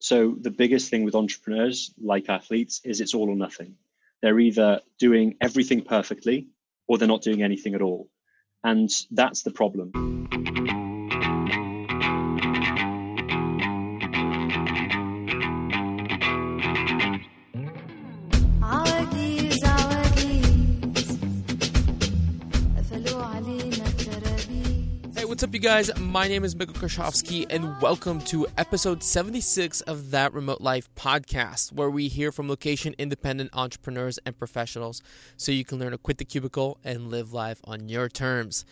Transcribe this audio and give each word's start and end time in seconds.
So 0.00 0.34
the 0.40 0.50
biggest 0.50 0.90
thing 0.90 1.04
with 1.04 1.14
entrepreneurs, 1.14 1.94
like 2.00 2.30
athletes, 2.30 2.80
is 2.84 3.02
it's 3.02 3.14
all 3.14 3.28
or 3.28 3.36
nothing. 3.36 3.76
They're 4.22 4.40
either 4.40 4.80
doing 4.98 5.36
everything 5.42 5.82
perfectly 5.82 6.48
or 6.88 6.96
they're 6.96 7.06
not 7.06 7.22
doing 7.22 7.42
anything 7.42 7.74
at 7.74 7.82
all. 7.82 8.08
And 8.64 8.90
that's 9.10 9.42
the 9.42 9.50
problem. 9.50 9.92
What's 25.40 25.48
up, 25.48 25.54
you 25.54 25.60
guys? 25.60 25.90
My 25.98 26.28
name 26.28 26.44
is 26.44 26.54
Mikkel 26.54 26.74
Krashovsky, 26.74 27.46
and 27.48 27.80
welcome 27.80 28.20
to 28.24 28.46
episode 28.58 29.02
76 29.02 29.80
of 29.80 30.10
That 30.10 30.34
Remote 30.34 30.60
Life 30.60 30.94
podcast, 30.96 31.72
where 31.72 31.88
we 31.88 32.08
hear 32.08 32.30
from 32.30 32.46
location 32.46 32.94
independent 32.98 33.48
entrepreneurs 33.54 34.18
and 34.26 34.38
professionals 34.38 35.02
so 35.38 35.50
you 35.50 35.64
can 35.64 35.78
learn 35.78 35.92
to 35.92 35.96
quit 35.96 36.18
the 36.18 36.26
cubicle 36.26 36.76
and 36.84 37.08
live 37.08 37.32
life 37.32 37.58
on 37.64 37.88
your 37.88 38.10
terms. 38.10 38.66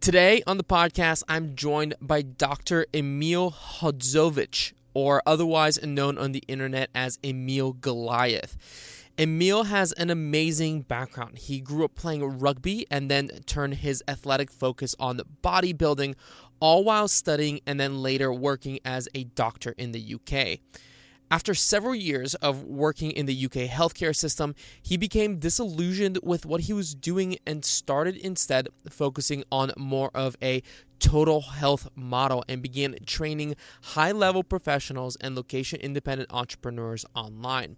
Today 0.00 0.42
on 0.46 0.56
the 0.56 0.64
podcast, 0.64 1.22
I'm 1.28 1.54
joined 1.54 1.92
by 2.00 2.22
Dr. 2.22 2.86
Emil 2.94 3.50
Hodzovic, 3.50 4.72
or 4.94 5.22
otherwise 5.26 5.84
known 5.84 6.16
on 6.16 6.32
the 6.32 6.42
internet 6.48 6.88
as 6.94 7.18
Emil 7.22 7.74
Goliath. 7.74 8.95
Emil 9.18 9.64
has 9.64 9.92
an 9.92 10.10
amazing 10.10 10.82
background. 10.82 11.38
He 11.38 11.58
grew 11.58 11.86
up 11.86 11.94
playing 11.94 12.38
rugby 12.38 12.86
and 12.90 13.10
then 13.10 13.28
turned 13.46 13.76
his 13.76 14.04
athletic 14.06 14.50
focus 14.50 14.94
on 14.98 15.20
bodybuilding, 15.42 16.16
all 16.60 16.84
while 16.84 17.08
studying 17.08 17.60
and 17.66 17.80
then 17.80 18.02
later 18.02 18.30
working 18.30 18.78
as 18.84 19.08
a 19.14 19.24
doctor 19.24 19.74
in 19.78 19.92
the 19.92 20.14
UK. 20.16 20.58
After 21.30 21.54
several 21.54 21.94
years 21.94 22.34
of 22.36 22.64
working 22.64 23.10
in 23.10 23.24
the 23.24 23.46
UK 23.46 23.70
healthcare 23.70 24.14
system, 24.14 24.54
he 24.82 24.98
became 24.98 25.38
disillusioned 25.38 26.18
with 26.22 26.44
what 26.44 26.62
he 26.62 26.74
was 26.74 26.94
doing 26.94 27.38
and 27.46 27.64
started 27.64 28.18
instead 28.18 28.68
focusing 28.90 29.44
on 29.50 29.72
more 29.78 30.10
of 30.14 30.36
a 30.42 30.62
total 30.98 31.40
health 31.40 31.88
model 31.96 32.44
and 32.48 32.60
began 32.60 32.94
training 33.06 33.56
high 33.82 34.12
level 34.12 34.44
professionals 34.44 35.16
and 35.22 35.34
location 35.34 35.80
independent 35.80 36.30
entrepreneurs 36.32 37.06
online. 37.14 37.76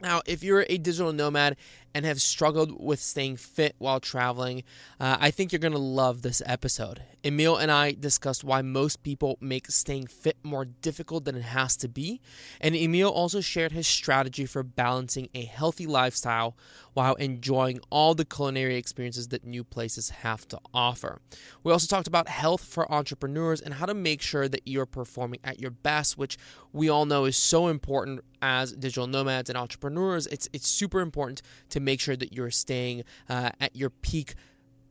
Now, 0.00 0.22
if 0.26 0.42
you're 0.42 0.66
a 0.68 0.78
digital 0.78 1.12
nomad 1.12 1.56
and 1.94 2.04
have 2.04 2.20
struggled 2.20 2.82
with 2.82 3.00
staying 3.00 3.36
fit 3.36 3.74
while 3.78 4.00
traveling, 4.00 4.64
uh, 4.98 5.16
I 5.20 5.30
think 5.30 5.52
you're 5.52 5.60
going 5.60 5.72
to 5.72 5.78
love 5.78 6.22
this 6.22 6.42
episode. 6.44 7.02
Emil 7.22 7.56
and 7.56 7.70
I 7.70 7.92
discussed 7.92 8.44
why 8.44 8.60
most 8.62 9.02
people 9.02 9.38
make 9.40 9.68
staying 9.68 10.08
fit 10.08 10.36
more 10.42 10.64
difficult 10.64 11.24
than 11.24 11.36
it 11.36 11.42
has 11.42 11.76
to 11.78 11.88
be, 11.88 12.20
and 12.60 12.74
Emil 12.74 13.08
also 13.08 13.40
shared 13.40 13.72
his 13.72 13.86
strategy 13.86 14.44
for 14.44 14.62
balancing 14.62 15.28
a 15.34 15.44
healthy 15.44 15.86
lifestyle 15.86 16.56
while 16.92 17.14
enjoying 17.14 17.80
all 17.90 18.14
the 18.14 18.24
culinary 18.24 18.76
experiences 18.76 19.28
that 19.28 19.44
new 19.44 19.64
places 19.64 20.10
have 20.10 20.46
to 20.48 20.58
offer. 20.72 21.20
We 21.62 21.72
also 21.72 21.86
talked 21.86 22.06
about 22.06 22.28
health 22.28 22.64
for 22.64 22.90
entrepreneurs 22.90 23.60
and 23.60 23.74
how 23.74 23.86
to 23.86 23.94
make 23.94 24.22
sure 24.22 24.48
that 24.48 24.62
you're 24.64 24.86
performing 24.86 25.40
at 25.44 25.60
your 25.60 25.70
best, 25.70 26.16
which 26.16 26.38
we 26.72 26.88
all 26.88 27.06
know 27.06 27.24
is 27.24 27.36
so 27.36 27.68
important 27.68 28.20
as 28.42 28.72
digital 28.72 29.06
nomads 29.06 29.48
and 29.48 29.56
entrepreneurs. 29.56 30.26
It's 30.26 30.48
it's 30.52 30.68
super 30.68 31.00
important 31.00 31.42
to 31.70 31.80
make 31.84 32.00
sure 32.00 32.16
that 32.16 32.32
you're 32.32 32.50
staying 32.50 33.04
uh, 33.28 33.50
at 33.60 33.76
your 33.76 33.90
peak 33.90 34.34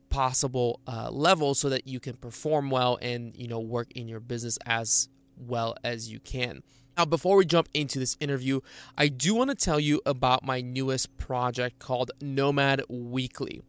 possible 0.09 0.79
uh, 0.87 1.09
level 1.09 1.55
so 1.55 1.69
that 1.69 1.87
you 1.87 1.99
can 1.99 2.15
perform 2.15 2.69
well 2.69 2.99
and 3.01 3.35
you 3.35 3.47
know 3.47 3.59
work 3.59 3.91
in 3.93 4.07
your 4.07 4.19
business 4.19 4.59
as 4.65 5.09
well 5.37 5.75
as 5.83 6.11
you 6.11 6.19
can. 6.19 6.61
Now, 6.95 7.05
before 7.05 7.37
we 7.37 7.45
jump 7.45 7.69
into 7.73 7.97
this 7.97 8.15
interview, 8.19 8.59
I 8.95 9.07
do 9.07 9.33
want 9.33 9.49
to 9.49 9.55
tell 9.55 9.79
you 9.79 10.01
about 10.05 10.45
my 10.45 10.61
newest 10.61 11.17
project 11.17 11.79
called 11.79 12.11
Nomad 12.21 12.83
Weekly. 12.87 13.63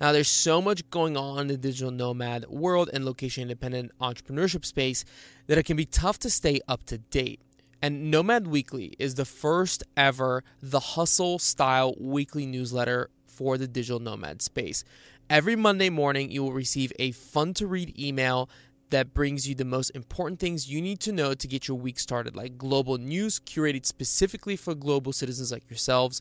Now, 0.00 0.12
there's 0.12 0.28
so 0.28 0.62
much 0.62 0.88
going 0.90 1.16
on 1.16 1.40
in 1.40 1.46
the 1.48 1.56
digital 1.56 1.90
nomad 1.90 2.46
world 2.48 2.88
and 2.92 3.04
location 3.04 3.42
independent 3.42 3.90
entrepreneurship 4.00 4.64
space 4.64 5.04
that 5.48 5.58
it 5.58 5.64
can 5.64 5.76
be 5.76 5.86
tough 5.86 6.20
to 6.20 6.30
stay 6.30 6.60
up 6.68 6.84
to 6.84 6.98
date. 6.98 7.40
And 7.80 8.10
Nomad 8.10 8.48
Weekly 8.48 8.94
is 8.98 9.14
the 9.14 9.24
first 9.24 9.84
ever 9.96 10.42
The 10.60 10.80
Hustle 10.80 11.38
style 11.38 11.94
weekly 12.00 12.44
newsletter 12.44 13.08
for 13.26 13.56
the 13.56 13.68
digital 13.68 14.00
nomad 14.00 14.42
space. 14.42 14.82
Every 15.30 15.54
Monday 15.54 15.88
morning, 15.88 16.32
you 16.32 16.42
will 16.42 16.52
receive 16.52 16.92
a 16.98 17.12
fun 17.12 17.54
to 17.54 17.68
read 17.68 17.96
email 17.96 18.50
that 18.90 19.14
brings 19.14 19.48
you 19.48 19.54
the 19.54 19.64
most 19.64 19.90
important 19.90 20.40
things 20.40 20.68
you 20.68 20.82
need 20.82 20.98
to 21.00 21.12
know 21.12 21.34
to 21.34 21.46
get 21.46 21.68
your 21.68 21.78
week 21.78 22.00
started, 22.00 22.34
like 22.34 22.58
global 22.58 22.98
news 22.98 23.38
curated 23.38 23.86
specifically 23.86 24.56
for 24.56 24.74
global 24.74 25.12
citizens 25.12 25.52
like 25.52 25.68
yourselves, 25.70 26.20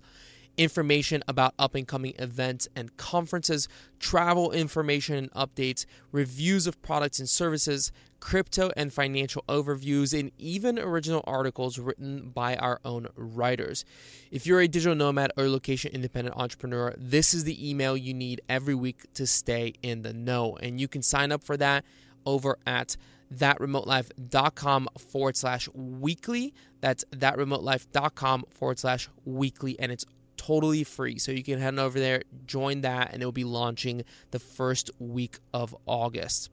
information 0.58 1.24
about 1.28 1.56
up 1.58 1.74
and 1.74 1.88
coming 1.88 2.14
events 2.20 2.68
and 2.76 2.98
conferences, 2.98 3.68
travel 4.00 4.52
information 4.52 5.16
and 5.16 5.32
updates, 5.32 5.86
reviews 6.12 6.68
of 6.68 6.80
products 6.84 7.18
and 7.18 7.30
services, 7.30 7.92
crypto 8.20 8.72
and 8.76 8.92
financial 8.94 9.44
overviews, 9.48 10.18
and 10.18 10.32
even 10.38 10.80
original 10.80 11.24
articles 11.26 11.80
written 11.80 12.30
by 12.30 12.56
our 12.56 12.80
own 12.84 13.08
writers. 13.16 13.86
If 14.32 14.46
you're 14.46 14.62
a 14.62 14.68
digital 14.68 14.96
nomad 14.96 15.32
or 15.38 15.48
location 15.48 15.92
independent 15.94 16.36
entrepreneur, 16.38 16.94
this 16.98 17.34
is 17.34 17.44
the 17.44 17.70
email 17.70 17.96
you 17.96 18.14
need 18.14 18.42
every 18.50 18.76
week 18.76 19.12
to 19.14 19.28
stay 19.28 19.74
in 19.82 20.02
the 20.02 20.14
know. 20.14 20.58
And 20.58 20.80
you 20.80 20.88
can 20.88 21.02
sign 21.02 21.32
up 21.32 21.44
for 21.44 21.58
that 21.58 21.86
over 22.26 22.58
at 22.66 22.98
thatremotelife.com 23.34 24.90
forward 24.98 25.36
slash 25.36 25.70
weekly. 25.74 26.54
That's 26.82 27.04
thatremotelife.com 27.12 28.46
forward 28.52 28.80
slash 28.80 29.10
weekly. 29.26 29.80
And 29.80 29.92
it's 29.92 30.06
totally 30.38 30.84
free. 30.84 31.18
So 31.18 31.32
you 31.32 31.44
can 31.44 31.60
head 31.60 31.78
over 31.80 32.00
there, 32.00 32.24
join 32.46 32.82
that, 32.82 33.14
and 33.14 33.22
it 33.22 33.26
will 33.26 33.32
be 33.32 33.44
launching 33.44 34.04
the 34.32 34.40
first 34.40 34.92
week 35.00 35.40
of 35.54 35.76
August. 35.86 36.50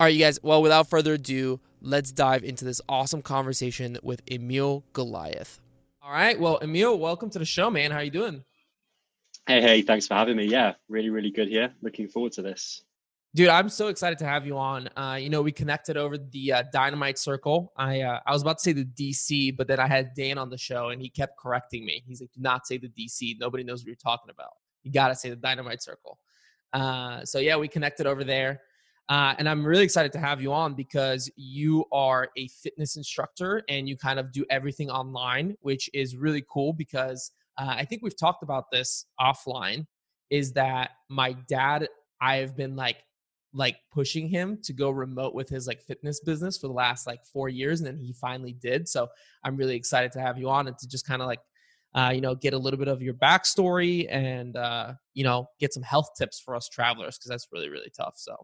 All 0.00 0.04
right, 0.04 0.14
you 0.14 0.20
guys. 0.20 0.38
Well, 0.44 0.62
without 0.62 0.88
further 0.88 1.14
ado, 1.14 1.58
let's 1.80 2.12
dive 2.12 2.44
into 2.44 2.64
this 2.64 2.80
awesome 2.88 3.20
conversation 3.20 3.98
with 4.00 4.22
Emil 4.30 4.84
Goliath. 4.92 5.58
All 6.00 6.12
right. 6.12 6.38
Well, 6.38 6.60
Emil, 6.62 7.00
welcome 7.00 7.30
to 7.30 7.38
the 7.40 7.44
show, 7.44 7.68
man. 7.68 7.90
How 7.90 7.96
are 7.96 8.04
you 8.04 8.12
doing? 8.12 8.44
Hey, 9.48 9.60
hey, 9.60 9.82
thanks 9.82 10.06
for 10.06 10.14
having 10.14 10.36
me. 10.36 10.44
Yeah, 10.44 10.74
really, 10.88 11.10
really 11.10 11.32
good 11.32 11.48
here. 11.48 11.74
Looking 11.82 12.06
forward 12.06 12.30
to 12.34 12.42
this. 12.42 12.84
Dude, 13.34 13.48
I'm 13.48 13.68
so 13.68 13.88
excited 13.88 14.20
to 14.20 14.24
have 14.24 14.46
you 14.46 14.56
on. 14.56 14.88
Uh, 14.96 15.18
you 15.20 15.30
know, 15.30 15.42
we 15.42 15.50
connected 15.50 15.96
over 15.96 16.16
the 16.16 16.52
uh, 16.52 16.62
Dynamite 16.72 17.18
Circle. 17.18 17.72
I 17.76 18.02
uh, 18.02 18.20
I 18.24 18.30
was 18.32 18.42
about 18.42 18.58
to 18.58 18.62
say 18.62 18.72
the 18.74 18.84
DC, 18.84 19.56
but 19.56 19.66
then 19.66 19.80
I 19.80 19.88
had 19.88 20.14
Dan 20.14 20.38
on 20.38 20.48
the 20.48 20.56
show, 20.56 20.90
and 20.90 21.02
he 21.02 21.10
kept 21.10 21.36
correcting 21.36 21.84
me. 21.84 22.04
He's 22.06 22.20
like, 22.20 22.30
"Do 22.32 22.40
not 22.40 22.68
say 22.68 22.78
the 22.78 22.88
DC. 22.88 23.36
Nobody 23.40 23.64
knows 23.64 23.80
what 23.80 23.88
you're 23.88 23.96
talking 23.96 24.30
about. 24.30 24.52
You 24.84 24.92
got 24.92 25.08
to 25.08 25.16
say 25.16 25.28
the 25.28 25.34
Dynamite 25.34 25.82
Circle." 25.82 26.20
Uh, 26.72 27.24
so 27.24 27.40
yeah, 27.40 27.56
we 27.56 27.66
connected 27.66 28.06
over 28.06 28.22
there, 28.22 28.60
uh, 29.08 29.34
and 29.38 29.48
I'm 29.48 29.64
really 29.64 29.84
excited 29.84 30.12
to 30.12 30.18
have 30.18 30.42
you 30.42 30.52
on 30.52 30.74
because 30.74 31.30
you 31.36 31.86
are 31.92 32.28
a 32.36 32.48
fitness 32.48 32.96
instructor 32.96 33.62
and 33.68 33.88
you 33.88 33.96
kind 33.96 34.18
of 34.18 34.32
do 34.32 34.44
everything 34.50 34.90
online, 34.90 35.56
which 35.60 35.88
is 35.94 36.16
really 36.16 36.44
cool. 36.50 36.74
Because 36.74 37.32
uh, 37.56 37.74
I 37.76 37.84
think 37.84 38.02
we've 38.02 38.18
talked 38.18 38.42
about 38.42 38.64
this 38.70 39.06
offline. 39.18 39.86
Is 40.30 40.52
that 40.52 40.90
my 41.08 41.32
dad? 41.48 41.88
I 42.20 42.36
have 42.36 42.56
been 42.56 42.76
like 42.76 42.98
like 43.54 43.76
pushing 43.90 44.28
him 44.28 44.58
to 44.62 44.74
go 44.74 44.90
remote 44.90 45.34
with 45.34 45.48
his 45.48 45.66
like 45.66 45.80
fitness 45.80 46.20
business 46.20 46.58
for 46.58 46.66
the 46.66 46.72
last 46.72 47.06
like 47.06 47.24
four 47.24 47.48
years 47.48 47.80
and 47.80 47.86
then 47.86 47.96
he 47.96 48.12
finally 48.12 48.52
did 48.52 48.86
so 48.86 49.08
i'm 49.42 49.56
really 49.56 49.74
excited 49.74 50.12
to 50.12 50.20
have 50.20 50.36
you 50.36 50.50
on 50.50 50.68
and 50.68 50.76
to 50.76 50.86
just 50.86 51.06
kind 51.06 51.22
of 51.22 51.26
like 51.26 51.40
uh, 51.94 52.12
you 52.14 52.20
know 52.20 52.34
get 52.34 52.52
a 52.52 52.58
little 52.58 52.78
bit 52.78 52.88
of 52.88 53.00
your 53.00 53.14
backstory 53.14 54.06
and 54.10 54.56
uh, 54.56 54.92
you 55.14 55.24
know 55.24 55.48
get 55.58 55.72
some 55.72 55.82
health 55.82 56.10
tips 56.18 56.38
for 56.38 56.54
us 56.54 56.68
travelers 56.68 57.16
because 57.16 57.30
that's 57.30 57.48
really 57.50 57.70
really 57.70 57.90
tough 57.96 58.12
so 58.16 58.36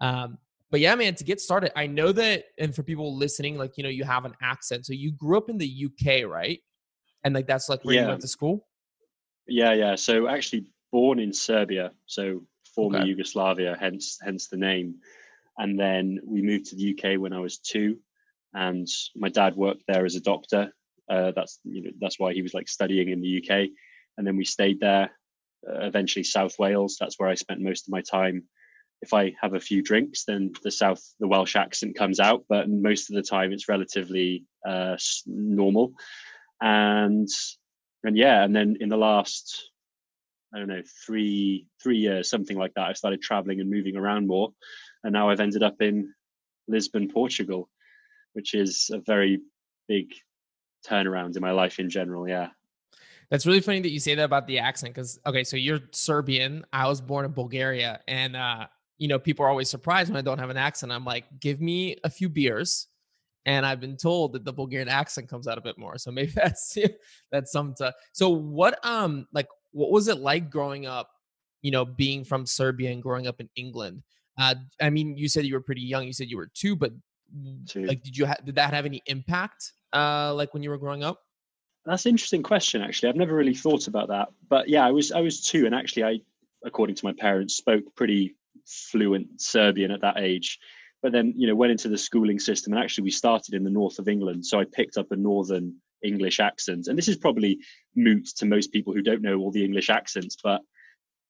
um, 0.00 0.38
but 0.70 0.80
yeah 0.80 0.94
man 0.94 1.14
to 1.14 1.24
get 1.24 1.40
started 1.40 1.70
i 1.76 1.86
know 1.86 2.12
that 2.12 2.44
and 2.58 2.74
for 2.74 2.82
people 2.82 3.16
listening 3.16 3.56
like 3.56 3.72
you 3.76 3.82
know 3.84 3.88
you 3.90 4.04
have 4.04 4.24
an 4.24 4.34
accent 4.42 4.84
so 4.84 4.92
you 4.92 5.12
grew 5.12 5.36
up 5.36 5.48
in 5.48 5.56
the 5.58 5.86
uk 5.86 6.24
right 6.28 6.60
and 7.24 7.34
like 7.34 7.46
that's 7.46 7.68
like 7.68 7.82
where 7.84 7.94
Yeah. 7.94 8.02
you 8.02 8.08
went 8.08 8.20
to 8.22 8.28
school 8.28 8.66
Yeah, 9.48 9.74
yeah. 9.74 9.94
So 9.94 10.26
actually 10.26 10.66
born 10.90 11.18
in 11.20 11.32
Serbia, 11.32 11.92
so 12.06 12.42
former 12.74 12.98
Okay. 12.98 13.06
Yugoslavia, 13.08 13.76
hence 13.78 14.18
hence 14.20 14.48
the 14.48 14.56
name. 14.56 14.96
And 15.58 15.78
then 15.78 16.18
we 16.24 16.42
moved 16.42 16.66
to 16.66 16.76
the 16.76 16.86
UK 16.92 17.18
when 17.22 17.32
I 17.32 17.38
was 17.38 17.58
two, 17.58 17.96
and 18.54 18.86
my 19.14 19.28
dad 19.30 19.54
worked 19.56 19.84
there 19.86 20.04
as 20.04 20.16
a 20.16 20.20
doctor. 20.32 20.62
Uh, 21.08 21.30
that's 21.36 21.60
you 21.62 21.80
know 21.82 21.90
that's 22.00 22.18
why 22.18 22.32
he 22.34 22.42
was 22.42 22.54
like 22.54 22.68
studying 22.68 23.08
in 23.10 23.20
the 23.20 23.34
UK, 23.40 23.50
and 24.16 24.26
then 24.26 24.36
we 24.36 24.44
stayed 24.44 24.80
there. 24.80 25.06
Uh, 25.68 25.86
eventually, 25.90 26.24
South 26.24 26.58
Wales. 26.58 26.96
That's 26.98 27.18
where 27.18 27.30
I 27.30 27.36
spent 27.36 27.60
most 27.60 27.86
of 27.86 27.92
my 27.92 28.02
time. 28.02 28.42
If 29.02 29.12
I 29.12 29.34
have 29.40 29.54
a 29.54 29.60
few 29.60 29.82
drinks, 29.82 30.24
then 30.24 30.52
the 30.62 30.70
South, 30.70 31.02
the 31.20 31.28
Welsh 31.28 31.54
accent 31.54 31.96
comes 31.96 32.18
out, 32.18 32.44
but 32.48 32.68
most 32.68 33.10
of 33.10 33.16
the 33.16 33.22
time 33.22 33.52
it's 33.52 33.68
relatively 33.68 34.44
uh, 34.66 34.96
normal. 35.26 35.92
And 36.60 37.28
and 38.04 38.16
yeah, 38.16 38.44
and 38.44 38.54
then 38.54 38.76
in 38.80 38.88
the 38.88 38.96
last 38.96 39.70
I 40.54 40.58
don't 40.58 40.68
know 40.68 40.82
three 41.04 41.66
three 41.82 41.98
years, 41.98 42.30
something 42.30 42.56
like 42.56 42.72
that, 42.74 42.88
I 42.88 42.92
started 42.94 43.20
traveling 43.20 43.60
and 43.60 43.70
moving 43.70 43.96
around 43.96 44.26
more, 44.26 44.52
and 45.04 45.12
now 45.12 45.28
I've 45.28 45.40
ended 45.40 45.62
up 45.62 45.82
in 45.82 46.14
Lisbon, 46.68 47.08
Portugal, 47.08 47.68
which 48.32 48.54
is 48.54 48.90
a 48.92 49.00
very 49.00 49.40
big 49.88 50.12
turnaround 50.86 51.36
in 51.36 51.42
my 51.42 51.52
life 51.52 51.78
in 51.78 51.90
general. 51.90 52.28
Yeah. 52.28 52.48
That's 53.30 53.44
really 53.44 53.60
funny 53.60 53.80
that 53.80 53.90
you 53.90 53.98
say 53.98 54.14
that 54.14 54.24
about 54.24 54.46
the 54.46 54.60
accent 54.60 54.94
because 54.94 55.18
okay, 55.26 55.42
so 55.42 55.56
you're 55.56 55.80
Serbian. 55.90 56.64
I 56.72 56.86
was 56.86 57.00
born 57.00 57.24
in 57.24 57.32
Bulgaria, 57.32 58.00
and 58.06 58.36
uh, 58.36 58.66
you 58.98 59.08
know 59.08 59.18
people 59.18 59.44
are 59.44 59.48
always 59.48 59.70
surprised 59.70 60.10
when 60.10 60.16
I 60.16 60.22
don't 60.22 60.38
have 60.38 60.50
an 60.50 60.56
accent. 60.56 60.92
I'm 60.92 61.04
like, 61.04 61.24
give 61.40 61.60
me 61.60 61.96
a 62.04 62.10
few 62.10 62.28
beers, 62.28 62.88
and 63.44 63.64
I've 63.64 63.80
been 63.80 63.96
told 63.96 64.32
that 64.32 64.44
the 64.44 64.52
Bulgarian 64.52 64.88
accent 64.88 65.28
comes 65.28 65.46
out 65.46 65.58
a 65.58 65.60
bit 65.60 65.78
more. 65.78 65.98
So 65.98 66.10
maybe 66.10 66.32
that's 66.34 66.76
that's 67.30 67.52
something. 67.52 67.90
So 68.12 68.30
what 68.30 68.84
um 68.84 69.26
like 69.32 69.48
what 69.72 69.90
was 69.90 70.08
it 70.08 70.18
like 70.18 70.50
growing 70.50 70.86
up? 70.86 71.10
You 71.62 71.70
know, 71.70 71.84
being 71.84 72.24
from 72.24 72.46
Serbia 72.46 72.90
and 72.90 73.02
growing 73.02 73.26
up 73.26 73.40
in 73.40 73.48
England. 73.56 74.02
Uh, 74.38 74.54
I 74.80 74.90
mean, 74.90 75.16
you 75.16 75.28
said 75.28 75.46
you 75.46 75.54
were 75.54 75.62
pretty 75.62 75.80
young. 75.80 76.04
You 76.04 76.12
said 76.12 76.28
you 76.28 76.36
were 76.36 76.50
two, 76.52 76.76
but 76.76 76.92
Two. 77.66 77.84
like, 77.84 78.02
did 78.02 78.16
you 78.16 78.26
ha- 78.26 78.36
did 78.44 78.54
that 78.56 78.72
have 78.74 78.86
any 78.86 79.02
impact? 79.06 79.72
Uh, 79.92 80.32
like 80.34 80.52
when 80.54 80.62
you 80.62 80.70
were 80.70 80.78
growing 80.78 81.02
up? 81.02 81.22
That's 81.84 82.04
an 82.04 82.10
interesting 82.10 82.42
question. 82.42 82.82
Actually, 82.82 83.08
I've 83.08 83.16
never 83.16 83.34
really 83.34 83.54
thought 83.54 83.86
about 83.88 84.08
that. 84.08 84.28
But 84.48 84.68
yeah, 84.68 84.84
I 84.86 84.90
was 84.90 85.12
I 85.12 85.20
was 85.20 85.42
two, 85.42 85.66
and 85.66 85.74
actually, 85.74 86.04
I, 86.04 86.20
according 86.64 86.96
to 86.96 87.04
my 87.04 87.12
parents, 87.12 87.56
spoke 87.56 87.82
pretty 87.94 88.36
fluent 88.64 89.40
Serbian 89.40 89.90
at 89.90 90.00
that 90.00 90.18
age. 90.18 90.58
But 91.02 91.12
then, 91.12 91.34
you 91.36 91.46
know, 91.46 91.54
went 91.54 91.72
into 91.72 91.88
the 91.88 91.98
schooling 91.98 92.38
system, 92.38 92.72
and 92.72 92.82
actually, 92.82 93.04
we 93.04 93.10
started 93.10 93.54
in 93.54 93.64
the 93.64 93.70
north 93.70 93.98
of 93.98 94.08
England, 94.08 94.44
so 94.46 94.58
I 94.58 94.64
picked 94.64 94.96
up 94.96 95.12
a 95.12 95.16
northern 95.16 95.76
English 96.02 96.40
accent. 96.40 96.88
And 96.88 96.96
this 96.96 97.08
is 97.08 97.16
probably 97.16 97.58
moot 97.94 98.26
to 98.36 98.46
most 98.46 98.72
people 98.72 98.92
who 98.92 99.02
don't 99.02 99.22
know 99.22 99.38
all 99.38 99.50
the 99.50 99.64
English 99.64 99.90
accents, 99.90 100.36
but 100.42 100.62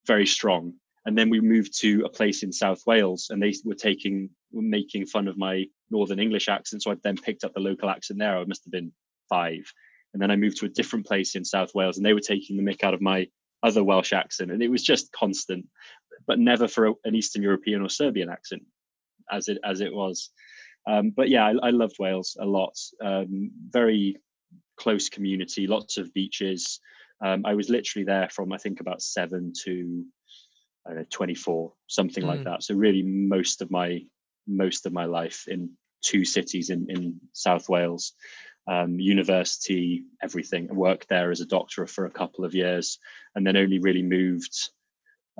very 0.06 0.26
strong. 0.26 0.75
And 1.05 1.17
then 1.17 1.31
we 1.31 1.40
moved 1.40 1.78
to 1.81 2.05
a 2.05 2.08
place 2.08 2.43
in 2.43 2.52
South 2.52 2.82
Wales, 2.87 3.29
and 3.31 3.43
they 3.43 3.52
were 3.64 3.75
taking 3.75 4.31
were 4.52 4.62
making 4.62 5.06
fun 5.06 5.29
of 5.29 5.37
my 5.37 5.67
northern 5.90 6.20
English 6.20 6.49
accent. 6.49 6.82
So 6.82 6.93
I 6.93 6.96
then 7.02 7.17
picked 7.17 7.44
up 7.44 7.52
the 7.52 7.61
local 7.61 7.90
accent 7.90 8.19
there. 8.19 8.38
I 8.38 8.44
must 8.44 8.64
have 8.64 8.72
been 8.72 8.93
five. 9.29 9.70
And 10.12 10.22
then 10.22 10.31
I 10.31 10.37
moved 10.37 10.58
to 10.58 10.67
a 10.67 10.70
different 10.70 11.06
place 11.06 11.34
in 11.34 11.44
South 11.44 11.75
Wales, 11.75 11.96
and 11.96 12.06
they 12.06 12.14
were 12.14 12.20
taking 12.20 12.56
the 12.56 12.62
mick 12.62 12.82
out 12.82 12.94
of 12.94 13.02
my 13.02 13.29
other 13.62 13.84
Welsh 13.84 14.12
accent, 14.12 14.50
and 14.50 14.62
it 14.62 14.70
was 14.70 14.82
just 14.82 15.12
constant, 15.12 15.67
but 16.27 16.39
never 16.39 16.69
for 16.69 16.87
a, 16.87 16.93
an 17.05 17.15
Eastern 17.15 17.43
European 17.43 17.83
or 17.83 17.89
Serbian 17.89 18.31
accent, 18.31 18.63
as 19.31 19.49
it 19.49 19.59
as 19.65 19.81
it 19.81 19.93
was. 19.93 20.31
Um, 20.89 21.13
but 21.17 21.29
yeah, 21.29 21.47
I, 21.47 21.55
I, 21.67 21.71
loved 21.71 21.97
Wales 21.99 22.37
a 22.41 22.47
lot. 22.47 22.75
Um, 23.05 23.51
very 23.71 24.17
close 24.77 25.09
community, 25.09 25.67
lots 25.67 25.97
of 25.97 26.15
beaches. 26.15 26.81
Um, 27.25 27.45
I 27.45 27.55
was 27.55 27.69
literally 27.69 28.05
there 28.05 28.29
from 28.31 28.53
I 28.53 28.59
think 28.59 28.81
about 28.81 29.03
seven 29.03 29.53
to 29.65 30.05
I 30.87 30.91
don't 30.91 30.99
know, 30.99 31.07
24, 31.11 31.73
something 31.89 32.23
mm. 32.23 32.29
like 32.29 32.45
that. 32.45 32.63
So 32.63 32.75
really, 32.75 33.03
most 33.03 33.63
of 33.63 33.71
my 33.71 34.01
most 34.47 34.87
of 34.87 34.93
my 34.93 35.07
life 35.07 35.45
in 35.49 35.71
two 36.03 36.25
cities 36.25 36.71
in 36.71 36.87
in 36.89 37.21
South 37.33 37.69
Wales 37.69 38.13
um, 38.69 38.99
university, 38.99 40.05
everything. 40.23 40.69
I 40.71 40.75
worked 40.75 41.09
there 41.09 41.31
as 41.31 41.41
a 41.41 41.47
doctor 41.47 41.87
for 41.87 42.07
a 42.07 42.11
couple 42.11 42.45
of 42.45 42.55
years, 42.55 42.99
and 43.35 43.47
then 43.47 43.57
only 43.57 43.79
really 43.79 44.03
moved 44.03 44.71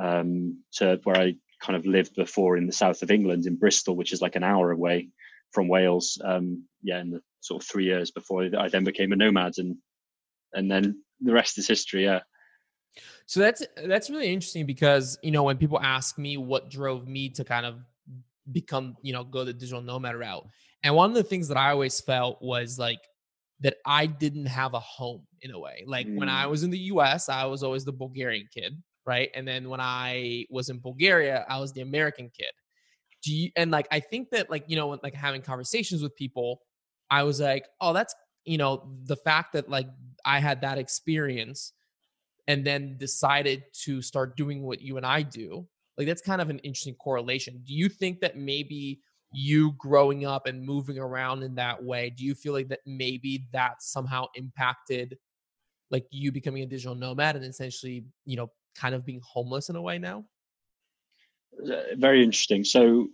um, 0.03 0.63
to 0.75 1.01
where 1.05 1.17
I 1.17 1.37
kind 1.61 1.77
of 1.77 1.87
lived 1.87 2.15
before 2.15 2.57
in 2.57 2.67
the 2.67 2.73
south 2.73 3.03
of 3.03 3.11
England, 3.11 3.47
in 3.47 3.57
Bristol, 3.57 3.97
which 3.97 4.13
is 4.13 4.23
like 4.23 4.37
an 4.37 4.45
hour 4.45 4.71
away 4.71 5.09
from 5.53 5.69
Wales. 5.69 6.21
Um, 6.25 6.65
yeah, 6.83 7.01
in 7.01 7.11
the 7.11 7.21
sort 7.41 7.63
of 7.63 7.69
three 7.69 7.85
years 7.85 8.11
before 8.11 8.49
I 8.59 8.69
then 8.69 8.85
became 8.85 9.13
a 9.13 9.17
nomad, 9.17 9.55
and 9.59 9.77
and 10.53 10.71
then 10.71 11.03
the 11.21 11.33
rest 11.33 11.59
is 11.59 11.67
history. 11.67 12.05
Yeah. 12.05 12.21
So 13.27 13.41
that's 13.41 13.63
that's 13.87 14.11
really 14.11 14.33
interesting 14.33 14.67
because 14.67 15.19
you 15.23 15.31
know 15.31 15.43
when 15.43 15.59
people 15.59 15.81
ask 15.81 16.19
me 16.19 16.37
what 16.37 16.71
drove 16.71 17.07
me 17.07 17.29
to 17.31 17.45
kind 17.45 17.67
of 17.67 17.77
become 18.53 18.97
you 19.03 19.13
know 19.13 19.25
go 19.25 19.45
the 19.45 19.53
digital 19.53 19.83
nomad 19.83 20.17
route, 20.17 20.47
and 20.83 20.95
one 20.95 21.11
of 21.11 21.17
the 21.17 21.23
things 21.23 21.49
that 21.49 21.57
I 21.57 21.71
always 21.71 22.01
felt 22.01 22.41
was 22.41 22.79
like 22.79 23.01
that 23.61 23.77
I 23.87 24.07
didn't 24.07 24.47
have 24.47 24.75
a 24.75 24.81
home 24.81 25.27
in 25.41 25.51
a 25.51 25.59
way. 25.59 25.85
Like 25.87 26.07
mm. 26.07 26.19
when 26.19 26.29
I 26.29 26.45
mm. 26.45 26.51
was 26.51 26.63
in 26.63 26.71
the 26.71 26.79
US, 26.79 27.29
I 27.29 27.47
was 27.47 27.63
always 27.63 27.85
the 27.85 27.93
Bulgarian 27.93 28.49
kid, 28.53 28.81
right? 29.07 29.31
And 29.35 29.47
then 29.47 29.69
when 29.69 29.81
I 29.81 30.47
was 30.51 30.69
in 30.69 30.79
Bulgaria, 30.79 31.45
I 31.49 31.59
was 31.61 31.73
the 31.73 31.83
American 31.83 32.31
kid. 32.37 32.53
Do 33.23 33.35
you, 33.35 33.51
and 33.57 33.71
like 33.71 33.89
I 33.91 34.01
think 34.01 34.31
that 34.31 34.51
like 34.51 34.65
you 34.69 34.77
know 34.77 34.99
like 35.03 35.15
having 35.15 35.43
conversations 35.43 36.03
with 36.03 36.15
people, 36.17 36.61
I 37.11 37.23
was 37.23 37.41
like, 37.41 37.67
oh, 37.81 37.93
that's 37.93 38.15
you 38.45 38.59
know 38.59 38.89
the 39.05 39.17
fact 39.17 39.53
that 39.55 39.69
like 39.69 39.89
I 40.25 40.41
had 40.41 40.61
that 40.63 40.79
experience 40.79 41.73
and 42.49 42.65
then 42.65 42.97
decided 42.99 43.65
to 43.85 44.03
start 44.03 44.37
doing 44.37 44.63
what 44.63 44.81
you 44.81 44.97
and 44.97 45.07
I 45.07 45.23
do. 45.23 45.67
Like 45.99 46.07
that's 46.07 46.23
kind 46.23 46.41
of 46.41 46.51
an 46.51 46.59
interesting 46.61 46.95
correlation. 46.95 47.63
Do 47.65 47.75
you 47.75 47.89
think 47.89 48.21
that 48.21 48.37
maybe 48.37 49.01
you 49.33 49.73
growing 49.73 50.25
up 50.25 50.47
and 50.47 50.65
moving 50.65 50.99
around 50.99 51.43
in 51.43 51.55
that 51.57 51.83
way 51.83 52.11
do 52.11 52.25
you 52.25 52.35
feel 52.35 52.53
like 52.53 52.69
that 52.69 52.81
maybe 52.87 53.47
that 53.53 53.83
somehow 53.83 54.25
impacted 54.35 55.17
like 55.91 56.07
you 56.11 56.33
becoming 56.33 56.63
a 56.63 56.67
digital 56.67 56.95
nomad 56.95 57.37
and 57.37 57.45
essentially 57.45 58.05
you 58.25 58.37
know 58.37 58.51
kind 58.77 58.95
of 58.95 59.05
being 59.05 59.21
homeless 59.25 59.69
in 59.69 59.77
a 59.77 59.83
way 59.83 59.99
now? 59.99 60.25
Uh, 61.61 61.97
very 61.97 62.23
interesting. 62.23 62.65
So 62.65 63.09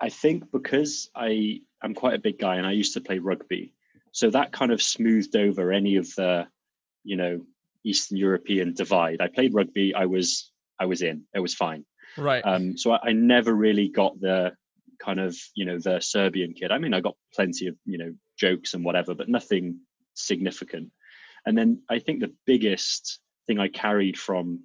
i 0.00 0.08
think 0.08 0.44
because 0.52 1.10
i 1.16 1.58
i'm 1.82 1.94
quite 1.94 2.14
a 2.14 2.18
big 2.18 2.38
guy 2.38 2.56
and 2.56 2.66
i 2.66 2.72
used 2.72 2.92
to 2.92 3.00
play 3.00 3.18
rugby 3.18 3.72
so 4.12 4.30
that 4.30 4.52
kind 4.52 4.72
of 4.72 4.82
smoothed 4.82 5.36
over 5.36 5.72
any 5.72 5.96
of 5.96 6.06
the 6.14 6.46
you 7.04 7.16
know 7.16 7.40
eastern 7.84 8.16
european 8.16 8.72
divide. 8.72 9.20
I 9.20 9.28
played 9.28 9.54
rugby 9.54 9.94
i 9.94 10.06
was 10.06 10.52
i 10.80 10.86
was 10.86 11.02
in 11.02 11.24
it 11.34 11.40
was 11.40 11.54
fine. 11.54 11.84
Right. 12.16 12.42
Um 12.44 12.76
so 12.76 12.92
I, 12.92 13.10
I 13.10 13.12
never 13.12 13.54
really 13.54 13.88
got 13.88 14.18
the 14.20 14.52
kind 14.98 15.20
of 15.20 15.36
you 15.54 15.64
know 15.66 15.78
the 15.78 16.00
Serbian 16.00 16.52
kid. 16.54 16.72
I 16.72 16.78
mean, 16.78 16.94
I 16.94 17.00
got 17.00 17.16
plenty 17.34 17.66
of 17.66 17.76
you 17.84 17.98
know 17.98 18.12
jokes 18.38 18.74
and 18.74 18.84
whatever, 18.84 19.14
but 19.14 19.28
nothing 19.28 19.80
significant. 20.14 20.90
And 21.44 21.56
then 21.56 21.82
I 21.90 21.98
think 21.98 22.20
the 22.20 22.34
biggest 22.46 23.20
thing 23.46 23.60
I 23.60 23.68
carried 23.68 24.18
from 24.18 24.60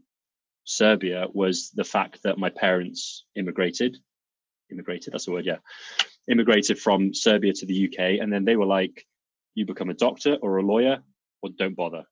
Serbia 0.63 1.27
was 1.33 1.71
the 1.71 1.83
fact 1.83 2.23
that 2.23 2.37
my 2.37 2.49
parents 2.49 3.25
immigrated. 3.35 3.97
Immigrated, 4.71 5.13
that's 5.13 5.25
the 5.25 5.31
word, 5.31 5.45
yeah. 5.45 5.57
Immigrated 6.29 6.79
from 6.79 7.13
Serbia 7.13 7.53
to 7.53 7.65
the 7.65 7.87
UK, 7.87 8.21
and 8.21 8.31
then 8.31 8.45
they 8.45 8.55
were 8.55 8.65
like, 8.65 9.05
"You 9.55 9.65
become 9.65 9.89
a 9.89 9.95
doctor 9.95 10.35
or 10.41 10.57
a 10.57 10.63
lawyer, 10.63 11.03
or 11.41 11.49
don't 11.49 11.75
bother." 11.75 12.05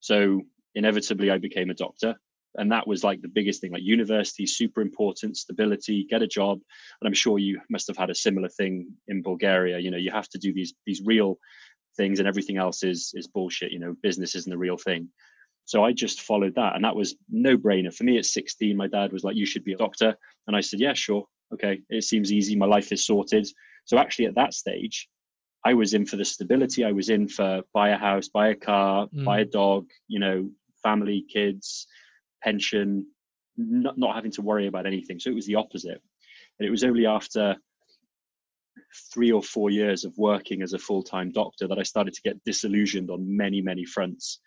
So 0.00 0.42
inevitably, 0.74 1.30
I 1.30 1.38
became 1.38 1.70
a 1.70 1.74
doctor, 1.74 2.18
and 2.56 2.70
that 2.70 2.86
was 2.86 3.02
like 3.02 3.22
the 3.22 3.28
biggest 3.28 3.60
thing 3.60 3.72
like 3.72 3.82
university 3.82 4.46
super 4.46 4.80
important 4.80 5.36
stability 5.36 6.04
get 6.08 6.22
a 6.22 6.26
job 6.26 6.58
and 7.00 7.06
i'm 7.06 7.14
sure 7.14 7.38
you 7.38 7.60
must 7.70 7.86
have 7.86 7.96
had 7.96 8.10
a 8.10 8.14
similar 8.14 8.48
thing 8.48 8.88
in 9.08 9.22
bulgaria 9.22 9.78
you 9.78 9.90
know 9.90 9.96
you 9.96 10.10
have 10.10 10.28
to 10.28 10.38
do 10.38 10.52
these 10.52 10.74
these 10.86 11.02
real 11.04 11.38
things 11.96 12.18
and 12.18 12.28
everything 12.28 12.56
else 12.56 12.82
is 12.82 13.12
is 13.14 13.26
bullshit 13.26 13.72
you 13.72 13.78
know 13.78 13.94
business 14.02 14.34
isn't 14.34 14.50
the 14.50 14.58
real 14.58 14.76
thing 14.76 15.08
so 15.64 15.84
i 15.84 15.92
just 15.92 16.22
followed 16.22 16.54
that 16.54 16.74
and 16.74 16.84
that 16.84 16.96
was 16.96 17.16
no 17.30 17.56
brainer 17.56 17.94
for 17.94 18.04
me. 18.04 18.18
At 18.18 18.26
16 18.26 18.76
my 18.76 18.88
dad 18.88 19.12
was 19.12 19.24
like 19.24 19.36
you 19.36 19.46
should 19.46 19.64
be 19.64 19.72
a 19.72 19.76
doctor. 19.78 20.16
And 20.46 20.56
i 20.56 20.60
said 20.60 20.80
yeah 20.80 20.94
sure. 20.94 21.24
Okay. 21.52 21.82
It 21.90 22.04
seems 22.04 22.32
easy. 22.32 22.56
My 22.56 22.64
life 22.66 22.92
is 22.92 23.04
sorted. 23.04 23.46
So 23.84 23.98
actually 23.98 24.26
at 24.26 24.34
that 24.36 24.54
stage 24.54 25.08
i 25.64 25.74
was 25.74 25.94
in 25.94 26.06
for 26.06 26.16
the 26.16 26.24
stability. 26.24 26.84
I 26.84 26.92
was 26.92 27.08
in 27.08 27.28
for 27.28 27.62
buy 27.72 27.90
a 27.90 27.96
house 27.96 28.28
buy 28.28 28.48
a 28.48 28.54
car 28.54 29.06
mm. 29.08 29.24
buy 29.24 29.40
a 29.40 29.44
dog 29.44 29.86
you 30.08 30.18
know 30.18 30.48
family 30.82 31.24
kids 31.32 31.86
pension, 32.42 33.06
not, 33.56 33.96
not 33.98 34.14
having 34.14 34.32
to 34.32 34.42
worry 34.42 34.66
about 34.66 34.86
anything. 34.86 35.18
So 35.18 35.30
it 35.30 35.34
was 35.34 35.46
the 35.46 35.54
opposite. 35.54 36.00
And 36.58 36.66
it 36.66 36.70
was 36.70 36.84
only 36.84 37.06
after 37.06 37.56
three 39.12 39.32
or 39.32 39.42
four 39.42 39.70
years 39.70 40.04
of 40.04 40.16
working 40.16 40.62
as 40.62 40.72
a 40.72 40.78
full 40.78 41.02
time 41.02 41.30
doctor 41.32 41.68
that 41.68 41.78
I 41.78 41.82
started 41.82 42.14
to 42.14 42.22
get 42.22 42.42
disillusioned 42.44 43.10
on 43.10 43.36
many, 43.36 43.60
many 43.60 43.84
fronts. 43.84 44.40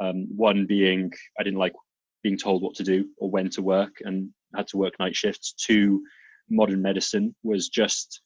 Um, 0.00 0.26
one 0.34 0.66
being 0.66 1.12
I 1.38 1.42
didn't 1.42 1.58
like 1.58 1.74
being 2.22 2.38
told 2.38 2.62
what 2.62 2.74
to 2.76 2.84
do 2.84 3.08
or 3.18 3.30
when 3.30 3.50
to 3.50 3.62
work 3.62 3.94
and 4.00 4.30
had 4.54 4.68
to 4.68 4.76
work 4.76 4.94
night 4.98 5.16
shifts. 5.16 5.52
Two, 5.52 6.02
modern 6.50 6.82
medicine 6.82 7.34
was 7.42 7.68
just 7.68 8.22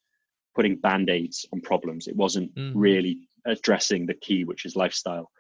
putting 0.55 0.77
band 0.77 1.11
aids 1.11 1.45
on 1.53 1.61
problems. 1.61 2.07
It 2.07 2.17
wasn't 2.17 2.55
mm. 2.55 2.73
really 2.75 3.29
addressing 3.47 4.07
the 4.07 4.15
key, 4.15 4.45
which 4.45 4.65
is 4.65 4.77
lifestyle 4.77 5.31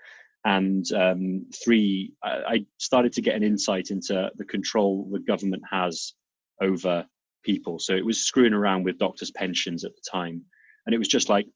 and 0.46 0.90
um, 0.92 1.44
three, 1.52 2.12
I, 2.22 2.30
I 2.46 2.66
started 2.78 3.12
to 3.14 3.20
get 3.20 3.34
an 3.34 3.42
insight 3.42 3.90
into 3.90 4.30
the 4.36 4.44
control 4.44 5.08
the 5.10 5.18
government 5.18 5.64
has 5.70 6.14
over 6.62 7.04
people. 7.46 7.78
So 7.78 7.94
it 7.94 8.04
was 8.04 8.18
screwing 8.18 8.52
around 8.52 8.84
with 8.84 8.98
doctors' 8.98 9.30
pensions 9.30 9.84
at 9.84 9.92
the 9.94 10.02
time, 10.10 10.42
and 10.84 10.94
it 10.94 10.98
was 10.98 11.08
just 11.08 11.28
like 11.28 11.46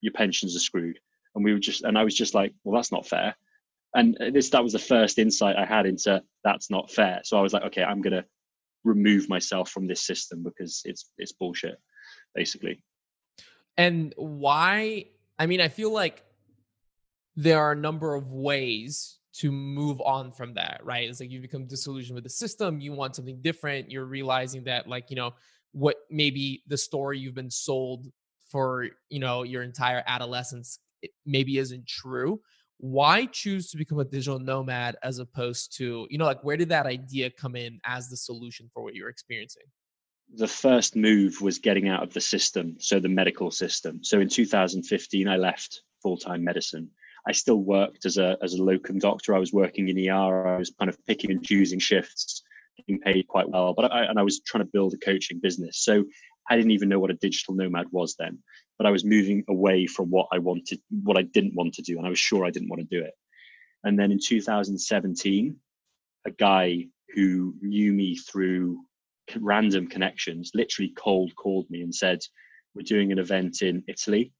your 0.00 0.12
pensions 0.12 0.56
are 0.56 0.60
screwed, 0.60 0.98
and 1.34 1.44
we 1.44 1.52
were 1.52 1.60
just, 1.60 1.84
and 1.84 1.96
I 1.96 2.02
was 2.02 2.16
just 2.16 2.34
like, 2.34 2.52
well, 2.64 2.74
that's 2.74 2.90
not 2.90 3.06
fair. 3.06 3.36
And 3.94 4.16
this 4.32 4.50
that 4.50 4.64
was 4.64 4.72
the 4.72 4.78
first 4.78 5.18
insight 5.18 5.56
I 5.56 5.66
had 5.66 5.86
into 5.86 6.22
that's 6.42 6.70
not 6.70 6.90
fair. 6.90 7.20
So 7.22 7.38
I 7.38 7.42
was 7.42 7.52
like, 7.52 7.62
okay, 7.64 7.84
I'm 7.84 8.02
gonna 8.02 8.24
remove 8.82 9.28
myself 9.28 9.70
from 9.70 9.86
this 9.86 10.00
system 10.00 10.42
because 10.42 10.82
it's 10.84 11.10
it's 11.18 11.32
bullshit, 11.32 11.76
basically. 12.34 12.82
And 13.76 14.14
why? 14.16 15.06
I 15.38 15.46
mean, 15.46 15.60
I 15.60 15.68
feel 15.68 15.92
like 15.92 16.24
there 17.36 17.60
are 17.60 17.72
a 17.72 17.76
number 17.76 18.14
of 18.14 18.32
ways 18.32 19.18
to 19.40 19.50
move 19.50 20.00
on 20.00 20.32
from 20.32 20.54
that, 20.54 20.80
right? 20.84 21.08
It's 21.08 21.20
like 21.20 21.30
you 21.30 21.40
become 21.40 21.66
disillusioned 21.66 22.14
with 22.14 22.24
the 22.24 22.30
system, 22.30 22.80
you 22.80 22.92
want 22.92 23.16
something 23.16 23.40
different, 23.42 23.90
you're 23.90 24.04
realizing 24.04 24.64
that, 24.64 24.88
like, 24.88 25.10
you 25.10 25.16
know, 25.16 25.32
what 25.72 25.96
maybe 26.10 26.62
the 26.68 26.76
story 26.76 27.18
you've 27.18 27.34
been 27.34 27.50
sold 27.50 28.06
for, 28.50 28.88
you 29.10 29.18
know, 29.18 29.42
your 29.42 29.62
entire 29.62 30.04
adolescence 30.06 30.78
maybe 31.26 31.58
isn't 31.58 31.86
true. 31.86 32.40
Why 32.78 33.26
choose 33.26 33.70
to 33.70 33.76
become 33.76 33.98
a 33.98 34.04
digital 34.04 34.38
nomad 34.38 34.96
as 35.02 35.18
opposed 35.18 35.76
to, 35.78 36.06
you 36.10 36.18
know, 36.18 36.26
like 36.26 36.44
where 36.44 36.56
did 36.56 36.68
that 36.68 36.86
idea 36.86 37.30
come 37.30 37.56
in 37.56 37.80
as 37.84 38.08
the 38.08 38.16
solution 38.16 38.70
for 38.72 38.82
what 38.82 38.94
you're 38.94 39.08
experiencing? 39.08 39.64
the 40.36 40.48
first 40.48 40.96
move 40.96 41.40
was 41.40 41.58
getting 41.58 41.88
out 41.88 42.02
of 42.02 42.12
the 42.12 42.20
system, 42.20 42.76
so 42.78 42.98
the 42.98 43.08
medical 43.08 43.50
system. 43.50 44.02
So 44.02 44.20
in 44.20 44.28
2015, 44.28 45.28
I 45.28 45.36
left 45.36 45.82
full 46.02 46.16
time 46.16 46.42
medicine. 46.42 46.90
I 47.26 47.32
still 47.32 47.62
worked 47.62 48.04
as 48.04 48.18
a 48.18 48.36
as 48.42 48.54
a 48.54 48.62
locum 48.62 48.98
doctor. 48.98 49.34
I 49.34 49.38
was 49.38 49.52
working 49.52 49.88
in 49.88 50.10
ER. 50.10 50.46
I 50.46 50.58
was 50.58 50.72
kind 50.78 50.88
of 50.88 50.98
picking 51.06 51.30
and 51.30 51.44
choosing 51.44 51.78
shifts, 51.78 52.42
getting 52.76 53.00
paid 53.00 53.26
quite 53.28 53.48
well. 53.48 53.72
But 53.74 53.92
I, 53.92 54.04
and 54.04 54.18
I 54.18 54.22
was 54.22 54.40
trying 54.40 54.64
to 54.64 54.70
build 54.70 54.94
a 54.94 54.98
coaching 54.98 55.40
business. 55.42 55.78
So 55.78 56.04
I 56.50 56.56
didn't 56.56 56.72
even 56.72 56.88
know 56.88 56.98
what 56.98 57.10
a 57.10 57.14
digital 57.14 57.54
nomad 57.54 57.86
was 57.90 58.16
then. 58.18 58.38
But 58.76 58.86
I 58.86 58.90
was 58.90 59.04
moving 59.04 59.44
away 59.48 59.86
from 59.86 60.10
what 60.10 60.28
I 60.32 60.38
wanted, 60.38 60.80
what 61.02 61.16
I 61.16 61.22
didn't 61.22 61.54
want 61.54 61.74
to 61.74 61.82
do, 61.82 61.96
and 61.96 62.06
I 62.06 62.10
was 62.10 62.18
sure 62.18 62.44
I 62.44 62.50
didn't 62.50 62.68
want 62.68 62.82
to 62.82 62.98
do 62.98 63.02
it. 63.02 63.14
And 63.84 63.98
then 63.98 64.10
in 64.10 64.18
2017, 64.18 65.56
a 66.26 66.30
guy 66.30 66.86
who 67.14 67.54
knew 67.60 67.92
me 67.92 68.16
through 68.16 68.80
random 69.38 69.86
connections 69.86 70.50
literally 70.54 70.92
cold 70.96 71.34
called 71.36 71.70
me 71.70 71.82
and 71.82 71.94
said, 71.94 72.20
"We're 72.74 72.82
doing 72.82 73.12
an 73.12 73.18
event 73.18 73.62
in 73.62 73.84
Italy. 73.88 74.32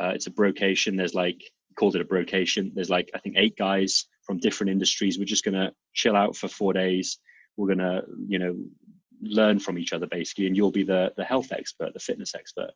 Uh, 0.00 0.12
it's 0.14 0.26
a 0.26 0.30
brocation. 0.30 0.96
There's 0.96 1.14
like 1.14 1.42
called 1.76 1.96
it 1.96 2.00
a 2.00 2.04
brocation. 2.04 2.72
There's 2.74 2.90
like 2.90 3.10
I 3.14 3.18
think 3.18 3.36
eight 3.38 3.56
guys 3.56 4.06
from 4.24 4.38
different 4.38 4.70
industries. 4.70 5.18
We're 5.18 5.24
just 5.24 5.44
gonna 5.44 5.72
chill 5.94 6.16
out 6.16 6.36
for 6.36 6.48
four 6.48 6.72
days. 6.72 7.18
We're 7.56 7.68
gonna 7.68 8.02
you 8.28 8.38
know 8.38 8.56
learn 9.20 9.58
from 9.58 9.78
each 9.78 9.92
other 9.92 10.06
basically, 10.06 10.46
and 10.46 10.56
you'll 10.56 10.72
be 10.72 10.84
the 10.84 11.12
the 11.16 11.24
health 11.24 11.52
expert, 11.52 11.94
the 11.94 12.00
fitness 12.00 12.34
expert." 12.34 12.70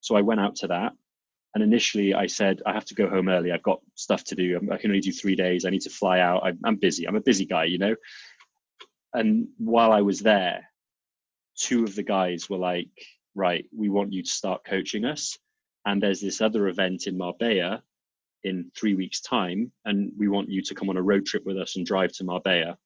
So 0.00 0.16
I 0.16 0.20
went 0.20 0.40
out 0.40 0.56
to 0.56 0.68
that. 0.68 0.92
And 1.54 1.62
initially, 1.62 2.14
I 2.14 2.26
said, 2.26 2.62
I 2.66 2.72
have 2.72 2.84
to 2.86 2.96
go 2.96 3.08
home 3.08 3.28
early. 3.28 3.52
I've 3.52 3.62
got 3.62 3.80
stuff 3.94 4.24
to 4.24 4.34
do. 4.34 4.56
I 4.72 4.76
can 4.76 4.90
only 4.90 5.00
do 5.00 5.12
three 5.12 5.36
days. 5.36 5.64
I 5.64 5.70
need 5.70 5.82
to 5.82 5.90
fly 5.90 6.18
out. 6.18 6.42
I'm 6.64 6.74
busy. 6.74 7.06
I'm 7.06 7.14
a 7.14 7.20
busy 7.20 7.46
guy, 7.46 7.66
you 7.66 7.78
know 7.78 7.94
and 9.14 9.46
while 9.58 9.92
I 9.92 10.02
was 10.02 10.20
there, 10.20 10.68
two 11.56 11.84
of 11.84 11.94
the 11.94 12.02
guys 12.02 12.50
were 12.50 12.58
like, 12.58 12.90
right, 13.34 13.64
we 13.74 13.88
want 13.88 14.12
you 14.12 14.24
to 14.24 14.30
start 14.30 14.64
coaching 14.64 15.04
us. 15.04 15.38
And 15.86 16.02
there's 16.02 16.20
this 16.20 16.40
other 16.40 16.66
event 16.68 17.06
in 17.06 17.16
Marbella 17.16 17.82
in 18.44 18.70
three 18.76 18.94
weeks' 18.94 19.20
time, 19.20 19.72
and 19.84 20.12
we 20.18 20.28
want 20.28 20.50
you 20.50 20.62
to 20.62 20.74
come 20.74 20.90
on 20.90 20.96
a 20.96 21.02
road 21.02 21.26
trip 21.26 21.44
with 21.44 21.58
us 21.58 21.76
and 21.76 21.86
drive 21.86 22.12
to 22.12 22.24
Marbella. 22.24 22.76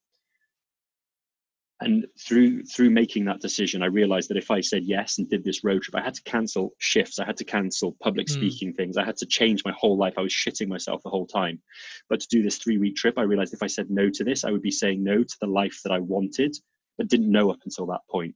And 1.80 2.06
through 2.18 2.64
through 2.64 2.90
making 2.90 3.26
that 3.26 3.40
decision 3.40 3.84
i 3.84 3.86
realized 3.86 4.30
that 4.30 4.36
if 4.36 4.50
i 4.50 4.60
said 4.60 4.82
yes 4.82 5.18
and 5.18 5.30
did 5.30 5.44
this 5.44 5.62
road 5.62 5.80
trip 5.80 5.94
i 5.94 6.02
had 6.02 6.14
to 6.14 6.22
cancel 6.24 6.74
shifts 6.78 7.20
i 7.20 7.24
had 7.24 7.36
to 7.36 7.44
cancel 7.44 7.96
public 8.02 8.26
mm. 8.26 8.30
speaking 8.30 8.72
things 8.72 8.96
i 8.96 9.04
had 9.04 9.16
to 9.18 9.26
change 9.26 9.62
my 9.64 9.72
whole 9.78 9.96
life 9.96 10.14
i 10.18 10.20
was 10.20 10.32
shitting 10.32 10.66
myself 10.66 11.00
the 11.04 11.08
whole 11.08 11.26
time. 11.26 11.60
But 12.08 12.18
to 12.18 12.26
do 12.32 12.42
this 12.42 12.58
three 12.58 12.78
week 12.78 12.96
trip 12.96 13.16
i 13.16 13.22
realized 13.22 13.54
if 13.54 13.62
i 13.62 13.68
said 13.68 13.90
no 13.90 14.10
to 14.10 14.24
this 14.24 14.42
i 14.42 14.50
would 14.50 14.60
be 14.60 14.72
saying 14.72 15.04
no 15.04 15.22
to 15.22 15.36
the 15.40 15.46
life 15.46 15.78
that 15.84 15.92
i 15.92 16.00
wanted 16.00 16.56
but 16.96 17.06
didn't 17.06 17.30
know 17.30 17.52
up 17.52 17.60
until 17.64 17.86
that 17.86 18.00
point. 18.10 18.34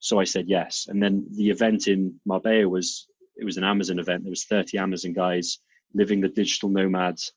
So 0.00 0.20
i 0.20 0.24
said 0.24 0.46
yes. 0.46 0.86
And 0.90 1.02
then 1.02 1.26
the 1.30 1.48
event 1.48 1.88
in 1.88 2.20
marbella 2.26 2.68
was 2.68 3.08
it 3.36 3.44
was 3.44 3.56
an 3.56 3.64
amazon 3.64 3.98
event. 3.98 4.22
There 4.22 4.30
was 4.30 4.44
30 4.44 4.76
amazon 4.76 5.14
guys 5.14 5.60
living 5.94 6.20
the 6.20 6.28
digital 6.28 6.68
nomads 6.68 7.32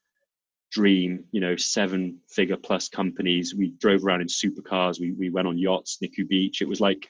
dream, 0.71 1.23
you 1.31 1.39
know, 1.39 1.55
seven 1.55 2.19
figure 2.29 2.57
plus 2.57 2.89
companies. 2.89 3.55
We 3.55 3.73
drove 3.79 4.03
around 4.05 4.21
in 4.21 4.27
supercars. 4.27 4.99
We, 4.99 5.11
we 5.13 5.29
went 5.29 5.47
on 5.47 5.57
yachts, 5.57 5.97
Nikki 6.01 6.23
Beach. 6.23 6.61
It 6.61 6.67
was 6.67 6.81
like 6.81 7.07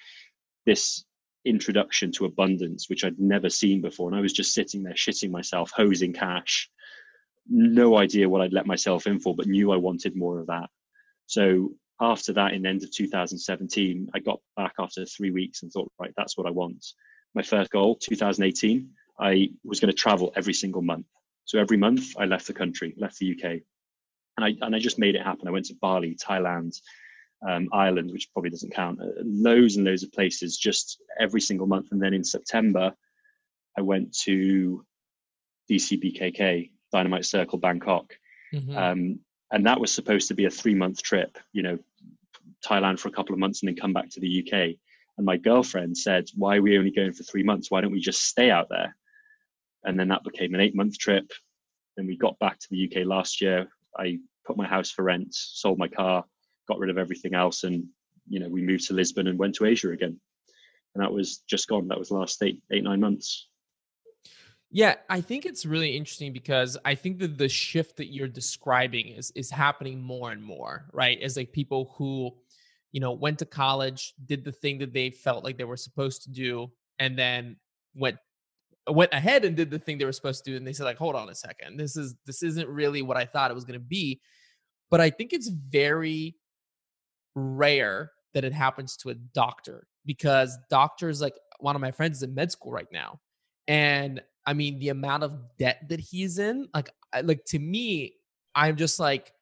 this 0.66 1.06
introduction 1.46 2.12
to 2.12 2.26
abundance, 2.26 2.90
which 2.90 3.04
I'd 3.04 3.20
never 3.20 3.50
seen 3.50 3.82
before. 3.82 4.10
And 4.10 4.18
I 4.18 4.22
was 4.22 4.34
just 4.34 4.54
sitting 4.54 4.84
there 4.84 4.94
shitting 4.94 5.32
myself, 5.32 5.72
hosing 5.76 6.14
cash. 6.14 6.70
No 7.50 7.98
idea 7.98 8.30
what 8.30 8.42
I'd 8.42 8.54
let 8.54 8.68
myself 8.68 9.08
in 9.08 9.20
for, 9.20 9.36
but 9.36 9.48
knew 9.48 9.72
I 9.72 9.78
wanted 9.78 10.16
more 10.16 10.40
of 10.40 10.48
that. 10.48 10.70
So 11.26 11.74
after 12.00 12.34
that, 12.34 12.54
in 12.54 12.64
the 12.64 12.70
end 12.70 12.84
of 12.84 12.92
2017, 12.92 14.10
I 14.14 14.20
got 14.20 14.40
back 14.56 14.74
after 14.80 15.06
three 15.06 15.32
weeks 15.32 15.64
and 15.64 15.72
thought, 15.72 15.92
right, 16.00 16.14
that's 16.18 16.38
what 16.38 16.48
I 16.48 16.52
want. 16.52 16.86
My 17.34 17.42
first 17.42 17.72
goal, 17.72 17.96
2018, 17.96 18.90
I 19.20 19.50
was 19.64 19.80
going 19.80 19.92
to 19.92 19.98
travel 19.98 20.32
every 20.36 20.54
single 20.54 20.82
month. 20.82 21.06
So 21.48 21.60
every 21.60 21.78
month 21.78 22.16
I 22.20 22.26
left 22.26 22.46
the 22.46 22.54
country, 22.54 22.94
left 22.98 23.18
the 23.20 23.32
UK, 23.32 23.62
and 24.36 24.46
I 24.46 24.54
and 24.62 24.76
I 24.76 24.80
just 24.80 25.00
made 25.00 25.16
it 25.16 25.24
happen. 25.24 25.48
I 25.48 25.52
went 25.52 25.66
to 25.68 25.76
Bali, 25.82 26.14
Thailand, 26.16 26.80
um, 27.48 27.70
Ireland, 27.72 28.12
which 28.12 28.30
probably 28.34 28.52
doesn't 28.52 28.74
count, 28.74 29.02
uh, 29.02 29.24
loads 29.24 29.78
and 29.78 29.86
loads 29.86 30.04
of 30.04 30.12
places 30.12 30.58
just 30.58 31.02
every 31.20 31.40
single 31.40 31.66
month. 31.66 31.88
And 31.92 32.02
then 32.02 32.14
in 32.14 32.24
September, 32.24 32.94
I 33.78 33.82
went 33.82 34.14
to 34.20 34.86
DCBKK, 35.72 36.70
Dynamite 36.92 37.26
Circle 37.26 37.60
Bangkok, 37.60 38.14
mm-hmm. 38.54 38.78
um, 38.78 39.20
and 39.52 39.66
that 39.66 39.80
was 39.80 39.94
supposed 39.94 40.28
to 40.28 40.34
be 40.34 40.46
a 40.46 40.50
three 40.50 40.76
month 40.76 41.02
trip. 41.02 41.38
You 41.54 41.64
know, 41.64 41.80
Thailand 42.66 43.00
for 43.00 43.08
a 43.08 43.14
couple 43.14 43.34
of 43.34 43.40
months 43.40 43.62
and 43.62 43.70
then 43.70 43.78
come 43.78 43.94
back 43.94 44.10
to 44.10 44.20
the 44.20 44.44
UK. 44.44 44.76
And 45.18 45.26
my 45.26 45.38
girlfriend 45.38 45.98
said, 45.98 46.26
"Why 46.36 46.58
are 46.58 46.62
we 46.62 46.78
only 46.78 46.92
going 46.92 47.14
for 47.14 47.24
three 47.24 47.44
months? 47.44 47.72
Why 47.72 47.80
don't 47.80 47.94
we 47.94 48.02
just 48.02 48.26
stay 48.26 48.52
out 48.52 48.68
there?" 48.68 48.98
And 49.84 50.00
then 50.00 50.10
that 50.10 50.24
became 50.24 50.54
an 50.54 50.62
eight 50.62 50.76
month 50.76 50.98
trip. 50.98 51.32
Then 51.96 52.08
we 52.08 52.18
got 52.18 52.40
back 52.40 52.60
to 52.60 52.68
the 52.70 52.86
UK 52.86 53.06
last 53.06 53.42
year. 53.42 53.68
I 53.98 54.20
put 54.46 54.58
my 54.58 54.68
house 54.68 54.92
for 54.92 55.04
rent, 55.04 55.30
sold 55.32 55.78
my 55.78 55.88
car, 55.88 56.24
got 56.68 56.80
rid 56.80 56.90
of 56.90 56.98
everything 56.98 57.34
else, 57.34 57.64
and 57.64 57.86
you 58.28 58.40
know 58.40 58.50
we 58.50 58.62
moved 58.62 58.88
to 58.88 58.94
Lisbon 58.94 59.28
and 59.28 59.40
went 59.40 59.56
to 59.56 59.66
Asia 59.66 59.92
again. 59.92 60.20
And 60.96 61.04
that 61.04 61.12
was 61.12 61.40
just 61.50 61.68
gone. 61.68 61.88
That 61.88 62.00
was 62.00 62.12
last 62.12 62.42
eight 62.44 62.62
eight 62.72 62.84
nine 62.84 63.00
months. 63.00 63.48
Yeah, 64.70 64.96
I 65.10 65.22
think 65.22 65.46
it's 65.46 65.66
really 65.66 65.96
interesting 65.96 66.34
because 66.34 66.78
I 66.84 66.96
think 66.96 67.20
that 67.20 67.38
the 67.38 67.48
shift 67.48 67.98
that 67.98 68.12
you're 68.12 68.28
describing 68.28 69.08
is 69.08 69.32
is 69.32 69.50
happening 69.50 70.02
more 70.02 70.32
and 70.32 70.44
more, 70.44 70.90
right? 70.92 71.20
As 71.22 71.38
like 71.38 71.54
people 71.54 71.94
who, 71.98 72.36
you 72.92 73.00
know, 73.00 73.14
went 73.14 73.40
to 73.40 73.46
college, 73.46 74.14
did 74.26 74.44
the 74.44 74.52
thing 74.52 74.80
that 74.80 74.94
they 74.94 75.10
felt 75.10 75.44
like 75.44 75.58
they 75.58 75.64
were 75.64 75.78
supposed 75.78 76.24
to 76.24 76.32
do, 76.32 76.72
and 77.00 77.18
then 77.18 77.56
went 77.96 78.18
went 78.90 79.14
ahead 79.14 79.46
and 79.46 79.56
did 79.56 79.70
the 79.70 79.80
thing 79.80 79.98
they 79.98 80.06
were 80.06 80.12
supposed 80.12 80.44
to 80.46 80.52
do 80.52 80.58
and 80.58 80.66
they 80.66 80.74
said 80.74 80.86
like 80.86 80.98
hold 80.98 81.16
on 81.16 81.30
a 81.30 81.36
second. 81.36 81.78
This 81.78 81.96
is 81.96 82.16
this 82.26 82.44
isn't 82.44 82.68
really 82.68 83.02
what 83.02 83.18
i 83.18 83.26
thought 83.26 83.52
it 83.52 83.56
was 83.56 83.66
going 83.66 83.80
to 83.80 83.86
be. 83.86 84.22
But 84.90 85.02
i 85.02 85.10
think 85.10 85.34
it's 85.34 85.50
very 85.50 86.36
rare 87.36 88.12
that 88.34 88.44
it 88.44 88.54
happens 88.54 88.98
to 88.98 89.10
a 89.10 89.14
doctor 89.14 89.88
because 90.06 90.58
doctors 90.70 91.22
like 91.22 91.36
one 91.60 91.76
of 91.76 91.82
my 91.82 91.92
friends 91.92 92.18
is 92.18 92.24
in 92.24 92.34
med 92.34 92.52
school 92.52 92.72
right 92.72 92.88
now 92.92 93.20
and 93.68 94.22
i 94.46 94.54
mean 94.54 94.80
the 94.80 94.90
amount 94.90 95.24
of 95.24 95.38
debt 95.60 95.86
that 95.90 96.00
he's 96.00 96.40
in 96.40 96.68
like 96.74 96.90
like 97.24 97.44
to 97.46 97.60
me 97.60 98.14
i'm 98.56 98.76
just 98.76 99.00
like 99.00 99.34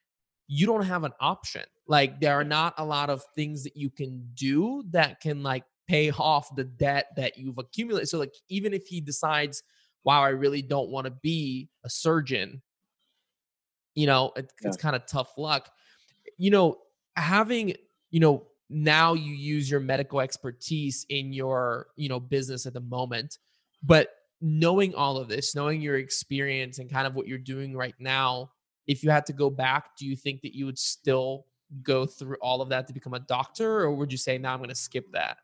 you 0.48 0.66
don't 0.66 0.86
have 0.86 1.04
an 1.04 1.14
option. 1.20 1.64
Like 1.88 2.20
there 2.20 2.34
are 2.34 2.44
not 2.44 2.75
a 2.78 2.86
lot 2.86 3.10
of 3.10 3.24
things 3.36 3.64
that 3.64 3.75
you 3.75 3.90
can 3.90 4.28
do 4.34 4.84
that 4.92 5.20
can 5.20 5.44
like 5.44 5.64
pay 5.88 6.12
off 6.12 6.56
the 6.56 6.63
debt 6.63 7.08
that 7.15 7.38
you've 7.38 7.58
accumulated. 7.58 8.10
So 8.10 8.20
like 8.20 8.34
even 8.50 8.74
if 8.74 8.88
he 8.88 9.01
decides, 9.01 9.63
wow, 10.04 10.22
I 10.22 10.30
really 10.30 10.62
don't 10.62 10.89
want 10.89 11.06
to 11.06 11.12
be 11.12 11.70
a 11.84 11.89
surgeon, 11.89 12.62
you 13.94 14.08
know, 14.08 14.32
it, 14.36 14.51
yeah. 14.62 14.68
it's 14.68 14.77
kind 14.77 14.96
of 14.96 15.06
tough 15.06 15.38
luck. 15.38 15.70
You 16.38 16.51
know, 16.51 16.77
having, 17.15 17.74
you 18.12 18.20
know, 18.20 18.48
now 18.70 19.13
you 19.13 19.34
use 19.34 19.70
your 19.70 19.80
medical 19.80 20.20
expertise 20.22 21.06
in 21.10 21.34
your, 21.34 21.88
you 21.96 22.10
know, 22.10 22.20
business 22.20 22.65
at 22.65 22.74
the 22.74 22.82
moment, 22.82 23.38
but 23.84 24.10
knowing 24.42 24.94
all 24.96 25.18
of 25.18 25.27
this, 25.27 25.56
knowing 25.56 25.82
your 25.82 25.98
experience 25.98 26.80
and 26.80 26.92
kind 26.92 27.08
of 27.08 27.15
what 27.15 27.27
you're 27.27 27.38
doing 27.38 27.75
right 27.75 27.96
now, 28.00 28.51
if 28.88 29.04
you 29.04 29.10
had 29.10 29.25
to 29.27 29.34
go 29.34 29.50
back, 29.50 29.96
do 29.98 30.06
you 30.06 30.15
think 30.15 30.42
that 30.42 30.56
you 30.56 30.65
would 30.65 30.77
still 30.77 31.46
go 31.82 32.06
through 32.06 32.38
all 32.42 32.62
of 32.62 32.70
that 32.70 32.88
to 32.88 32.94
become 32.94 33.13
a 33.13 33.20
doctor 33.20 33.82
or 33.82 33.96
would 33.96 34.12
you 34.12 34.18
say 34.18 34.38
now 34.38 34.54
I'm 34.54 34.60
going 34.60 34.70
to 34.70 34.75
skip 34.75 35.12
that? 35.13 35.38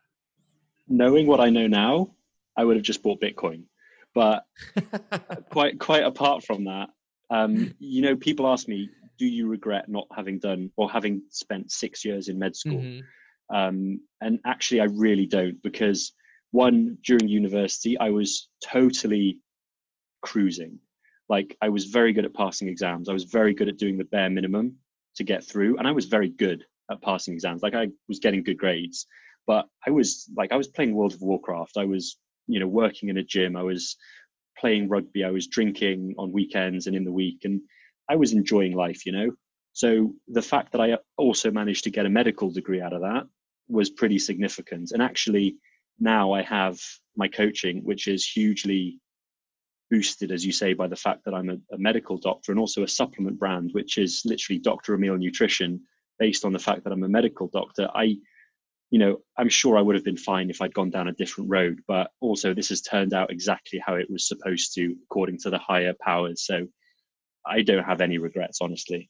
Knowing 0.92 1.26
what 1.26 1.40
I 1.40 1.50
know 1.50 1.66
now, 1.66 2.10
I 2.56 2.64
would 2.64 2.76
have 2.76 2.84
just 2.84 3.02
bought 3.02 3.20
Bitcoin. 3.20 3.64
But 4.14 4.44
quite 5.50 5.78
quite 5.78 6.04
apart 6.04 6.44
from 6.44 6.64
that, 6.64 6.90
um, 7.30 7.74
you 7.78 8.02
know, 8.02 8.14
people 8.14 8.46
ask 8.46 8.68
me, 8.68 8.90
"Do 9.18 9.26
you 9.26 9.48
regret 9.48 9.88
not 9.88 10.06
having 10.14 10.38
done 10.38 10.70
or 10.76 10.90
having 10.90 11.22
spent 11.30 11.72
six 11.72 12.04
years 12.04 12.28
in 12.28 12.38
med 12.38 12.54
school?" 12.54 12.80
Mm-hmm. 12.80 13.56
Um, 13.56 14.00
and 14.20 14.38
actually, 14.44 14.80
I 14.80 14.84
really 14.84 15.26
don't 15.26 15.62
because 15.62 16.12
one 16.50 16.98
during 17.02 17.28
university, 17.28 17.98
I 17.98 18.10
was 18.10 18.48
totally 18.62 19.38
cruising. 20.20 20.78
Like 21.28 21.56
I 21.62 21.70
was 21.70 21.86
very 21.86 22.12
good 22.12 22.26
at 22.26 22.34
passing 22.34 22.68
exams. 22.68 23.08
I 23.08 23.14
was 23.14 23.24
very 23.24 23.54
good 23.54 23.68
at 23.68 23.78
doing 23.78 23.96
the 23.96 24.04
bare 24.04 24.28
minimum 24.28 24.76
to 25.16 25.24
get 25.24 25.42
through, 25.42 25.78
and 25.78 25.88
I 25.88 25.92
was 25.92 26.04
very 26.04 26.28
good 26.28 26.64
at 26.90 27.00
passing 27.00 27.32
exams. 27.32 27.62
Like 27.62 27.74
I 27.74 27.88
was 28.08 28.18
getting 28.18 28.42
good 28.42 28.58
grades. 28.58 29.06
But 29.46 29.66
I 29.86 29.90
was 29.90 30.30
like, 30.36 30.52
I 30.52 30.56
was 30.56 30.68
playing 30.68 30.94
World 30.94 31.14
of 31.14 31.22
Warcraft. 31.22 31.76
I 31.76 31.84
was, 31.84 32.18
you 32.46 32.60
know, 32.60 32.68
working 32.68 33.08
in 33.08 33.18
a 33.18 33.24
gym. 33.24 33.56
I 33.56 33.62
was 33.62 33.96
playing 34.58 34.88
rugby. 34.88 35.24
I 35.24 35.30
was 35.30 35.46
drinking 35.46 36.14
on 36.18 36.32
weekends 36.32 36.86
and 36.86 36.94
in 36.94 37.04
the 37.04 37.12
week, 37.12 37.40
and 37.44 37.60
I 38.08 38.16
was 38.16 38.32
enjoying 38.32 38.74
life, 38.74 39.04
you 39.06 39.12
know. 39.12 39.30
So 39.72 40.14
the 40.28 40.42
fact 40.42 40.72
that 40.72 40.80
I 40.80 40.98
also 41.16 41.50
managed 41.50 41.84
to 41.84 41.90
get 41.90 42.06
a 42.06 42.10
medical 42.10 42.50
degree 42.50 42.80
out 42.80 42.92
of 42.92 43.00
that 43.00 43.24
was 43.68 43.90
pretty 43.90 44.18
significant. 44.18 44.92
And 44.92 45.02
actually, 45.02 45.56
now 45.98 46.32
I 46.32 46.42
have 46.42 46.78
my 47.16 47.28
coaching, 47.28 47.82
which 47.84 48.06
is 48.06 48.26
hugely 48.26 48.98
boosted, 49.90 50.30
as 50.30 50.44
you 50.44 50.52
say, 50.52 50.72
by 50.72 50.88
the 50.88 50.96
fact 50.96 51.24
that 51.24 51.34
I'm 51.34 51.50
a, 51.50 51.56
a 51.74 51.78
medical 51.78 52.16
doctor 52.16 52.52
and 52.52 52.58
also 52.58 52.82
a 52.82 52.88
supplement 52.88 53.38
brand, 53.38 53.70
which 53.72 53.98
is 53.98 54.22
literally 54.24 54.58
Dr. 54.58 54.94
Emil 54.94 55.16
Nutrition, 55.16 55.80
based 56.18 56.44
on 56.44 56.52
the 56.52 56.58
fact 56.58 56.84
that 56.84 56.92
I'm 56.92 57.02
a 57.02 57.08
medical 57.08 57.48
doctor. 57.48 57.88
I 57.94 58.16
you 58.92 58.98
know, 58.98 59.16
I'm 59.38 59.48
sure 59.48 59.78
I 59.78 59.80
would 59.80 59.94
have 59.94 60.04
been 60.04 60.18
fine 60.18 60.50
if 60.50 60.60
I'd 60.60 60.74
gone 60.74 60.90
down 60.90 61.08
a 61.08 61.12
different 61.12 61.48
road, 61.48 61.80
but 61.88 62.10
also 62.20 62.52
this 62.52 62.68
has 62.68 62.82
turned 62.82 63.14
out 63.14 63.32
exactly 63.32 63.82
how 63.84 63.94
it 63.94 64.06
was 64.10 64.28
supposed 64.28 64.74
to, 64.74 64.94
according 65.04 65.38
to 65.38 65.50
the 65.50 65.56
higher 65.56 65.94
powers. 65.98 66.44
So 66.44 66.66
I 67.46 67.62
don't 67.62 67.84
have 67.84 68.02
any 68.02 68.18
regrets, 68.18 68.58
honestly. 68.60 69.08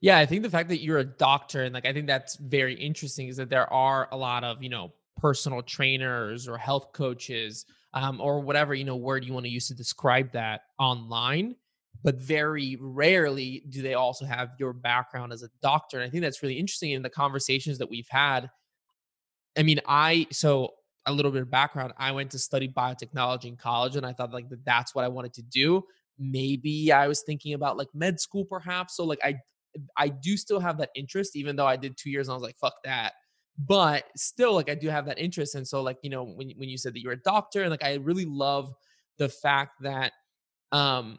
Yeah, 0.00 0.18
I 0.18 0.26
think 0.26 0.42
the 0.42 0.50
fact 0.50 0.68
that 0.70 0.82
you're 0.82 0.98
a 0.98 1.04
doctor 1.04 1.62
and 1.62 1.72
like 1.72 1.86
I 1.86 1.92
think 1.92 2.08
that's 2.08 2.34
very 2.38 2.74
interesting 2.74 3.28
is 3.28 3.36
that 3.36 3.50
there 3.50 3.72
are 3.72 4.08
a 4.10 4.16
lot 4.16 4.42
of, 4.42 4.64
you 4.64 4.68
know, 4.68 4.92
personal 5.16 5.62
trainers 5.62 6.48
or 6.48 6.58
health 6.58 6.92
coaches 6.92 7.66
um, 7.94 8.20
or 8.20 8.40
whatever, 8.40 8.74
you 8.74 8.84
know, 8.84 8.96
word 8.96 9.24
you 9.24 9.32
want 9.32 9.46
to 9.46 9.50
use 9.50 9.68
to 9.68 9.74
describe 9.74 10.32
that 10.32 10.62
online. 10.80 11.54
But 12.02 12.16
very 12.16 12.76
rarely 12.80 13.62
do 13.68 13.80
they 13.80 13.94
also 13.94 14.24
have 14.24 14.50
your 14.58 14.72
background 14.72 15.32
as 15.32 15.44
a 15.44 15.50
doctor. 15.62 15.98
And 15.98 16.06
I 16.06 16.10
think 16.10 16.22
that's 16.22 16.42
really 16.42 16.58
interesting 16.58 16.90
in 16.90 17.02
the 17.02 17.10
conversations 17.10 17.78
that 17.78 17.88
we've 17.88 18.08
had 18.10 18.50
I 19.58 19.62
mean, 19.64 19.80
I 19.86 20.26
so 20.30 20.74
a 21.06 21.12
little 21.12 21.32
bit 21.32 21.42
of 21.42 21.50
background. 21.50 21.92
I 21.98 22.12
went 22.12 22.30
to 22.30 22.38
study 22.38 22.68
biotechnology 22.68 23.46
in 23.46 23.56
college, 23.56 23.96
and 23.96 24.06
I 24.06 24.12
thought 24.12 24.32
like 24.32 24.48
that 24.50 24.64
that's 24.64 24.94
what 24.94 25.04
I 25.04 25.08
wanted 25.08 25.34
to 25.34 25.42
do. 25.42 25.84
Maybe 26.18 26.92
I 26.92 27.08
was 27.08 27.22
thinking 27.22 27.54
about 27.54 27.76
like 27.76 27.88
med 27.94 28.20
school, 28.20 28.44
perhaps. 28.44 28.96
So 28.96 29.04
like 29.04 29.20
I, 29.24 29.36
I 29.96 30.08
do 30.08 30.36
still 30.36 30.60
have 30.60 30.78
that 30.78 30.90
interest, 30.94 31.36
even 31.36 31.56
though 31.56 31.66
I 31.66 31.76
did 31.76 31.96
two 31.96 32.10
years 32.10 32.28
and 32.28 32.34
I 32.34 32.36
was 32.36 32.42
like, 32.42 32.56
fuck 32.58 32.74
that. 32.84 33.14
But 33.58 34.04
still, 34.16 34.54
like 34.54 34.70
I 34.70 34.74
do 34.76 34.88
have 34.88 35.06
that 35.06 35.18
interest, 35.18 35.56
and 35.56 35.66
so 35.66 35.82
like 35.82 35.98
you 36.02 36.10
know 36.10 36.24
when 36.24 36.50
when 36.56 36.68
you 36.68 36.78
said 36.78 36.94
that 36.94 37.00
you're 37.00 37.12
a 37.12 37.22
doctor, 37.22 37.62
and 37.62 37.70
like 37.70 37.84
I 37.84 37.94
really 37.94 38.26
love 38.26 38.72
the 39.18 39.28
fact 39.28 39.82
that, 39.82 40.12
um, 40.70 41.18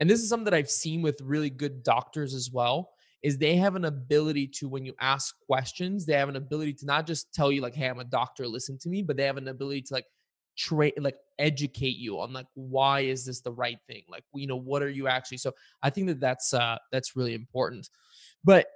and 0.00 0.10
this 0.10 0.20
is 0.20 0.28
something 0.28 0.44
that 0.44 0.54
I've 0.54 0.70
seen 0.70 1.00
with 1.00 1.20
really 1.22 1.48
good 1.48 1.82
doctors 1.82 2.34
as 2.34 2.50
well 2.52 2.90
is 3.24 3.36
they 3.38 3.56
have 3.56 3.74
an 3.74 3.86
ability 3.86 4.46
to 4.46 4.68
when 4.68 4.84
you 4.84 4.94
ask 5.00 5.34
questions 5.46 6.06
they 6.06 6.12
have 6.12 6.28
an 6.28 6.36
ability 6.36 6.72
to 6.72 6.86
not 6.86 7.06
just 7.06 7.34
tell 7.34 7.50
you 7.50 7.60
like 7.60 7.74
hey 7.74 7.88
i'm 7.88 7.98
a 7.98 8.04
doctor 8.04 8.46
listen 8.46 8.78
to 8.78 8.88
me 8.88 9.02
but 9.02 9.16
they 9.16 9.24
have 9.24 9.36
an 9.36 9.48
ability 9.48 9.82
to 9.82 9.94
like 9.94 10.06
train 10.56 10.92
like 10.98 11.16
educate 11.38 11.96
you 11.96 12.20
on 12.20 12.32
like 12.32 12.46
why 12.54 13.00
is 13.00 13.24
this 13.24 13.40
the 13.40 13.52
right 13.52 13.78
thing? 13.88 14.02
Like 14.08 14.24
you 14.34 14.46
know 14.46 14.56
what 14.56 14.82
are 14.82 14.90
you 14.90 15.08
actually 15.08 15.38
so 15.38 15.52
i 15.82 15.90
think 15.90 16.06
that 16.06 16.20
that's 16.20 16.54
uh 16.54 16.78
that's 16.92 17.16
really 17.16 17.34
important. 17.34 17.88
But 18.44 18.66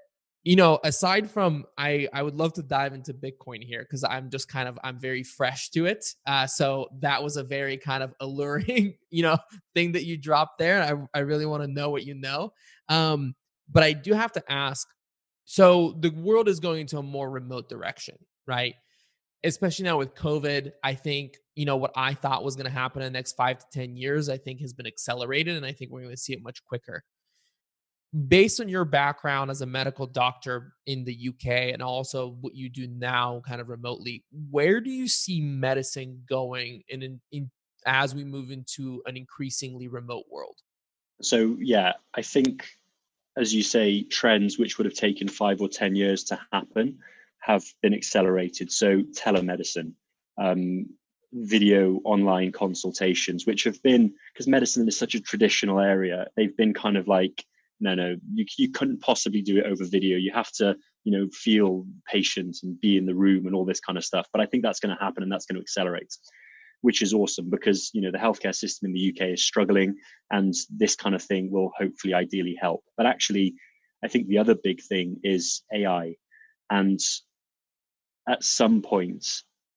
you 0.45 0.55
know 0.55 0.79
aside 0.85 1.29
from 1.29 1.65
i 1.77 2.09
i 2.13 2.23
would 2.23 2.37
love 2.37 2.53
to 2.53 2.63
dive 2.63 2.95
into 2.95 3.13
bitcoin 3.13 3.63
here 3.63 3.83
because 3.83 4.05
i'm 4.05 4.31
just 4.31 4.49
kind 4.49 4.69
of 4.69 4.79
i'm 4.85 4.99
very 4.99 5.25
fresh 5.25 5.69
to 5.69 5.85
it 5.85 6.15
uh 6.27 6.47
so 6.47 6.89
that 7.01 7.21
was 7.23 7.37
a 7.37 7.43
very 7.43 7.77
kind 7.77 8.05
of 8.05 8.15
alluring 8.21 8.95
you 9.11 9.23
know 9.23 9.37
thing 9.75 9.91
that 9.91 10.05
you 10.05 10.17
dropped 10.17 10.57
there 10.57 10.81
i, 10.81 11.19
I 11.19 11.23
really 11.23 11.45
want 11.45 11.65
to 11.65 11.69
know 11.69 11.91
what 11.91 12.07
you 12.07 12.15
know. 12.15 12.53
Um 12.89 13.35
but 13.71 13.83
I 13.83 13.93
do 13.93 14.13
have 14.13 14.33
to 14.33 14.53
ask 14.53 14.89
so 15.51 15.97
the 16.01 16.11
world 16.11 16.47
is 16.47 16.61
going 16.61 16.83
into 16.83 16.99
a 16.99 17.03
more 17.03 17.31
remote 17.31 17.71
direction, 17.71 18.17
right? 18.47 18.75
Especially 19.45 19.87
now 19.87 19.97
with 19.97 20.15
COVID, 20.15 20.73
I 20.85 20.93
think, 20.93 21.39
you 21.55 21.65
know, 21.65 21.79
what 21.79 21.93
I 21.97 22.13
thought 22.13 22.45
was 22.45 22.55
going 22.55 22.67
to 22.67 22.71
happen 22.71 23.01
in 23.01 23.11
the 23.11 23.17
next 23.17 23.33
five 23.33 23.59
to 23.59 23.65
10 23.73 23.97
years, 23.97 24.29
I 24.29 24.37
think 24.37 24.61
has 24.61 24.75
been 24.75 24.87
accelerated. 24.87 25.57
And 25.57 25.65
I 25.65 25.73
think 25.73 25.91
we're 25.91 26.03
going 26.03 26.15
to 26.15 26.21
see 26.21 26.35
it 26.35 26.43
much 26.43 26.63
quicker. 26.67 27.03
Based 28.29 28.61
on 28.61 28.69
your 28.69 28.85
background 28.85 29.51
as 29.51 29.63
a 29.63 29.67
medical 29.67 30.07
doctor 30.07 30.75
in 30.85 31.03
the 31.05 31.31
UK 31.31 31.73
and 31.73 31.81
also 31.81 32.37
what 32.43 32.55
you 32.55 32.69
do 32.69 32.87
now 32.87 33.41
kind 33.49 33.63
of 33.63 33.71
remotely, 33.71 34.27
where 34.51 34.83
do 34.83 34.91
you 34.91 35.09
see 35.09 35.41
medicine 35.41 36.25
going 36.29 36.83
in, 36.91 37.03
in, 37.03 37.21
in 37.33 37.51
as 37.87 38.15
we 38.15 38.23
move 38.23 38.51
into 38.51 39.01
an 39.07 39.17
increasingly 39.17 39.89
remote 39.89 40.25
world? 40.31 40.59
So, 41.23 41.57
yeah, 41.59 41.95
I 42.13 42.21
think 42.21 42.69
as 43.39 43.55
you 43.55 43.63
say, 43.63 44.03
trends 44.03 44.59
which 44.59 44.77
would 44.77 44.85
have 44.85 44.95
taken 44.95 45.29
five 45.29 45.61
or 45.61 45.69
10 45.69 45.95
years 45.95 46.25
to 46.25 46.39
happen 46.53 46.99
have 47.41 47.65
been 47.83 47.95
accelerated. 47.95 48.71
So, 48.71 49.03
telemedicine, 49.03 49.93
um, 50.37 50.87
video 51.33 52.01
online 52.05 52.51
consultations, 52.53 53.47
which 53.47 53.65
have 53.65 53.81
been, 53.83 54.13
because 54.33 54.49
medicine 54.49 54.87
is 54.89 54.99
such 54.99 55.15
a 55.15 55.21
traditional 55.21 55.79
area, 55.79 56.27
they've 56.37 56.57
been 56.57 56.75
kind 56.75 56.97
of 56.97 57.07
like, 57.07 57.45
no, 57.81 57.95
no, 57.95 58.17
you, 58.35 58.45
you 58.59 58.71
couldn't 58.71 59.01
possibly 59.01 59.41
do 59.41 59.59
it 59.59 59.67
over 59.67 59.85
video. 59.85 60.17
You 60.17 60.33
have 60.33 60.51
to, 60.55 60.77
you 61.05 61.13
know, 61.13 61.29
feel 61.33 61.87
patient 62.11 62.57
and 62.65 62.81
be 62.81 62.97
in 62.97 63.07
the 63.07 63.15
room 63.15 63.47
and 63.47 63.55
all 63.55 63.65
this 63.65 63.81
kind 63.81 63.97
of 63.97 64.05
stuff. 64.05 64.27
But 64.33 64.43
I 64.43 64.47
think 64.47 64.65
that's 64.65 64.81
going 64.81 64.97
to 64.97 65.03
happen 65.03 65.23
and 65.23 65.31
that's 65.31 65.47
going 65.47 65.57
to 65.57 65.63
accelerate 65.63 66.13
which 66.83 67.03
is 67.03 67.13
awesome 67.13 67.51
because 67.51 67.91
you 67.93 68.01
know 68.01 68.11
the 68.11 68.19
healthcare 68.19 68.55
system 68.55 68.87
in 68.87 68.93
the 68.93 69.13
UK 69.15 69.29
is 69.31 69.45
struggling, 69.45 69.97
and 70.31 70.55
this 70.71 70.97
kind 70.97 71.15
of 71.15 71.23
thing 71.23 71.51
will 71.51 71.73
hopefully 71.77 72.15
ideally 72.15 72.57
help. 72.61 72.85
But 72.97 73.07
actually, 73.07 73.55
I 74.05 74.09
think 74.09 74.27
the 74.27 74.39
other 74.39 74.55
big 74.55 74.83
thing 74.83 75.21
is 75.23 75.63
AI, 75.73 76.17
and 76.71 77.01
at 78.29 78.45
some 78.45 78.83
point, 78.83 79.27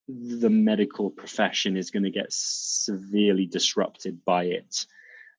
the 0.07 0.49
medical 0.49 1.09
profession 1.09 1.77
is 1.77 1.89
going 1.89 2.03
to 2.03 2.11
get 2.11 2.27
severely 2.29 3.45
disrupted 3.45 4.23
by 4.25 4.45
it. 4.45 4.85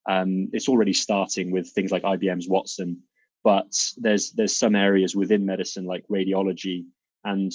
Um, 0.09 0.48
it's 0.53 0.68
already 0.68 0.92
starting 0.92 1.51
with 1.53 1.68
things 1.70 1.92
like 1.92 2.03
IBM's 2.03 2.48
Watson, 2.48 3.03
but 3.44 3.72
there's 3.98 4.33
there's 4.33 4.57
some 4.57 4.75
areas 4.75 5.14
within 5.14 5.46
medicine 5.46 5.85
like 5.85 6.05
radiology 6.11 6.87
and 7.24 7.52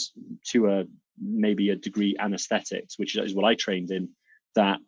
to 0.51 0.67
a 0.67 0.85
maybe 1.19 1.69
a 1.69 1.75
degree 1.75 2.15
anesthetics, 2.19 2.97
which 2.97 3.15
is 3.17 3.33
what 3.33 3.45
I 3.45 3.55
trained 3.55 3.91
in, 3.91 4.09
that 4.55 4.79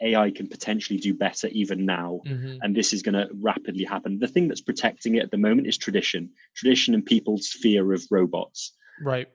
AI 0.00 0.30
can 0.30 0.46
potentially 0.46 0.98
do 0.98 1.14
better 1.14 1.48
even 1.48 1.84
now. 1.84 2.20
Mm-hmm. 2.26 2.58
And 2.62 2.74
this 2.74 2.92
is 2.92 3.02
going 3.02 3.14
to 3.14 3.28
rapidly 3.34 3.84
happen. 3.84 4.18
The 4.18 4.28
thing 4.28 4.48
that's 4.48 4.60
protecting 4.60 5.16
it 5.16 5.22
at 5.22 5.30
the 5.30 5.38
moment 5.38 5.66
is 5.66 5.76
tradition, 5.76 6.30
tradition 6.54 6.94
and 6.94 7.04
people's 7.04 7.48
fear 7.48 7.92
of 7.92 8.02
robots. 8.10 8.74
Right. 9.02 9.28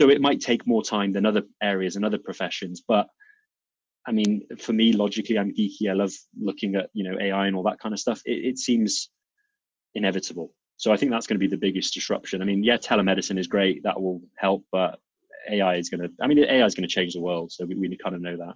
So 0.00 0.10
it 0.10 0.20
might 0.20 0.40
take 0.40 0.66
more 0.66 0.82
time 0.82 1.12
than 1.12 1.26
other 1.26 1.42
areas 1.62 1.96
and 1.96 2.04
other 2.04 2.18
professions. 2.18 2.82
But 2.86 3.08
I 4.06 4.12
mean, 4.12 4.42
for 4.58 4.72
me, 4.72 4.92
logically, 4.92 5.38
I'm 5.38 5.54
geeky. 5.54 5.88
I 5.88 5.92
love 5.92 6.12
looking 6.40 6.74
at, 6.74 6.90
you 6.92 7.04
know, 7.04 7.18
AI 7.20 7.46
and 7.46 7.54
all 7.54 7.62
that 7.64 7.78
kind 7.78 7.92
of 7.92 8.00
stuff. 8.00 8.20
It, 8.24 8.44
it 8.44 8.58
seems 8.58 9.10
inevitable. 9.94 10.52
So 10.80 10.90
I 10.90 10.96
think 10.96 11.12
that's 11.12 11.26
going 11.26 11.34
to 11.34 11.38
be 11.38 11.46
the 11.46 11.58
biggest 11.58 11.92
disruption. 11.92 12.40
I 12.40 12.46
mean, 12.46 12.64
yeah, 12.64 12.78
telemedicine 12.78 13.38
is 13.38 13.46
great. 13.46 13.82
That 13.82 14.00
will 14.00 14.22
help, 14.36 14.64
but 14.72 14.98
AI 15.50 15.76
is 15.76 15.90
going 15.90 16.00
to, 16.00 16.10
I 16.22 16.26
mean, 16.26 16.38
AI 16.38 16.64
is 16.64 16.74
going 16.74 16.88
to 16.88 16.92
change 16.92 17.12
the 17.12 17.20
world. 17.20 17.52
So 17.52 17.66
we, 17.66 17.74
we 17.74 17.94
kind 17.98 18.14
of 18.14 18.22
know 18.22 18.38
that. 18.38 18.54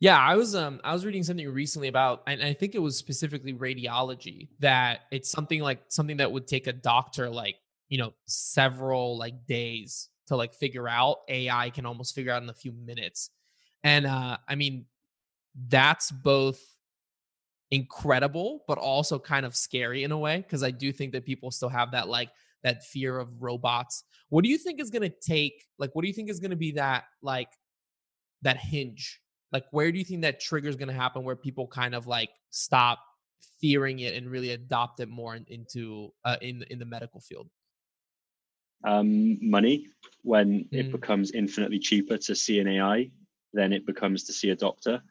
Yeah, 0.00 0.18
I 0.18 0.34
was 0.34 0.56
um 0.56 0.80
I 0.82 0.92
was 0.92 1.06
reading 1.06 1.22
something 1.22 1.48
recently 1.48 1.86
about 1.86 2.24
and 2.26 2.42
I 2.42 2.52
think 2.52 2.74
it 2.74 2.80
was 2.80 2.96
specifically 2.98 3.54
radiology 3.54 4.48
that 4.58 5.02
it's 5.12 5.30
something 5.30 5.60
like 5.60 5.82
something 5.88 6.16
that 6.16 6.30
would 6.30 6.48
take 6.48 6.66
a 6.66 6.72
doctor 6.72 7.30
like, 7.30 7.56
you 7.88 7.98
know, 7.98 8.12
several 8.26 9.16
like 9.16 9.46
days 9.46 10.08
to 10.26 10.36
like 10.36 10.52
figure 10.52 10.88
out. 10.88 11.18
AI 11.28 11.70
can 11.70 11.86
almost 11.86 12.14
figure 12.14 12.32
out 12.32 12.42
in 12.42 12.50
a 12.50 12.54
few 12.54 12.72
minutes. 12.72 13.30
And 13.84 14.04
uh 14.04 14.36
I 14.48 14.56
mean 14.56 14.84
that's 15.68 16.10
both 16.10 16.60
incredible, 17.70 18.64
but 18.68 18.78
also 18.78 19.18
kind 19.18 19.46
of 19.46 19.56
scary 19.56 20.04
in 20.04 20.12
a 20.12 20.18
way 20.18 20.38
because 20.38 20.62
I 20.62 20.70
do 20.70 20.92
think 20.92 21.12
that 21.12 21.24
people 21.24 21.50
still 21.50 21.68
have 21.68 21.92
that 21.92 22.08
like 22.08 22.30
that 22.62 22.84
fear 22.84 23.18
of 23.18 23.42
robots. 23.42 24.04
What 24.28 24.44
do 24.44 24.50
you 24.50 24.58
think 24.58 24.80
is 24.80 24.90
going 24.90 25.02
to 25.02 25.14
take? 25.20 25.64
Like, 25.78 25.94
what 25.94 26.02
do 26.02 26.08
you 26.08 26.14
think 26.14 26.30
is 26.30 26.40
going 26.40 26.50
to 26.50 26.56
be 26.56 26.72
that 26.72 27.04
like 27.22 27.48
that 28.42 28.56
hinge? 28.56 29.20
Like, 29.52 29.64
where 29.70 29.92
do 29.92 29.98
you 29.98 30.04
think 30.04 30.22
that 30.22 30.40
trigger 30.40 30.68
is 30.68 30.76
going 30.76 30.88
to 30.88 30.94
happen 30.94 31.22
where 31.22 31.36
people 31.36 31.66
kind 31.66 31.94
of 31.94 32.06
like 32.06 32.30
stop 32.50 33.00
fearing 33.60 34.00
it 34.00 34.14
and 34.14 34.30
really 34.30 34.50
adopt 34.50 35.00
it 35.00 35.08
more 35.08 35.36
in, 35.36 35.44
into 35.48 36.12
uh, 36.24 36.36
in 36.40 36.64
in 36.70 36.78
the 36.78 36.86
medical 36.86 37.20
field? 37.20 37.48
Um, 38.84 39.38
money. 39.40 39.86
When 40.22 40.64
mm. 40.64 40.68
it 40.72 40.92
becomes 40.92 41.32
infinitely 41.32 41.78
cheaper 41.78 42.18
to 42.18 42.34
see 42.34 42.58
an 42.60 42.68
AI, 42.68 43.10
then 43.52 43.72
it 43.72 43.86
becomes 43.86 44.24
to 44.24 44.32
see 44.32 44.50
a 44.50 44.56
doctor 44.56 45.02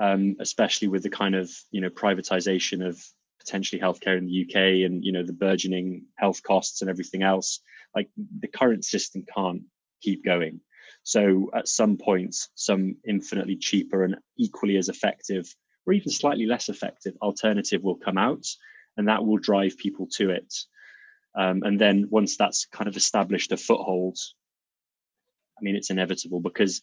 um, 0.00 0.36
especially 0.40 0.88
with 0.88 1.02
the 1.02 1.10
kind 1.10 1.34
of 1.34 1.50
you 1.70 1.80
know 1.80 1.90
privatization 1.90 2.86
of 2.86 3.02
potentially 3.38 3.80
healthcare 3.80 4.16
in 4.16 4.26
the 4.26 4.44
UK 4.44 4.86
and 4.86 5.04
you 5.04 5.12
know 5.12 5.24
the 5.24 5.32
burgeoning 5.32 6.04
health 6.16 6.42
costs 6.42 6.80
and 6.80 6.90
everything 6.90 7.22
else. 7.22 7.60
Like 7.94 8.08
the 8.16 8.48
current 8.48 8.84
system 8.84 9.24
can't 9.34 9.62
keep 10.00 10.24
going. 10.24 10.60
So 11.04 11.50
at 11.54 11.68
some 11.68 11.96
point, 11.96 12.36
some 12.54 12.96
infinitely 13.06 13.56
cheaper 13.56 14.04
and 14.04 14.16
equally 14.38 14.76
as 14.76 14.88
effective, 14.88 15.52
or 15.86 15.92
even 15.92 16.10
slightly 16.12 16.46
less 16.46 16.68
effective 16.68 17.14
alternative 17.20 17.82
will 17.82 17.96
come 17.96 18.18
out, 18.18 18.46
and 18.96 19.08
that 19.08 19.24
will 19.24 19.38
drive 19.38 19.76
people 19.76 20.06
to 20.16 20.30
it. 20.30 20.54
Um, 21.34 21.62
and 21.64 21.80
then 21.80 22.06
once 22.10 22.36
that's 22.36 22.66
kind 22.66 22.88
of 22.88 22.96
established 22.96 23.52
a 23.52 23.56
foothold, 23.56 24.18
I 25.58 25.62
mean, 25.62 25.76
it's 25.76 25.90
inevitable 25.90 26.40
because 26.40 26.82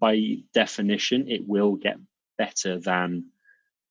by 0.00 0.36
definition, 0.54 1.28
it 1.28 1.46
will 1.46 1.76
get 1.76 1.96
better 2.38 2.78
than 2.78 3.26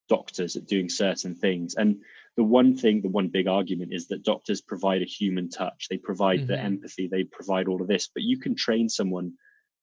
doctors 0.10 0.56
at 0.56 0.68
doing 0.68 0.90
certain 0.90 1.36
things. 1.36 1.76
And 1.76 2.02
the 2.36 2.44
one 2.44 2.76
thing, 2.76 3.02
the 3.02 3.10
one 3.10 3.28
big 3.28 3.48
argument 3.48 3.94
is 3.94 4.08
that 4.08 4.24
doctors 4.24 4.62
provide 4.62 5.02
a 5.02 5.06
human 5.06 5.50
touch. 5.50 5.88
They 5.90 5.98
provide 5.98 6.42
mm-hmm. 6.42 6.48
the 6.48 6.60
empathy, 6.60 7.08
they 7.08 7.24
provide 7.24 7.68
all 7.68 7.82
of 7.82 7.88
this, 7.88 8.10
but 8.14 8.24
you 8.24 8.40
can 8.40 8.56
train 8.56 8.90
someone 8.90 9.34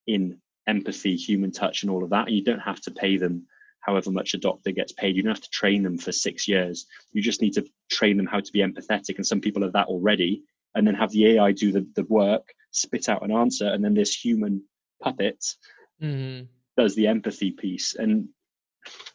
in 0.06 0.38
empathy, 0.66 1.16
human 1.16 1.52
touch, 1.52 1.82
and 1.82 1.90
all 1.90 2.04
of 2.04 2.10
that. 2.10 2.26
And 2.26 2.36
you 2.36 2.44
don't 2.44 2.60
have 2.60 2.80
to 2.82 2.90
pay 2.90 3.16
them 3.16 3.46
however 3.80 4.10
much 4.10 4.32
a 4.34 4.38
doctor 4.38 4.70
gets 4.70 4.92
paid. 4.92 5.16
You 5.16 5.22
don't 5.22 5.34
have 5.34 5.42
to 5.42 5.50
train 5.50 5.82
them 5.82 5.98
for 5.98 6.10
six 6.12 6.48
years. 6.48 6.86
You 7.12 7.20
just 7.20 7.42
need 7.42 7.52
to 7.54 7.66
train 7.90 8.16
them 8.16 8.26
how 8.26 8.40
to 8.40 8.52
be 8.52 8.60
empathetic. 8.60 9.16
And 9.16 9.26
some 9.26 9.40
people 9.40 9.62
are 9.64 9.70
that 9.72 9.88
already. 9.88 10.42
And 10.74 10.86
then 10.86 10.94
have 10.94 11.10
the 11.10 11.36
AI 11.36 11.52
do 11.52 11.70
the, 11.70 11.86
the 11.94 12.04
work, 12.04 12.52
spit 12.70 13.08
out 13.08 13.22
an 13.22 13.30
answer, 13.30 13.68
and 13.68 13.84
then 13.84 13.94
this 13.94 14.14
human 14.14 14.62
puppet 15.02 15.44
Mhm. 16.02 16.48
does 16.76 16.94
the 16.94 17.06
empathy 17.06 17.52
piece. 17.52 17.94
And 17.94 18.28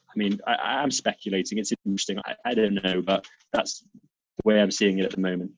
I 0.09 0.17
mean, 0.17 0.39
I, 0.47 0.53
I'm 0.53 0.91
speculating. 0.91 1.57
It's 1.57 1.71
interesting. 1.85 2.19
I, 2.25 2.35
I 2.45 2.53
don't 2.53 2.83
know, 2.83 3.01
but 3.01 3.25
that's 3.53 3.81
the 3.81 4.41
way 4.43 4.61
I'm 4.61 4.71
seeing 4.71 4.99
it 4.99 5.05
at 5.05 5.11
the 5.11 5.21
moment. 5.21 5.51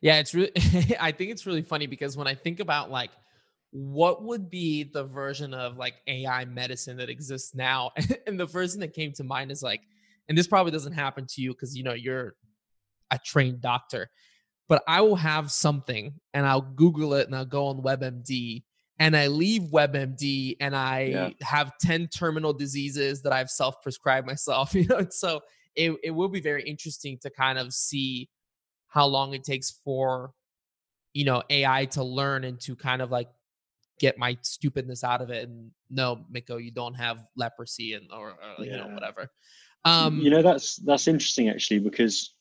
Yeah, 0.00 0.18
it's 0.18 0.34
really 0.34 0.52
I 1.00 1.12
think 1.12 1.30
it's 1.30 1.46
really 1.46 1.62
funny 1.62 1.86
because 1.86 2.16
when 2.16 2.26
I 2.26 2.34
think 2.34 2.60
about 2.60 2.90
like 2.90 3.10
what 3.70 4.22
would 4.22 4.48
be 4.50 4.84
the 4.84 5.04
version 5.04 5.52
of 5.52 5.76
like 5.76 5.94
AI 6.06 6.44
medicine 6.44 6.96
that 6.98 7.10
exists 7.10 7.54
now 7.54 7.90
and 8.26 8.38
the 8.38 8.46
first 8.46 8.74
thing 8.74 8.80
that 8.80 8.92
came 8.92 9.12
to 9.12 9.24
mind 9.24 9.50
is 9.50 9.62
like 9.62 9.80
and 10.28 10.38
this 10.38 10.46
probably 10.46 10.70
doesn't 10.70 10.92
happen 10.92 11.26
to 11.28 11.42
you 11.42 11.50
because 11.50 11.76
you 11.76 11.82
know 11.82 11.92
you're 11.92 12.36
a 13.10 13.18
trained 13.18 13.60
doctor 13.60 14.08
but 14.68 14.82
I 14.86 15.00
will 15.00 15.16
have 15.16 15.50
something 15.50 16.14
and 16.32 16.46
I'll 16.46 16.60
google 16.62 17.14
it 17.14 17.26
and 17.26 17.34
I'll 17.34 17.44
go 17.44 17.66
on 17.66 17.82
WebMD 17.82 18.62
and 18.98 19.16
I 19.16 19.26
leave 19.26 19.62
WebMD 19.62 20.56
and 20.60 20.74
I 20.76 21.00
Yeah. 21.02 21.30
have 21.42 21.76
10 21.78 22.08
terminal 22.08 22.52
diseases 22.52 23.22
that 23.22 23.32
I've 23.32 23.50
self-prescribed 23.50 24.26
myself 24.26 24.74
you 24.74 24.86
know 24.86 24.98
and 24.98 25.12
so 25.12 25.40
it, 25.74 25.92
it 26.04 26.10
will 26.10 26.28
be 26.28 26.40
very 26.40 26.62
interesting 26.62 27.18
to 27.22 27.30
kind 27.30 27.58
of 27.58 27.72
see 27.72 28.28
how 28.88 29.06
long 29.06 29.34
it 29.34 29.44
takes 29.44 29.70
for 29.84 30.32
you 31.12 31.24
know 31.24 31.42
AI 31.50 31.86
to 31.86 32.04
learn 32.04 32.44
and 32.44 32.60
to 32.60 32.76
kind 32.76 33.02
of 33.02 33.10
like 33.10 33.28
get 34.00 34.18
my 34.18 34.36
stupidness 34.42 35.04
out 35.04 35.20
of 35.20 35.30
it 35.30 35.48
and 35.48 35.70
no 35.90 36.24
Miko 36.30 36.56
you 36.56 36.70
don't 36.70 36.94
have 36.94 37.24
leprosy 37.36 37.94
and 37.94 38.10
or, 38.12 38.30
or 38.58 38.64
you 38.64 38.76
know 38.76 38.88
whatever 38.88 39.30
um 39.84 40.20
you 40.20 40.30
know, 40.30 40.42
that's 40.42 40.76
that's 40.76 41.08
interesting 41.08 41.48
actually 41.48 41.78
because 41.78 42.34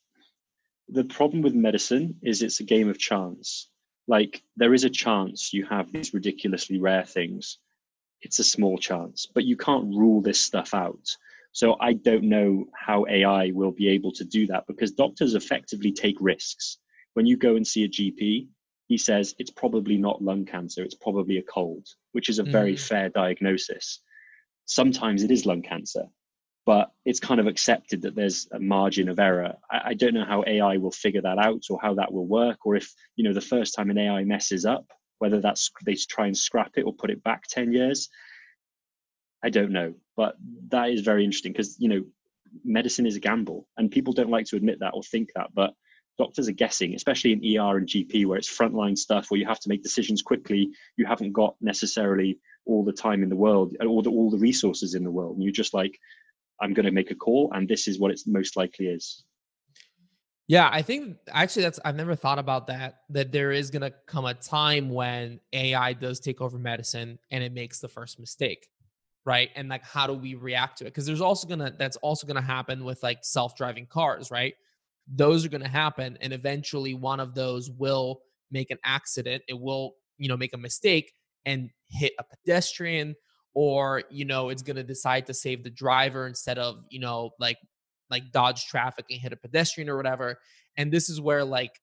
the 0.89 1.03
problem 1.05 1.41
with 1.41 1.53
medicine 1.53 2.15
is 2.21 2.41
it's 2.41 2.59
a 2.59 2.63
game 2.63 2.89
of 2.89 2.99
chance. 2.99 3.69
Like 4.07 4.43
there 4.57 4.73
is 4.73 4.83
a 4.83 4.89
chance 4.89 5.53
you 5.53 5.65
have 5.65 5.91
these 5.91 6.13
ridiculously 6.13 6.79
rare 6.79 7.05
things. 7.05 7.59
It's 8.21 8.39
a 8.39 8.43
small 8.43 8.77
chance, 8.77 9.27
but 9.33 9.45
you 9.45 9.57
can't 9.57 9.95
rule 9.95 10.21
this 10.21 10.41
stuff 10.41 10.73
out. 10.73 11.07
So 11.51 11.77
I 11.79 11.93
don't 11.93 12.23
know 12.23 12.65
how 12.73 13.05
AI 13.07 13.51
will 13.51 13.71
be 13.71 13.87
able 13.89 14.11
to 14.13 14.23
do 14.23 14.47
that 14.47 14.65
because 14.67 14.91
doctors 14.91 15.35
effectively 15.35 15.91
take 15.91 16.17
risks. 16.19 16.79
When 17.13 17.25
you 17.25 17.37
go 17.37 17.55
and 17.55 17.65
see 17.65 17.83
a 17.83 17.89
GP, 17.89 18.47
he 18.87 18.97
says 18.97 19.35
it's 19.39 19.51
probably 19.51 19.97
not 19.97 20.21
lung 20.21 20.45
cancer, 20.45 20.83
it's 20.83 20.95
probably 20.95 21.37
a 21.37 21.43
cold, 21.43 21.87
which 22.11 22.27
is 22.27 22.39
a 22.39 22.43
very 22.43 22.73
Mhm. 22.73 22.87
fair 22.87 23.09
diagnosis. 23.09 24.01
Sometimes 24.65 25.23
it 25.23 25.31
is 25.31 25.45
lung 25.45 25.61
cancer, 25.61 26.05
but 26.65 26.91
it's 27.05 27.19
kind 27.19 27.39
of 27.39 27.47
accepted 27.47 28.01
that 28.01 28.15
there's 28.15 28.47
a 28.53 28.59
margin 28.59 29.09
of 29.09 29.19
error. 29.19 29.53
I, 29.69 29.81
I 29.87 29.93
don't 29.93 30.13
know 30.13 30.25
how 30.25 30.43
AI 30.47 30.77
will 30.77 30.91
figure 30.91 31.21
that 31.21 31.37
out 31.37 31.63
or 31.69 31.79
how 31.81 31.93
that 31.95 32.13
will 32.13 32.25
work, 32.25 32.65
or 32.65 32.75
if, 32.75 32.93
you 33.15 33.23
know, 33.23 33.33
the 33.33 33.41
first 33.41 33.75
time 33.75 33.89
an 33.89 33.97
AI 33.97 34.23
messes 34.23 34.65
up, 34.65 34.85
whether 35.19 35.41
that's 35.41 35.71
they 35.85 35.95
try 35.95 36.27
and 36.27 36.37
scrap 36.37 36.71
it 36.75 36.83
or 36.83 36.93
put 36.93 37.09
it 37.09 37.23
back 37.23 37.43
10 37.47 37.73
years. 37.73 38.09
I 39.43 39.49
don't 39.49 39.71
know. 39.71 39.93
But 40.15 40.35
that 40.69 40.89
is 40.89 41.01
very 41.01 41.25
interesting 41.25 41.51
because, 41.51 41.75
you 41.79 41.89
know, 41.89 42.03
medicine 42.63 43.05
is 43.05 43.15
a 43.15 43.19
gamble 43.19 43.67
and 43.77 43.91
people 43.91 44.13
don't 44.13 44.29
like 44.29 44.45
to 44.47 44.55
admit 44.55 44.79
that 44.79 44.93
or 44.93 45.03
think 45.03 45.29
that. 45.35 45.49
But 45.53 45.73
doctors 46.17 46.47
are 46.47 46.53
guessing, 46.53 46.93
especially 46.93 47.33
in 47.33 47.59
ER 47.59 47.77
and 47.77 47.87
GP, 47.87 48.25
where 48.25 48.37
it's 48.37 48.55
frontline 48.55 48.97
stuff 48.97 49.29
where 49.29 49.39
you 49.39 49.45
have 49.45 49.59
to 49.61 49.69
make 49.69 49.83
decisions 49.83 50.21
quickly. 50.21 50.69
You 50.95 51.05
haven't 51.05 51.33
got 51.33 51.55
necessarily 51.59 52.39
all 52.65 52.85
the 52.85 52.93
time 52.93 53.23
in 53.23 53.29
the 53.29 53.35
world 53.35 53.75
or 53.81 54.03
the, 54.03 54.09
all 54.09 54.29
the 54.29 54.37
resources 54.37 54.95
in 54.95 55.03
the 55.03 55.11
world. 55.11 55.35
And 55.35 55.43
you're 55.43 55.51
just 55.51 55.73
like, 55.73 55.99
I'm 56.61 56.73
going 56.73 56.85
to 56.85 56.91
make 56.91 57.11
a 57.11 57.15
call, 57.15 57.51
and 57.53 57.67
this 57.67 57.87
is 57.87 57.99
what 57.99 58.11
it's 58.11 58.27
most 58.27 58.55
likely 58.55 58.87
is. 58.87 59.23
Yeah, 60.47 60.69
I 60.71 60.81
think 60.81 61.17
actually 61.31 61.63
that's 61.63 61.79
I've 61.85 61.95
never 61.95 62.15
thought 62.15 62.37
about 62.37 62.67
that 62.67 62.99
that 63.09 63.31
there 63.31 63.51
is 63.51 63.69
going 63.69 63.81
to 63.81 63.93
come 64.07 64.25
a 64.25 64.33
time 64.33 64.89
when 64.89 65.39
AI 65.53 65.93
does 65.93 66.19
take 66.19 66.41
over 66.41 66.59
medicine 66.59 67.17
and 67.31 67.43
it 67.43 67.53
makes 67.53 67.79
the 67.79 67.87
first 67.87 68.19
mistake. 68.19 68.67
Right? 69.25 69.51
And 69.55 69.69
like 69.69 69.83
how 69.85 70.05
do 70.05 70.13
we 70.13 70.35
react 70.35 70.79
to 70.79 70.85
it? 70.85 70.93
Cuz 70.93 71.05
there's 71.05 71.21
also 71.21 71.47
going 71.47 71.59
to 71.59 71.73
that's 71.79 71.95
also 71.97 72.27
going 72.27 72.35
to 72.35 72.41
happen 72.41 72.83
with 72.83 73.01
like 73.03 73.19
self-driving 73.23 73.87
cars, 73.87 74.31
right? 74.31 74.53
Those 75.07 75.45
are 75.45 75.49
going 75.49 75.63
to 75.63 75.69
happen 75.69 76.17
and 76.19 76.33
eventually 76.33 76.93
one 76.93 77.21
of 77.21 77.33
those 77.33 77.71
will 77.71 78.21
make 78.51 78.69
an 78.69 78.79
accident. 78.83 79.43
It 79.47 79.57
will, 79.57 79.95
you 80.17 80.27
know, 80.27 80.35
make 80.35 80.53
a 80.53 80.57
mistake 80.57 81.13
and 81.45 81.69
hit 81.89 82.11
a 82.19 82.23
pedestrian 82.23 83.15
or, 83.53 84.03
you 84.09 84.25
know, 84.25 84.49
it's 84.49 84.61
going 84.61 84.75
to 84.75 84.83
decide 84.83 85.25
to 85.27 85.33
save 85.33 85.63
the 85.63 85.69
driver 85.69 86.27
instead 86.27 86.57
of, 86.57 86.83
you 86.89 86.99
know, 86.99 87.31
like 87.39 87.57
like 88.09 88.31
dodge 88.31 88.67
traffic 88.67 89.05
and 89.09 89.19
hit 89.19 89.33
a 89.33 89.35
pedestrian 89.35 89.89
or 89.89 89.97
whatever. 89.97 90.39
And 90.77 90.91
this 90.91 91.09
is 91.09 91.19
where 91.21 91.43
like 91.43 91.79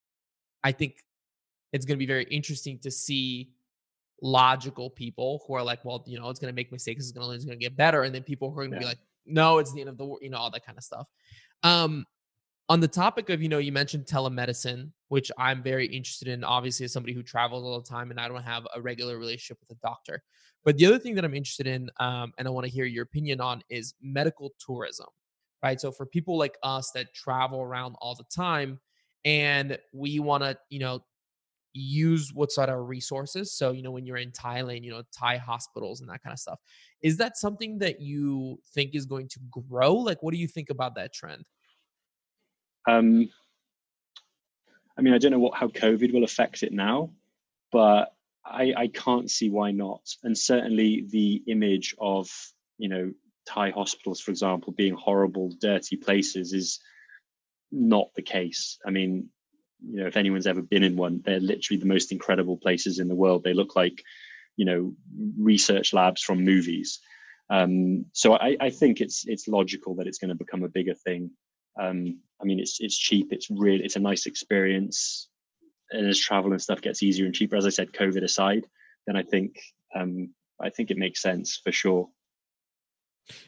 I 0.62 0.72
think 0.72 0.96
it's 1.72 1.87
going 1.87 1.96
to 1.96 1.98
be 1.98 2.06
very 2.06 2.24
interesting 2.24 2.78
to 2.80 2.90
see 2.90 3.50
logical 4.22 4.90
people 4.90 5.42
who 5.46 5.54
are 5.54 5.62
like, 5.62 5.85
well, 5.85 6.04
you 6.06 6.18
know, 6.18 6.28
it's 6.28 6.40
going 6.40 6.52
to 6.52 6.56
make 6.56 6.70
mistakes, 6.72 7.04
it's 7.04 7.12
going 7.12 7.22
to 7.22 7.28
learn, 7.28 7.37
it's 7.37 7.44
going 7.44 7.59
to 7.59 7.64
get 7.64 7.76
better, 7.76 8.02
and 8.02 8.14
then 8.14 8.22
people 8.22 8.50
who 8.50 8.59
are 8.59 8.66
going 8.66 8.72
to 8.72 8.78
be 8.78 8.85
like, 8.85 8.98
no, 9.26 9.59
it's 9.59 9.72
the 9.72 9.80
end 9.80 9.88
of 9.88 9.96
the 9.96 10.04
world, 10.04 10.20
you 10.22 10.30
know, 10.30 10.38
all 10.38 10.50
that 10.50 10.64
kind 10.64 10.76
of 10.76 10.85
stuff. 10.85 11.06
Um, 11.62 12.04
on 12.70 12.78
the 12.78 12.88
topic 12.88 13.30
of, 13.30 13.42
you 13.42 13.48
know, 13.48 13.59
you 13.59 13.72
mentioned 13.72 14.06
telemedicine, 14.06 14.92
which 15.09 15.33
I'm 15.37 15.61
very 15.61 15.87
interested 15.87 16.28
in, 16.28 16.44
obviously, 16.44 16.85
as 16.85 16.92
somebody 16.92 17.12
who 17.12 17.22
travels 17.24 17.64
all 17.64 17.80
the 17.80 17.88
time 17.88 18.12
and 18.12 18.20
I 18.20 18.28
don't 18.28 18.44
have 18.44 18.64
a 18.76 18.80
regular 18.80 19.18
relationship 19.18 19.59
with 19.61 19.76
a 19.76 19.80
doctor. 19.83 20.22
But 20.64 20.76
the 20.76 20.87
other 20.87 21.00
thing 21.00 21.16
that 21.16 21.24
I'm 21.24 21.35
interested 21.35 21.66
in, 21.66 21.90
um, 21.98 22.33
and 22.38 22.46
I 22.46 22.52
want 22.52 22.66
to 22.66 22.72
hear 22.72 22.85
your 22.85 23.02
opinion 23.02 23.40
on, 23.40 23.62
is 23.70 23.94
medical 24.00 24.52
tourism, 24.64 25.09
right? 25.64 25.80
So 25.80 25.90
for 25.90 26.06
people 26.06 26.38
like 26.38 26.56
us 26.62 26.92
that 26.92 27.12
travel 27.12 27.61
around 27.61 27.96
all 28.00 28.14
the 28.14 28.24
time 28.33 28.78
and 29.24 29.76
we 29.92 30.20
want 30.20 30.44
to, 30.44 30.56
you 30.68 30.78
know, 30.78 31.00
use 31.72 32.30
what's 32.33 32.56
at 32.56 32.68
our 32.68 32.85
resources. 32.85 33.52
So, 33.52 33.72
you 33.72 33.83
know, 33.83 33.90
when 33.90 34.06
you're 34.06 34.16
in 34.16 34.30
Thailand, 34.30 34.85
you 34.85 34.92
know, 34.92 35.02
Thai 35.12 35.38
hospitals 35.38 36.02
and 36.02 36.09
that 36.11 36.22
kind 36.22 36.33
of 36.33 36.38
stuff. 36.38 36.61
Is 37.02 37.16
that 37.16 37.37
something 37.37 37.78
that 37.78 38.00
you 38.00 38.61
think 38.74 38.94
is 38.94 39.06
going 39.06 39.26
to 39.28 39.40
grow? 39.68 39.94
Like, 39.94 40.22
what 40.22 40.33
do 40.33 40.38
you 40.38 40.48
think 40.48 40.70
about 40.70 40.94
that 40.94 41.12
trend? 41.12 41.44
Um, 42.90 43.29
I 44.96 45.03
mean, 45.03 45.14
I 45.14 45.18
don't 45.18 45.31
know 45.31 45.38
what 45.38 45.59
how 45.59 45.68
COVID 45.68 46.12
will 46.12 46.24
affect 46.24 46.62
it 46.62 46.72
now, 46.72 47.11
but 47.72 48.12
I, 48.44 48.74
I 48.76 48.87
can't 48.88 49.31
see 49.31 49.50
why 49.50 49.70
not. 49.70 50.03
And 50.22 50.37
certainly, 50.37 51.07
the 51.09 51.42
image 51.46 51.94
of 51.98 52.29
you 52.79 52.88
know 52.88 53.12
Thai 53.46 53.70
hospitals, 53.70 54.20
for 54.20 54.31
example, 54.31 54.72
being 54.72 54.94
horrible, 54.94 55.53
dirty 55.61 55.96
places 55.96 56.53
is 56.53 56.81
not 57.72 58.09
the 58.14 58.22
case. 58.22 58.79
I 58.85 58.90
mean, 58.90 59.29
you 59.88 60.00
know, 60.00 60.07
if 60.07 60.16
anyone's 60.16 60.46
ever 60.46 60.62
been 60.62 60.83
in 60.83 60.96
one, 60.96 61.22
they're 61.24 61.40
literally 61.40 61.81
the 61.81 61.87
most 61.87 62.12
incredible 62.12 62.57
places 62.57 62.98
in 62.98 63.09
the 63.09 63.14
world. 63.14 63.44
They 63.44 63.55
look 63.55 63.76
like, 63.76 64.03
you 64.57 64.64
know, 64.64 64.92
research 65.38 65.92
labs 65.92 66.22
from 66.22 66.44
movies. 66.44 67.00
Um, 67.48 68.07
so 68.12 68.35
I, 68.35 68.57
I 68.61 68.70
think 68.70 69.00
it's 69.00 69.24
it's 69.26 69.48
logical 69.48 69.94
that 69.96 70.07
it's 70.07 70.18
going 70.18 70.29
to 70.29 70.35
become 70.44 70.62
a 70.62 70.68
bigger 70.68 70.94
thing. 70.94 71.31
Um, 71.81 72.18
I 72.40 72.44
mean, 72.44 72.59
it's 72.59 72.81
it's 72.81 72.96
cheap. 72.98 73.33
It's 73.33 73.50
really 73.50 73.85
it's 73.85 73.96
a 73.96 74.00
nice 74.00 74.26
experience, 74.26 75.29
and 75.90 76.07
as 76.07 76.18
travel 76.18 76.53
and 76.53 76.61
stuff 76.61 76.81
gets 76.81 77.03
easier 77.03 77.26
and 77.26 77.35
cheaper, 77.35 77.57
as 77.57 77.66
I 77.66 77.70
said, 77.70 77.92
COVID 77.92 78.22
aside, 78.22 78.66
then 79.07 79.16
I 79.16 79.22
think 79.22 79.59
um, 79.94 80.31
I 80.61 80.70
think 80.70 80.90
it 80.90 80.98
makes 80.98 81.22
sense 81.22 81.61
for 81.62 81.72
sure. 81.72 82.09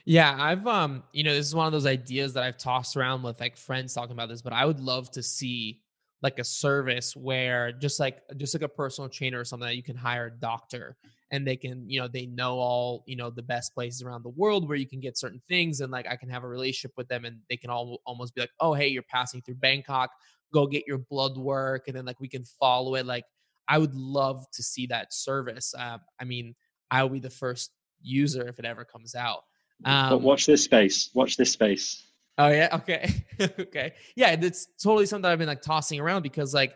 Yeah, 0.05 0.37
I've 0.39 0.67
um, 0.67 1.03
you 1.13 1.25
know, 1.25 1.35
this 1.35 1.47
is 1.47 1.55
one 1.55 1.67
of 1.67 1.73
those 1.73 1.87
ideas 1.87 2.35
that 2.35 2.45
I've 2.45 2.59
tossed 2.59 2.97
around 2.97 3.23
with 3.23 3.41
like 3.41 3.57
friends 3.57 3.95
talking 3.95 4.13
about 4.13 4.29
this, 4.29 4.43
but 4.43 4.53
I 4.53 4.65
would 4.65 4.81
love 4.81 5.11
to 5.13 5.23
see 5.23 5.82
like 6.23 6.39
a 6.39 6.45
service 6.45 7.17
where 7.17 7.73
just 7.73 7.99
like 7.99 8.23
just 8.37 8.55
like 8.55 8.63
a 8.63 8.69
personal 8.69 9.09
trainer 9.09 9.41
or 9.41 9.45
something 9.45 9.69
that 9.69 9.77
you 9.77 9.83
can 9.83 9.97
hire 9.97 10.27
a 10.27 10.31
doctor 10.31 10.97
and 11.33 11.47
they 11.47 11.57
can, 11.57 11.89
you 11.89 12.01
know, 12.01 12.07
they 12.07 12.27
know 12.27 12.59
all, 12.59 13.03
you 13.07 13.17
know, 13.17 13.31
the 13.31 13.43
best 13.43 13.75
places 13.75 14.03
around 14.03 14.23
the 14.23 14.29
world 14.31 14.69
where 14.69 14.77
you 14.77 14.87
can 14.87 15.01
get 15.01 15.19
certain 15.19 15.43
things 15.49 15.81
and 15.81 15.91
like 15.91 16.07
I 16.09 16.17
can 16.17 16.29
have 16.29 16.45
a 16.45 16.49
relationship 16.49 16.93
with 16.97 17.09
them 17.09 17.25
and 17.25 17.39
they 17.51 17.57
can 17.57 17.71
all 17.71 17.99
almost 18.07 18.35
be 18.35 18.43
like, 18.43 18.53
"Oh, 18.61 18.73
hey, 18.73 18.89
you're 18.89 19.03
passing 19.03 19.43
through 19.43 19.57
Bangkok, 19.57 20.11
go 20.53 20.67
get 20.67 20.87
your 20.87 20.99
blood 20.99 21.37
work." 21.37 21.89
And 21.89 21.97
then 21.97 22.05
like 22.05 22.21
we 22.21 22.29
can 22.29 22.45
follow 22.45 22.95
it 22.95 23.05
like 23.05 23.25
I 23.69 23.79
would 23.79 23.95
love 23.95 24.47
to 24.53 24.63
see 24.63 24.87
that 24.89 25.13
service. 25.13 25.75
Uh, 25.77 25.99
I 26.21 26.25
mean, 26.25 26.55
I 26.91 27.03
will 27.03 27.11
be 27.11 27.21
the 27.21 27.31
first 27.31 27.73
user 28.01 28.47
if 28.47 28.59
it 28.59 28.65
ever 28.65 28.85
comes 28.85 29.15
out. 29.15 29.43
but 29.83 29.91
Um, 29.91 30.23
watch 30.23 30.47
this 30.47 30.63
space. 30.63 31.11
Watch 31.15 31.37
this 31.37 31.51
space. 31.51 32.12
Oh 32.39 32.49
yeah, 32.49 32.69
okay. 32.75 33.25
okay. 33.41 33.93
Yeah, 34.17 34.37
that's 34.37 34.67
totally 34.83 35.07
something 35.07 35.31
I've 35.31 35.39
been 35.39 35.49
like 35.49 35.63
tossing 35.63 36.01
around 36.01 36.23
because 36.23 36.55
like 36.55 36.75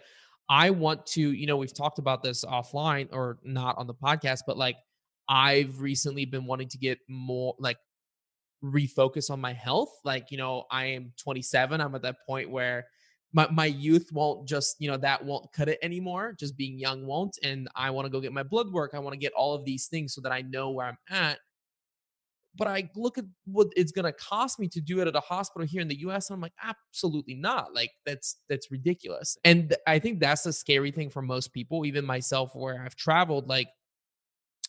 I 0.48 0.70
want 0.70 1.06
to, 1.06 1.20
you 1.32 1.46
know, 1.46 1.56
we've 1.56 1.74
talked 1.74 1.98
about 1.98 2.22
this 2.22 2.44
offline 2.44 3.08
or 3.12 3.38
not 3.42 3.78
on 3.78 3.86
the 3.86 3.94
podcast, 3.94 4.40
but 4.46 4.56
like 4.56 4.76
I've 5.28 5.80
recently 5.80 6.24
been 6.24 6.46
wanting 6.46 6.68
to 6.68 6.78
get 6.78 6.98
more 7.08 7.54
like 7.58 7.78
refocus 8.62 9.30
on 9.30 9.40
my 9.40 9.52
health. 9.52 9.90
Like, 10.04 10.30
you 10.30 10.38
know, 10.38 10.64
I 10.70 10.86
am 10.86 11.12
27. 11.16 11.80
I'm 11.80 11.94
at 11.94 12.02
that 12.02 12.16
point 12.26 12.50
where 12.50 12.86
my, 13.32 13.48
my 13.50 13.66
youth 13.66 14.10
won't 14.12 14.48
just 14.48 14.76
you 14.78 14.90
know 14.90 14.96
that 14.96 15.24
won't 15.24 15.52
cut 15.52 15.68
it 15.68 15.78
anymore 15.82 16.34
just 16.38 16.56
being 16.56 16.78
young 16.78 17.04
won't 17.06 17.36
and 17.42 17.68
i 17.76 17.90
want 17.90 18.06
to 18.06 18.10
go 18.10 18.20
get 18.20 18.32
my 18.32 18.42
blood 18.42 18.72
work 18.72 18.92
i 18.94 18.98
want 18.98 19.12
to 19.12 19.18
get 19.18 19.32
all 19.34 19.54
of 19.54 19.64
these 19.64 19.88
things 19.88 20.14
so 20.14 20.20
that 20.20 20.32
i 20.32 20.40
know 20.42 20.70
where 20.70 20.86
i'm 20.86 20.98
at 21.10 21.38
but 22.56 22.68
i 22.68 22.88
look 22.94 23.18
at 23.18 23.24
what 23.44 23.68
it's 23.76 23.92
going 23.92 24.04
to 24.04 24.12
cost 24.12 24.58
me 24.58 24.68
to 24.68 24.80
do 24.80 25.00
it 25.00 25.08
at 25.08 25.16
a 25.16 25.20
hospital 25.20 25.66
here 25.66 25.80
in 25.80 25.88
the 25.88 25.96
us 25.96 26.30
and 26.30 26.34
i'm 26.34 26.40
like 26.40 26.52
absolutely 26.62 27.34
not 27.34 27.74
like 27.74 27.90
that's 28.04 28.36
that's 28.48 28.70
ridiculous 28.70 29.36
and 29.44 29.76
i 29.86 29.98
think 29.98 30.20
that's 30.20 30.42
the 30.42 30.52
scary 30.52 30.90
thing 30.90 31.10
for 31.10 31.22
most 31.22 31.52
people 31.52 31.84
even 31.86 32.04
myself 32.04 32.54
where 32.54 32.82
i've 32.84 32.96
traveled 32.96 33.48
like 33.48 33.68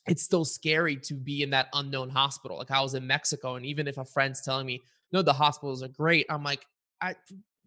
it's 0.08 0.24
still 0.24 0.46
scary 0.46 0.96
to 0.96 1.14
be 1.16 1.44
in 1.44 1.50
that 1.50 1.68
unknown 1.74 2.10
hospital 2.10 2.58
like 2.58 2.72
i 2.72 2.82
was 2.82 2.94
in 2.94 3.06
mexico 3.06 3.56
and 3.56 3.66
even 3.66 3.88
if 3.88 3.98
a 3.98 4.06
friend's 4.06 4.42
telling 4.42 4.66
me 4.66 4.82
no 5.12 5.22
the 5.22 5.34
hospitals 5.34 5.84
are 5.84 5.90
great 5.90 6.26
i'm 6.30 6.44
like 6.44 6.66
I, 7.00 7.16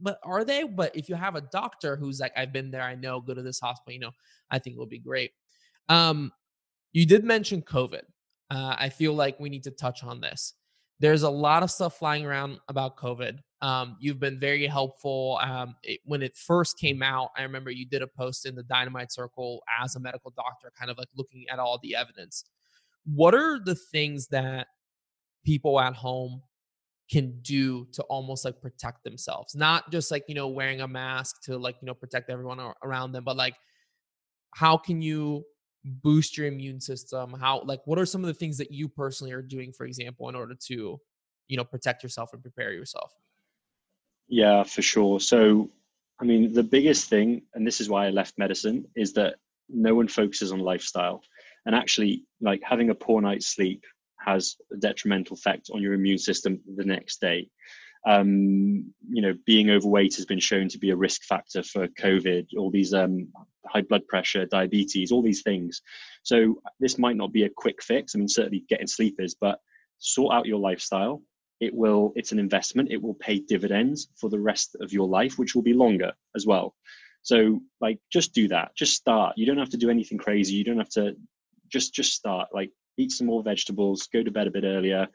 but 0.01 0.19
are 0.25 0.45
they? 0.45 0.65
But 0.65 0.97
if 0.97 1.09
you 1.09 1.15
have 1.15 1.37
a 1.37 1.41
doctor 1.41 1.97
who's 1.97 2.21
like, 2.21 2.33
I've 2.37 2.53
been 2.53 2.71
there, 2.71 2.83
I 2.83 2.95
know, 2.95 3.21
go 3.21 3.35
to 3.35 3.43
this 3.43 3.61
hospital, 3.61 3.93
you 3.93 4.01
know, 4.01 4.13
I 4.51 4.59
think 4.59 4.77
it 4.77 4.79
will 4.79 4.87
be 4.87 4.99
great. 4.99 5.33
Um, 5.89 6.33
you 6.93 7.07
did 7.07 7.25
mention 7.25 7.63
COVID. 7.63 8.03
Uh, 8.51 8.75
I 8.79 8.89
feel 8.89 9.15
like 9.15 9.39
we 9.39 9.49
need 9.49 9.63
to 9.65 9.71
touch 9.71 10.03
on 10.03 10.21
this. 10.21 10.55
There's 10.99 11.23
a 11.23 11.31
lot 11.31 11.63
of 11.63 11.71
stuff 11.71 11.99
flying 11.99 12.27
around 12.27 12.59
about 12.69 12.97
COVID. 12.97 13.39
Um, 13.63 13.97
you've 14.01 14.21
been 14.21 14.41
very 14.41 14.67
helpful. 14.67 15.39
Um, 15.43 15.77
it, 15.83 16.01
when 16.05 16.23
it 16.23 16.37
first 16.37 16.79
came 16.79 17.03
out, 17.03 17.31
I 17.37 17.43
remember 17.43 17.71
you 17.71 17.87
did 17.87 18.03
a 18.03 18.07
post 18.07 18.47
in 18.47 18.55
the 18.55 18.63
Dynamite 18.63 19.13
Circle 19.13 19.63
as 19.83 19.97
a 19.97 20.01
medical 20.01 20.33
doctor, 20.37 20.73
kind 20.79 20.91
of 20.91 20.99
like 20.99 21.09
looking 21.17 21.45
at 21.51 21.59
all 21.59 21.79
the 21.83 21.95
evidence. 21.95 22.45
What 23.05 23.35
are 23.35 23.61
the 23.63 23.75
things 23.75 24.29
that 24.29 24.67
people 25.45 25.81
at 25.81 25.95
home 25.95 26.43
can 27.11 27.41
do 27.43 27.87
to 27.93 28.03
almost 28.05 28.45
like 28.45 28.61
protect 28.61 29.03
themselves 29.03 29.57
not 29.57 29.91
just 29.91 30.11
like 30.11 30.23
you 30.29 30.35
know 30.35 30.47
wearing 30.47 30.81
a 30.81 30.87
mask 30.87 31.43
to 31.43 31.59
like 31.59 31.75
you 31.83 31.87
know 31.87 31.95
protect 31.95 32.31
everyone 32.31 32.61
around 32.85 33.11
them 33.11 33.25
but 33.25 33.37
like 33.37 33.55
how 34.55 34.77
can 34.77 35.03
you 35.03 35.45
boost 35.85 36.37
your 36.37 36.47
immune 36.47 36.81
system? 36.81 37.35
How 37.39 37.63
like 37.65 37.81
what 37.85 37.99
are 37.99 38.07
some 38.07 38.23
of 38.23 38.29
the 38.29 38.35
things 38.35 38.59
that 38.59 38.71
you 38.71 38.89
personally 38.89 39.33
are 39.33 39.43
doing 39.43 39.73
for 39.73 39.87
example 39.87 40.29
in 40.29 40.35
order 40.35 40.55
to 40.67 41.01
you 41.49 41.57
know 41.57 41.65
protect 41.65 42.03
yourself 42.03 42.33
and 42.33 42.43
prepare 42.43 42.73
yourself? 42.73 43.13
Yeah 44.29 44.63
for 44.63 44.83
sure. 44.83 45.21
So 45.21 45.71
i 46.21 46.25
mean 46.25 46.53
the 46.53 46.63
biggest 46.63 47.09
thing 47.09 47.43
and 47.55 47.67
this 47.67 47.81
is 47.81 47.89
why 47.89 48.07
i 48.07 48.11
left 48.11 48.37
medicine 48.37 48.87
is 48.95 49.15
that 49.15 49.37
no 49.73 49.95
one 49.95 50.09
focuses 50.09 50.53
on 50.53 50.61
lifestyle. 50.61 51.23
And 51.67 51.75
actually 51.75 52.25
like 52.41 52.63
having 52.63 52.91
a 52.91 52.95
poor 52.95 53.21
night's 53.21 53.47
sleep 53.47 53.85
has 54.19 54.57
a 54.73 54.77
detrimental 54.77 55.35
effect 55.35 55.71
on 55.73 55.83
your 55.83 55.95
immune 55.95 56.19
system 56.19 56.61
the 56.77 56.85
next 56.85 57.21
day. 57.21 57.49
Um, 58.07 58.93
you 59.09 59.21
know, 59.21 59.35
being 59.45 59.71
overweight 59.71 60.17
has 60.17 60.25
been 60.25 60.41
shown 60.41 60.69
to 60.69 60.79
be 60.79 60.91
a 60.91 60.97
risk 60.97 61.23
factor 61.25 61.63
for 61.63 61.87
COVID, 61.87 62.47
all 62.57 62.71
these 62.71 62.95
um, 62.95 63.29
high 63.67 63.83
blood 63.83 64.07
pressure, 64.09 64.47
diabetes, 64.47 65.13
all 65.13 65.23
these 65.23 65.43
things. 65.43 65.83
So 66.23 66.61
this 66.79 66.99
might 66.99 67.17
not 67.17 67.33
be 67.33 67.45
a 67.45 67.51
quick 67.51 67.83
fix. 67.83 68.15
I 68.15 68.19
mean, 68.19 68.29
certainly 68.29 68.65
getting 68.69 68.87
sleep 68.87 69.17
is, 69.19 69.35
but 69.35 69.61
sort 69.99 70.35
out 70.35 70.47
your 70.47 70.61
lifestyle. 70.61 71.23
It 71.61 71.75
will. 71.75 72.13
It's 72.17 72.33
an 72.33 72.39
investment. 72.39 72.91
It 72.91 73.03
will 73.03 73.15
pay 73.15 73.41
dividends 73.41 74.09
for 74.19 74.31
the 74.31 74.41
rest 74.41 74.77
of 74.81 74.93
your 74.93 75.07
life, 75.07 75.39
which 75.39 75.55
will 75.55 75.63
be 75.63 75.75
longer 75.75 76.13
as 76.35 76.47
well. 76.47 76.75
So, 77.23 77.61
like, 77.83 77.99
just 78.11 78.33
do 78.33 78.49
that. 78.49 78.75
Just 78.77 78.95
start. 78.95 79.37
You 79.37 79.45
don't 79.45 79.59
have 79.59 79.69
to 79.71 79.77
do 79.77 79.91
anything 79.91 80.17
crazy. 80.17 80.55
You 80.55 80.65
don't 80.65 80.79
have 80.79 80.89
to. 80.91 81.17
Just, 81.69 81.93
just 81.93 82.15
start. 82.15 82.49
Like, 82.55 82.71
eat 82.97 83.13
some 83.13 83.27
more 83.27 83.43
vegetables, 83.43 84.09
go 84.13 84.23
to 84.23 84.31
bed 84.31 84.47
a 84.47 84.51
bit 84.51 84.65
earlier. 84.65 85.07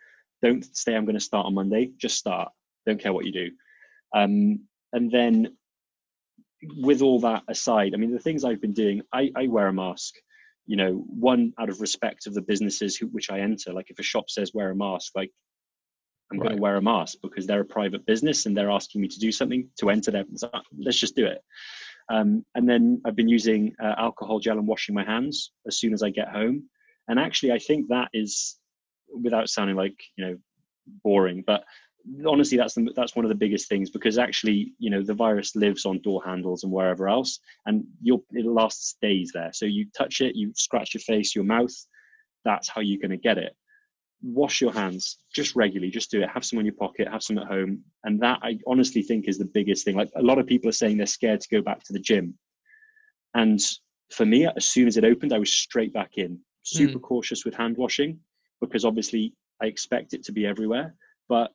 Don't 0.42 0.64
say 0.78 0.96
I'm 0.96 1.06
going 1.06 1.16
to 1.16 1.20
start 1.20 1.48
on 1.48 1.56
Monday. 1.56 1.92
Just 1.98 2.18
start. 2.18 2.52
Don't 2.86 3.02
care 3.02 3.14
what 3.14 3.26
you 3.26 3.32
do. 3.32 3.52
Um, 4.16 4.62
and 4.94 5.12
then, 5.12 5.56
with 6.78 7.02
all 7.02 7.20
that 7.20 7.44
aside, 7.48 7.94
I 7.94 7.98
mean, 7.98 8.12
the 8.12 8.20
things 8.20 8.44
I've 8.44 8.62
been 8.62 8.74
doing, 8.74 9.02
I, 9.14 9.32
I 9.36 9.48
wear 9.48 9.68
a 9.68 9.74
mask. 9.74 10.16
You 10.68 10.78
know, 10.78 11.06
one 11.08 11.54
out 11.60 11.70
of 11.70 11.82
respect 11.82 12.26
of 12.26 12.34
the 12.34 12.42
businesses 12.42 12.96
who, 12.96 13.08
which 13.08 13.30
I 13.30 13.40
enter. 13.40 13.72
Like, 13.72 13.90
if 13.90 14.00
a 14.00 14.04
shop 14.04 14.30
says 14.30 14.52
wear 14.54 14.72
a 14.72 14.76
mask, 14.76 15.12
like 15.16 15.32
I'm 16.32 16.40
right. 16.40 16.48
going 16.48 16.58
to 16.58 16.62
wear 16.62 16.78
a 16.78 16.82
mask 16.82 17.18
because 17.22 17.46
they're 17.46 17.62
a 17.62 17.66
private 17.66 18.06
business 18.06 18.46
and 18.46 18.58
they're 18.58 18.72
asking 18.72 19.02
me 19.02 19.08
to 19.08 19.20
do 19.20 19.32
something 19.32 19.70
to 19.80 19.90
enter 19.90 20.12
their. 20.12 20.26
So 20.36 20.50
let's 20.78 20.98
just 20.98 21.16
do 21.16 21.26
it. 21.26 21.42
Um, 22.10 22.46
and 22.56 22.70
then 22.70 23.02
I've 23.06 23.16
been 23.16 23.30
using 23.30 23.74
uh, 23.84 23.96
alcohol 23.98 24.40
gel 24.40 24.58
and 24.58 24.68
washing 24.68 24.96
my 24.96 25.04
hands 25.04 25.52
as 25.68 25.78
soon 25.78 25.94
as 25.94 26.04
I 26.04 26.10
get 26.10 26.30
home. 26.30 26.64
And 27.08 27.20
actually, 27.20 27.52
I 27.52 27.60
think 27.60 27.88
that 27.90 28.10
is, 28.14 28.58
without 29.24 29.50
sounding 29.50 29.76
like 29.76 29.96
you 30.16 30.26
know, 30.26 30.38
boring, 31.04 31.44
but 31.46 31.64
honestly, 32.28 32.58
that's 32.58 32.76
the, 32.76 32.92
that's 32.96 33.16
one 33.16 33.26
of 33.26 33.30
the 33.30 33.36
biggest 33.36 33.70
things 33.70 33.90
because 33.90 34.18
actually, 34.18 34.74
you 34.80 34.90
know, 34.90 35.04
the 35.04 35.14
virus 35.14 35.56
lives 35.56 35.86
on 35.86 36.02
door 36.02 36.22
handles 36.26 36.64
and 36.64 36.72
wherever 36.72 37.08
else, 37.08 37.40
and 37.66 37.84
you'll 38.02 38.24
it 38.32 38.46
lasts 38.46 38.98
days 39.02 39.32
there. 39.34 39.52
So 39.54 39.66
you 39.66 39.88
touch 39.98 40.22
it, 40.22 40.36
you 40.36 40.52
scratch 40.56 40.94
your 40.94 41.02
face, 41.02 41.36
your 41.36 41.44
mouth. 41.44 41.74
That's 42.44 42.70
how 42.70 42.82
you're 42.82 43.02
going 43.02 43.12
to 43.12 43.18
get 43.18 43.38
it. 43.38 43.56
Wash 44.22 44.62
your 44.62 44.72
hands 44.72 45.18
just 45.34 45.56
regularly. 45.56 45.92
Just 45.92 46.12
do 46.12 46.22
it. 46.22 46.30
Have 46.30 46.46
some 46.46 46.60
in 46.60 46.66
your 46.66 46.76
pocket. 46.76 47.08
Have 47.08 47.24
some 47.24 47.38
at 47.38 47.48
home. 47.48 47.82
And 48.04 48.20
that 48.22 48.40
I 48.44 48.60
honestly 48.68 49.02
think 49.02 49.28
is 49.28 49.38
the 49.38 49.46
biggest 49.46 49.86
thing. 49.86 49.96
Like 49.96 50.10
a 50.16 50.22
lot 50.22 50.40
of 50.40 50.48
people 50.48 50.70
are 50.70 50.74
saying 50.74 50.98
they're 50.98 51.06
scared 51.06 51.42
to 51.42 51.50
go 51.50 51.62
back 51.62 51.84
to 51.84 51.94
the 51.94 52.00
gym, 52.00 52.38
and 53.34 53.60
for 54.12 54.26
me, 54.26 54.48
as 54.48 54.66
soon 54.66 54.88
as 54.88 54.98
it 54.98 55.04
opened, 55.04 55.34
I 55.34 55.40
was 55.40 55.52
straight 55.52 55.94
back 55.94 56.18
in 56.18 56.40
super 56.64 57.00
mm. 57.00 57.02
cautious 57.02 57.46
with 57.46 57.54
hand 57.54 57.78
washing 57.78 58.20
because 58.62 58.86
obviously 58.86 59.34
I 59.62 59.66
expect 59.68 60.14
it 60.14 60.24
to 60.26 60.32
be 60.32 60.46
everywhere. 60.46 60.96
But 61.28 61.52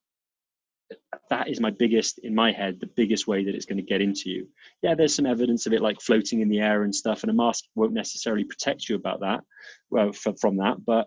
that 1.29 1.49
is 1.49 1.61
my 1.61 1.71
biggest, 1.71 2.19
in 2.19 2.35
my 2.35 2.53
head, 2.53 2.79
the 2.81 2.91
biggest 2.97 3.27
way 3.27 3.45
that 3.45 3.55
it's 3.55 3.67
going 3.67 3.77
to 3.77 3.83
get 3.83 4.01
into 4.01 4.29
you. 4.31 4.49
Yeah, 4.83 4.95
there's 4.95 5.15
some 5.15 5.27
evidence 5.27 5.67
of 5.67 5.73
it 5.73 5.81
like 5.81 6.01
floating 6.01 6.41
in 6.41 6.49
the 6.49 6.61
air 6.61 6.83
and 6.83 6.95
stuff, 6.95 7.23
and 7.23 7.31
a 7.31 7.35
mask 7.35 7.65
won't 7.75 7.93
necessarily 7.93 8.45
protect 8.45 8.89
you 8.89 8.97
about 8.97 9.21
that, 9.21 9.41
well, 9.91 10.13
from 10.13 10.57
that. 10.57 10.85
But 10.85 11.07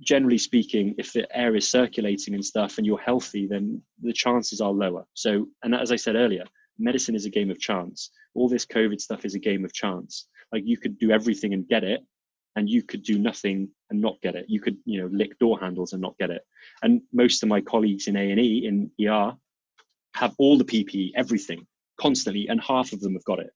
generally 0.00 0.38
speaking, 0.38 0.94
if 0.98 1.12
the 1.12 1.26
air 1.36 1.54
is 1.54 1.70
circulating 1.70 2.34
and 2.34 2.44
stuff 2.44 2.78
and 2.78 2.86
you're 2.86 2.98
healthy, 2.98 3.46
then 3.46 3.80
the 4.02 4.12
chances 4.12 4.60
are 4.60 4.72
lower. 4.72 5.04
So, 5.14 5.46
and 5.62 5.74
as 5.74 5.92
I 5.92 5.96
said 5.96 6.16
earlier, 6.16 6.44
medicine 6.78 7.14
is 7.14 7.26
a 7.26 7.30
game 7.30 7.50
of 7.50 7.60
chance. 7.60 8.10
All 8.34 8.48
this 8.48 8.66
COVID 8.66 9.00
stuff 9.00 9.24
is 9.24 9.34
a 9.34 9.38
game 9.38 9.64
of 9.64 9.72
chance. 9.72 10.26
Like 10.52 10.62
you 10.66 10.76
could 10.76 10.98
do 10.98 11.10
everything 11.10 11.54
and 11.54 11.68
get 11.68 11.84
it, 11.84 12.00
and 12.56 12.68
you 12.68 12.82
could 12.82 13.02
do 13.02 13.18
nothing 13.18 13.68
and 13.90 14.00
not 14.00 14.20
get 14.22 14.36
it. 14.36 14.46
You 14.48 14.60
could, 14.60 14.76
you 14.84 15.00
know, 15.00 15.08
lick 15.12 15.38
door 15.38 15.58
handles 15.58 15.92
and 15.92 16.00
not 16.00 16.16
get 16.18 16.30
it. 16.30 16.42
And 16.82 17.02
most 17.12 17.42
of 17.42 17.48
my 17.48 17.60
colleagues 17.60 18.06
in 18.06 18.16
A 18.16 18.30
and 18.30 18.40
E 18.40 18.66
in 18.66 18.90
ER 19.06 19.32
have 20.14 20.34
all 20.38 20.56
the 20.56 20.64
PPE, 20.64 21.12
everything, 21.16 21.66
constantly, 22.00 22.48
and 22.48 22.60
half 22.60 22.92
of 22.92 23.00
them 23.00 23.14
have 23.14 23.24
got 23.24 23.40
it 23.40 23.50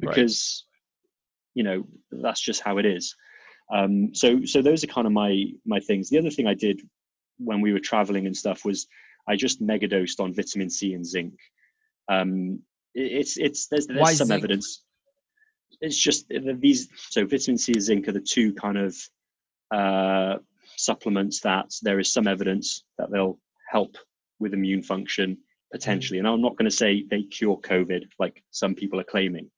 because, 0.00 0.64
right. 0.66 1.54
you 1.54 1.62
know, 1.62 1.86
that's 2.22 2.40
just 2.40 2.62
how 2.62 2.78
it 2.78 2.86
is. 2.86 3.14
Um, 3.72 4.12
so, 4.14 4.44
so 4.44 4.62
those 4.62 4.82
are 4.82 4.88
kind 4.88 5.06
of 5.06 5.12
my 5.12 5.46
my 5.64 5.78
things. 5.78 6.10
The 6.10 6.18
other 6.18 6.30
thing 6.30 6.48
I 6.48 6.54
did 6.54 6.80
when 7.38 7.60
we 7.60 7.72
were 7.72 7.78
traveling 7.78 8.26
and 8.26 8.36
stuff 8.36 8.64
was 8.64 8.86
I 9.28 9.36
just 9.36 9.60
mega 9.60 9.86
dosed 9.86 10.18
on 10.18 10.34
vitamin 10.34 10.70
C 10.70 10.94
and 10.94 11.06
zinc. 11.06 11.34
Um, 12.08 12.62
it's 12.94 13.36
it's 13.36 13.68
there's, 13.68 13.86
there's 13.86 14.18
some 14.18 14.26
zinc? 14.26 14.40
evidence 14.40 14.82
it's 15.80 15.96
just 15.96 16.28
these 16.28 16.88
so 17.08 17.26
vitamin 17.26 17.58
C 17.58 17.72
and 17.72 17.82
zinc 17.82 18.08
are 18.08 18.12
the 18.12 18.20
two 18.20 18.52
kind 18.54 18.78
of 18.78 18.96
uh, 19.70 20.36
supplements 20.76 21.40
that 21.40 21.66
there 21.82 22.00
is 22.00 22.12
some 22.12 22.26
evidence 22.26 22.84
that 22.98 23.10
they'll 23.10 23.38
help 23.68 23.96
with 24.38 24.54
immune 24.54 24.82
function 24.82 25.38
potentially. 25.72 26.18
And 26.18 26.26
I'm 26.26 26.42
not 26.42 26.56
going 26.56 26.68
to 26.70 26.76
say 26.76 27.04
they 27.08 27.22
cure 27.22 27.56
COVID 27.58 28.04
like 28.18 28.42
some 28.50 28.74
people 28.74 28.98
are 28.98 29.04
claiming. 29.04 29.50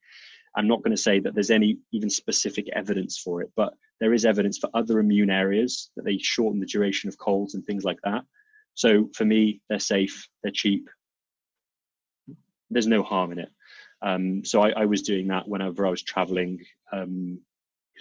I'm 0.55 0.67
not 0.67 0.83
going 0.83 0.95
to 0.95 1.01
say 1.01 1.19
that 1.19 1.33
there's 1.33 1.49
any 1.49 1.79
even 1.91 2.09
specific 2.09 2.69
evidence 2.73 3.17
for 3.17 3.41
it, 3.41 3.51
but 3.55 3.73
there 3.99 4.13
is 4.13 4.25
evidence 4.25 4.59
for 4.59 4.69
other 4.73 4.99
immune 4.99 5.31
areas 5.31 5.89
that 5.95 6.05
they 6.05 6.17
shorten 6.19 6.59
the 6.59 6.67
duration 6.67 7.07
of 7.07 7.17
colds 7.17 7.55
and 7.55 7.65
things 7.65 7.83
like 7.83 7.99
that. 8.03 8.23
So 8.75 9.09
for 9.15 9.25
me, 9.25 9.61
they're 9.69 9.79
safe, 9.79 10.27
they're 10.43 10.51
cheap. 10.51 10.89
There's 12.69 12.87
no 12.87 13.01
harm 13.01 13.31
in 13.31 13.39
it. 13.39 13.49
Um, 14.03 14.43
so 14.43 14.61
I, 14.61 14.71
I, 14.71 14.85
was 14.85 15.01
doing 15.01 15.27
that 15.27 15.47
whenever 15.47 15.87
I 15.87 15.89
was 15.89 16.03
traveling 16.03 16.57
because 16.91 17.05
um, 17.05 17.39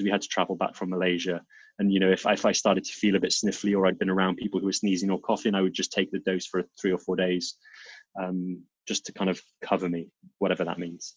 we 0.02 0.10
had 0.10 0.22
to 0.22 0.28
travel 0.28 0.56
back 0.56 0.74
from 0.74 0.90
Malaysia. 0.90 1.42
And 1.78 1.92
you 1.92 2.00
know, 2.00 2.10
if 2.10 2.26
if 2.26 2.44
I 2.44 2.52
started 2.52 2.84
to 2.84 2.92
feel 2.92 3.16
a 3.16 3.20
bit 3.20 3.30
sniffly 3.30 3.76
or 3.76 3.86
I'd 3.86 3.98
been 3.98 4.10
around 4.10 4.36
people 4.36 4.58
who 4.60 4.66
were 4.66 4.72
sneezing 4.72 5.10
or 5.10 5.20
coughing, 5.20 5.54
I 5.54 5.62
would 5.62 5.72
just 5.72 5.92
take 5.92 6.10
the 6.10 6.18
dose 6.18 6.46
for 6.46 6.64
three 6.80 6.92
or 6.92 6.98
four 6.98 7.16
days, 7.16 7.54
um, 8.20 8.62
just 8.86 9.06
to 9.06 9.12
kind 9.12 9.30
of 9.30 9.40
cover 9.62 9.88
me, 9.88 10.08
whatever 10.38 10.64
that 10.64 10.78
means. 10.78 11.14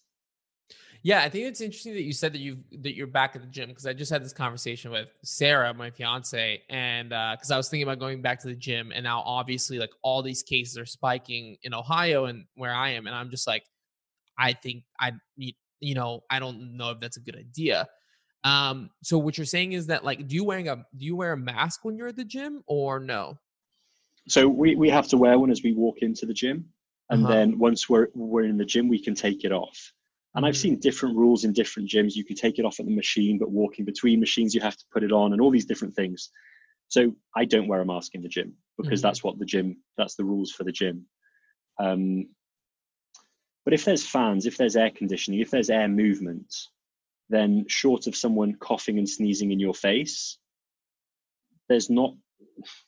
Yeah, 1.02 1.22
I 1.22 1.30
think 1.30 1.46
it's 1.46 1.62
interesting 1.62 1.94
that 1.94 2.02
you 2.04 2.14
said 2.14 2.34
that 2.34 2.40
you 2.40 2.58
that 2.82 2.96
you're 2.96 3.08
back 3.08 3.36
at 3.36 3.42
the 3.42 3.48
gym 3.48 3.70
because 3.70 3.86
I 3.86 3.94
just 3.94 4.12
had 4.12 4.24
this 4.24 4.34
conversation 4.34 4.92
with 4.92 5.08
Sarah, 5.24 5.74
my 5.74 5.92
fiance, 5.92 6.62
and 6.70 7.10
because 7.10 7.52
uh, 7.52 7.56
I 7.56 7.58
was 7.58 7.70
thinking 7.70 7.88
about 7.88 8.00
going 8.00 8.22
back 8.22 8.40
to 8.42 8.48
the 8.48 8.56
gym, 8.56 8.92
and 8.94 9.04
now 9.04 9.22
obviously 9.26 9.78
like 9.78 9.92
all 10.04 10.22
these 10.22 10.42
cases 10.42 10.78
are 10.78 10.86
spiking 10.86 11.58
in 11.64 11.74
Ohio 11.74 12.26
and 12.26 12.46
where 12.56 12.74
I 12.74 12.92
am, 12.92 13.08
and 13.08 13.16
I'm 13.16 13.30
just 13.30 13.46
like, 13.46 13.64
I 14.38 14.54
think 14.54 14.84
I 15.00 15.14
need, 15.38 15.56
you 15.80 15.96
know, 15.96 16.22
I 16.30 16.40
don't 16.40 16.78
know 16.78 16.92
if 16.92 17.00
that's 17.00 17.18
a 17.18 17.22
good 17.22 17.36
idea. 17.36 17.88
Um, 18.44 18.92
so 19.04 19.18
what 19.18 19.38
you're 19.38 19.46
saying 19.46 19.74
is 19.74 19.88
that 19.88 20.04
like, 20.06 20.28
do 20.28 20.36
you 20.36 20.44
wearing 20.46 20.70
a 20.70 20.78
do 20.78 21.06
you 21.06 21.16
wear 21.16 21.34
a 21.34 21.38
mask 21.38 21.86
when 21.86 21.98
you're 21.98 22.10
at 22.10 22.18
the 22.18 22.26
gym 22.26 22.64
or 22.68 23.00
no? 23.00 23.40
So 24.28 24.48
we 24.48 24.76
we 24.76 24.90
have 24.90 25.08
to 25.10 25.18
wear 25.18 25.38
one 25.38 25.52
as 25.52 25.64
we 25.64 25.74
walk 25.74 26.00
into 26.00 26.26
the 26.26 26.34
gym. 26.34 26.72
and 27.12 27.28
Uh-huh. 27.28 27.28
then 27.28 27.60
once 27.60 27.88
we're 27.90 28.08
we're 28.16 28.44
in 28.44 28.58
the 28.58 28.66
gym, 28.66 28.88
we 28.88 29.00
can 29.02 29.14
take 29.16 29.44
it 29.44 29.52
off. 29.52 29.94
And 30.34 30.46
I've 30.46 30.58
Mhm. 30.58 30.58
seen 30.58 30.80
different 30.80 31.16
rules 31.16 31.44
in 31.46 31.54
different 31.54 31.90
gyms. 31.90 32.16
You 32.16 32.26
can 32.26 32.36
take 32.36 32.60
it 32.60 32.66
off 32.66 32.80
at 32.80 32.86
the 32.86 32.96
machine, 32.96 33.38
but 33.38 33.52
walking 33.52 33.86
between 33.86 34.20
machines, 34.20 34.54
you 34.56 34.62
have 34.62 34.76
to 34.78 34.86
put 34.92 35.04
it 35.04 35.12
on, 35.12 35.32
and 35.32 35.42
all 35.42 35.52
these 35.52 35.66
different 35.68 35.96
things. 35.96 36.32
So 36.90 37.16
I 37.36 37.46
don't 37.46 37.68
wear 37.70 37.82
a 37.82 37.86
mask 37.86 38.16
in 38.16 38.24
the 38.24 38.30
gym 38.30 38.58
because 38.78 39.02
Mhm. 39.02 39.04
that's 39.04 39.24
what 39.24 39.40
the 39.40 39.46
gym. 39.46 39.84
That's 39.98 40.16
the 40.16 40.26
rules 40.26 40.52
for 40.52 40.64
the 40.66 40.74
gym. 40.74 41.08
Um, 41.80 42.35
but 43.66 43.74
if 43.74 43.84
there's 43.84 44.06
fans, 44.06 44.46
if 44.46 44.58
there's 44.58 44.76
air 44.76 44.92
conditioning, 44.92 45.42
if 45.42 45.52
there's 45.52 45.70
air 45.70 45.88
movement, 45.88 46.54
then 47.30 47.66
short 47.68 48.08
of 48.08 48.16
someone 48.16 48.56
coughing 48.56 49.00
and 49.00 49.10
sneezing 49.10 49.52
in 49.52 49.60
your 49.60 49.74
face, 49.74 50.38
there's 51.68 51.90
not 51.90 52.14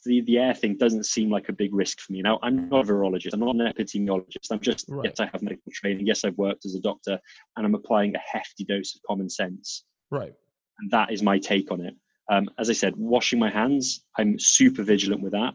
the, 0.05 0.21
the 0.21 0.37
air 0.37 0.53
thing 0.53 0.77
doesn't 0.77 1.05
seem 1.05 1.29
like 1.29 1.49
a 1.49 1.53
big 1.53 1.73
risk 1.73 1.99
for 1.99 2.13
me. 2.13 2.21
Now, 2.21 2.39
I'm 2.41 2.69
not 2.69 2.87
a 2.87 2.93
virologist, 2.93 3.33
I'm 3.33 3.39
not 3.39 3.55
an 3.55 3.61
epidemiologist. 3.61 4.51
I'm 4.51 4.59
just, 4.59 4.85
Right. 4.87 5.05
yes, 5.05 5.19
I 5.19 5.29
have 5.31 5.41
medical 5.41 5.71
training. 5.73 6.05
Yes, 6.05 6.23
I've 6.23 6.37
worked 6.37 6.65
as 6.65 6.75
a 6.75 6.79
doctor, 6.79 7.19
and 7.55 7.65
I'm 7.65 7.75
applying 7.75 8.15
a 8.15 8.19
hefty 8.19 8.63
dose 8.63 8.95
of 8.95 9.01
common 9.07 9.29
sense. 9.29 9.83
Right. 10.11 10.33
And 10.79 10.91
that 10.91 11.11
is 11.11 11.23
my 11.23 11.39
take 11.39 11.71
on 11.71 11.81
it. 11.81 11.95
Um, 12.29 12.49
as 12.59 12.69
I 12.69 12.73
said, 12.73 12.95
washing 12.95 13.39
my 13.39 13.49
hands, 13.49 14.03
I'm 14.17 14.37
super 14.37 14.83
vigilant 14.83 15.21
with 15.21 15.31
that 15.31 15.53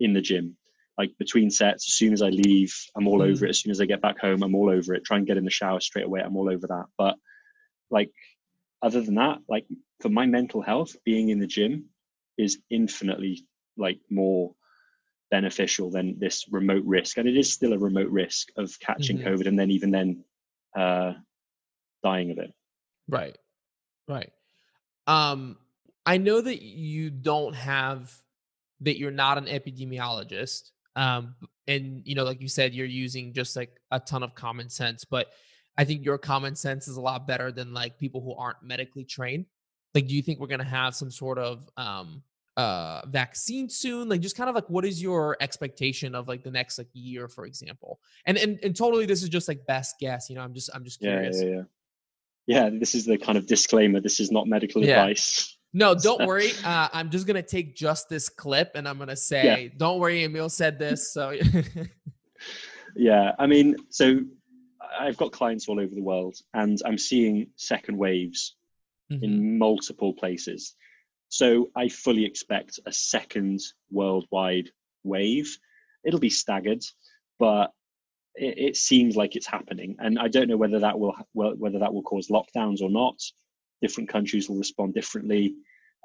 in 0.00 0.12
the 0.12 0.20
gym. 0.20 0.56
Like 0.98 1.12
between 1.18 1.50
sets, 1.50 1.86
as 1.88 1.94
soon 1.94 2.12
as 2.12 2.22
I 2.22 2.30
leave, 2.30 2.74
I'm 2.96 3.06
all 3.06 3.18
Mm. 3.20 3.30
over 3.30 3.46
it. 3.46 3.50
As 3.50 3.60
soon 3.60 3.70
as 3.70 3.80
I 3.80 3.84
get 3.86 4.00
back 4.00 4.18
home, 4.18 4.42
I'm 4.42 4.54
all 4.54 4.70
over 4.70 4.94
it. 4.94 5.04
Try 5.04 5.18
and 5.18 5.26
get 5.26 5.36
in 5.36 5.44
the 5.44 5.50
shower 5.50 5.80
straight 5.80 6.06
away, 6.06 6.20
I'm 6.20 6.36
all 6.36 6.50
over 6.50 6.66
that. 6.66 6.86
But 6.96 7.16
like, 7.90 8.12
other 8.82 9.00
than 9.02 9.16
that, 9.16 9.38
like 9.48 9.66
for 10.00 10.08
my 10.08 10.26
mental 10.26 10.62
health, 10.62 10.96
being 11.04 11.28
in 11.28 11.38
the 11.38 11.46
gym 11.46 11.90
is 12.38 12.58
infinitely 12.70 13.46
like 13.76 14.00
more 14.10 14.54
beneficial 15.30 15.90
than 15.90 16.18
this 16.18 16.46
remote 16.50 16.84
risk. 16.84 17.16
And 17.18 17.28
it 17.28 17.36
is 17.36 17.52
still 17.52 17.72
a 17.72 17.78
remote 17.78 18.10
risk 18.10 18.48
of 18.56 18.78
catching 18.80 19.18
Mhm. 19.18 19.24
COVID 19.24 19.46
and 19.46 19.58
then 19.58 19.70
even 19.70 19.90
then 19.90 20.24
uh, 20.76 21.14
dying 22.02 22.30
of 22.30 22.38
it. 22.38 22.52
Right. 23.08 23.36
Right. 24.06 24.32
Um, 25.06 25.58
I 26.04 26.18
know 26.18 26.40
that 26.40 26.62
you 26.62 27.10
don't 27.10 27.54
have 27.54 28.22
that 28.80 28.98
you're 28.98 29.10
not 29.10 29.38
an 29.38 29.46
epidemiologist. 29.46 30.70
Um, 30.96 31.36
and 31.68 32.02
you 32.04 32.14
know, 32.14 32.24
like 32.24 32.40
you 32.40 32.48
said, 32.48 32.74
you're 32.74 32.86
using 32.86 33.32
just 33.32 33.54
like 33.54 33.78
a 33.90 34.00
ton 34.00 34.22
of 34.22 34.34
common 34.34 34.68
sense, 34.70 35.04
but 35.04 35.28
I 35.76 35.84
think 35.84 36.04
your 36.04 36.16
common 36.18 36.56
sense 36.56 36.88
is 36.88 36.96
a 36.96 37.00
lot 37.00 37.26
better 37.26 37.52
than 37.52 37.74
like 37.74 37.98
people 37.98 38.22
who 38.22 38.34
aren't 38.34 38.62
medically 38.62 39.04
trained. 39.04 39.46
Like, 39.94 40.06
do 40.08 40.14
you 40.14 40.22
think 40.22 40.40
we're 40.40 40.46
gonna 40.46 40.64
have 40.64 40.94
some 40.94 41.10
sort 41.10 41.38
of 41.38 41.68
um 41.76 42.22
uh 42.56 43.02
vaccine 43.08 43.68
soon? 43.68 44.08
Like 44.08 44.22
just 44.22 44.36
kind 44.36 44.48
of 44.48 44.54
like 44.54 44.70
what 44.70 44.84
is 44.86 45.02
your 45.02 45.36
expectation 45.40 46.14
of 46.14 46.28
like 46.28 46.42
the 46.42 46.50
next 46.50 46.78
like 46.78 46.88
year, 46.94 47.28
for 47.28 47.44
example? 47.44 48.00
And 48.24 48.38
and 48.38 48.58
and 48.62 48.74
totally 48.74 49.04
this 49.04 49.22
is 49.22 49.28
just 49.28 49.48
like 49.48 49.66
best 49.66 49.96
guess, 50.00 50.30
you 50.30 50.36
know, 50.36 50.42
I'm 50.42 50.54
just 50.54 50.70
I'm 50.74 50.84
just 50.84 51.00
Yeah, 51.02 51.10
curious. 51.10 51.42
yeah, 51.42 51.48
yeah. 51.48 51.62
Yeah, 52.48 52.70
this 52.72 52.94
is 52.94 53.04
the 53.04 53.18
kind 53.18 53.36
of 53.36 53.46
disclaimer. 53.46 54.00
This 54.00 54.20
is 54.20 54.30
not 54.30 54.46
medical 54.46 54.82
Yeah. 54.84 55.00
advice. 55.02 55.55
No, 55.72 55.94
don't 56.02 56.26
worry. 56.26 56.50
Uh, 56.64 56.88
I'm 56.92 57.10
just 57.10 57.26
gonna 57.26 57.42
take 57.42 57.74
just 57.74 58.08
this 58.08 58.28
clip 58.28 58.72
and 58.74 58.88
I'm 58.88 58.98
gonna 58.98 59.16
say, 59.16 59.72
"Don't 59.76 59.98
worry, 60.00 60.24
Emil 60.24 60.48
said 60.48 60.78
this." 60.78 61.12
So, 61.12 61.34
Yeah, 62.98 63.32
I 63.38 63.46
mean, 63.46 63.76
so 63.90 64.20
I've 64.98 65.16
got 65.18 65.30
clients 65.32 65.68
all 65.68 65.78
over 65.78 65.94
the 65.94 66.02
world, 66.02 66.36
and 66.54 66.78
I'm 66.86 66.96
seeing 66.98 67.48
second 67.56 67.96
waves 67.98 68.56
Mhm. 69.12 69.22
in 69.22 69.58
multiple 69.58 70.12
places. 70.14 70.74
So 71.28 71.70
I 71.76 71.88
fully 71.88 72.24
expect 72.24 72.80
a 72.86 72.92
second 72.92 73.60
worldwide 73.90 74.70
wave. 75.04 75.56
It'll 76.04 76.20
be 76.20 76.30
staggered, 76.30 76.82
but 77.38 77.72
it, 78.34 78.58
it 78.58 78.76
seems 78.76 79.14
like 79.16 79.36
it's 79.36 79.46
happening, 79.46 79.96
and 79.98 80.18
I 80.18 80.28
don't 80.28 80.48
know 80.48 80.56
whether 80.56 80.78
that 80.80 80.98
will 80.98 81.14
whether 81.34 81.78
that 81.78 81.92
will 81.92 82.02
cause 82.02 82.28
lockdowns 82.28 82.80
or 82.80 82.90
not. 82.90 83.20
Different 83.82 84.08
countries 84.08 84.48
will 84.48 84.56
respond 84.56 84.94
differently. 84.94 85.54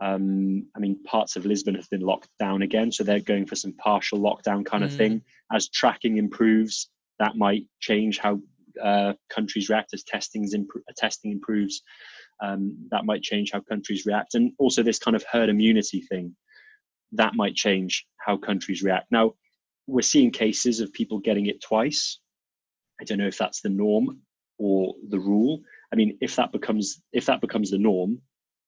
Um, 0.01 0.67
I 0.75 0.79
mean, 0.79 1.01
parts 1.03 1.36
of 1.36 1.45
Lisbon 1.45 1.75
have 1.75 1.89
been 1.89 2.01
locked 2.01 2.29
down 2.39 2.63
again, 2.63 2.91
so 2.91 3.03
they're 3.03 3.19
going 3.19 3.45
for 3.45 3.55
some 3.55 3.73
partial 3.73 4.19
lockdown 4.19 4.65
kind 4.65 4.84
of 4.84 4.91
Mm. 4.91 4.97
thing. 4.97 5.21
As 5.51 5.69
tracking 5.69 6.17
improves, 6.17 6.89
that 7.19 7.36
might 7.36 7.65
change 7.79 8.17
how 8.17 8.41
uh, 8.81 9.13
countries 9.29 9.67
react. 9.69 9.93
As 9.93 10.03
testings 10.03 10.55
impro- 10.55 10.81
testing 10.95 11.31
improves, 11.31 11.81
um, 12.41 12.88
that 12.89 13.03
might 13.05 13.21
change 13.21 13.51
how 13.51 13.60
countries 13.60 14.05
react. 14.05 14.34
And 14.34 14.53
also, 14.60 14.81
this 14.81 14.97
kind 14.97 15.15
of 15.15 15.25
herd 15.29 15.49
immunity 15.49 16.01
thing 16.01 16.36
that 17.12 17.36
might 17.36 17.55
change 17.55 18.07
how 18.25 18.38
countries 18.38 18.81
react. 18.81 19.12
Now, 19.12 19.34
we're 19.88 20.01
seeing 20.01 20.31
cases 20.31 20.79
of 20.79 20.93
people 20.93 21.19
getting 21.19 21.47
it 21.47 21.62
twice. 21.62 22.19
I 22.99 23.03
don't 23.03 23.17
know 23.17 23.27
if 23.27 23.38
that's 23.38 23.62
the 23.62 23.69
norm 23.69 24.21
or 24.57 24.95
the 25.10 25.19
rule. 25.19 25.62
I 25.91 25.95
mean, 25.95 26.17
if 26.21 26.36
that 26.38 26.51
becomes 26.51 27.01
if 27.12 27.25
that 27.25 27.41
becomes 27.41 27.71
the 27.71 27.77
norm, 27.77 28.21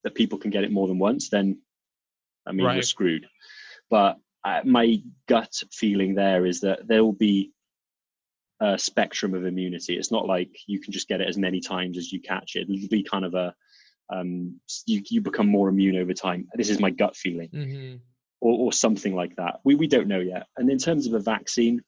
that 0.04 0.16
people 0.16 0.38
can 0.38 0.52
get 0.52 0.64
it 0.64 0.72
more 0.72 0.88
than 0.88 1.00
once, 1.00 1.30
then 1.30 1.62
I 2.46 2.52
mean 2.52 2.66
you're 2.76 2.84
screwed. 2.84 3.28
But 3.90 4.18
uh, 4.44 4.62
my 4.66 5.02
gut 5.28 5.54
feeling 5.72 6.16
there 6.16 6.46
is 6.46 6.60
that 6.62 6.88
there 6.88 7.04
will 7.04 7.14
be 7.14 7.52
a 8.60 8.78
spectrum 8.78 9.34
of 9.34 9.46
immunity. 9.46 9.98
It's 9.98 10.12
not 10.12 10.26
like 10.28 10.50
you 10.68 10.80
can 10.80 10.92
just 10.94 11.08
get 11.08 11.22
it 11.22 11.28
as 11.28 11.38
many 11.38 11.60
times 11.60 11.98
as 11.98 12.12
you 12.12 12.22
catch 12.22 12.56
it. 12.56 12.70
It'll 12.70 12.88
be 12.90 13.04
kind 13.04 13.26
of 13.26 13.34
a 13.36 13.54
um, 14.10 14.60
you 14.86 15.02
you 15.10 15.22
become 15.22 15.48
more 15.48 15.70
immune 15.70 15.98
over 15.98 16.14
time. 16.14 16.48
This 16.56 16.70
is 16.70 16.80
my 16.80 16.90
gut 16.90 17.16
feeling 17.16 17.50
Mhm. 17.50 18.00
or, 18.42 18.66
or 18.66 18.74
something 18.74 19.16
like 19.16 19.36
that. 19.38 19.60
We, 19.64 19.76
we 19.76 19.88
don't 19.88 20.08
know 20.08 20.20
yet. 20.20 20.48
And 20.58 20.70
in 20.70 20.78
terms 20.78 21.08
of 21.08 21.14
a 21.14 21.20
vaccine, 21.20 21.82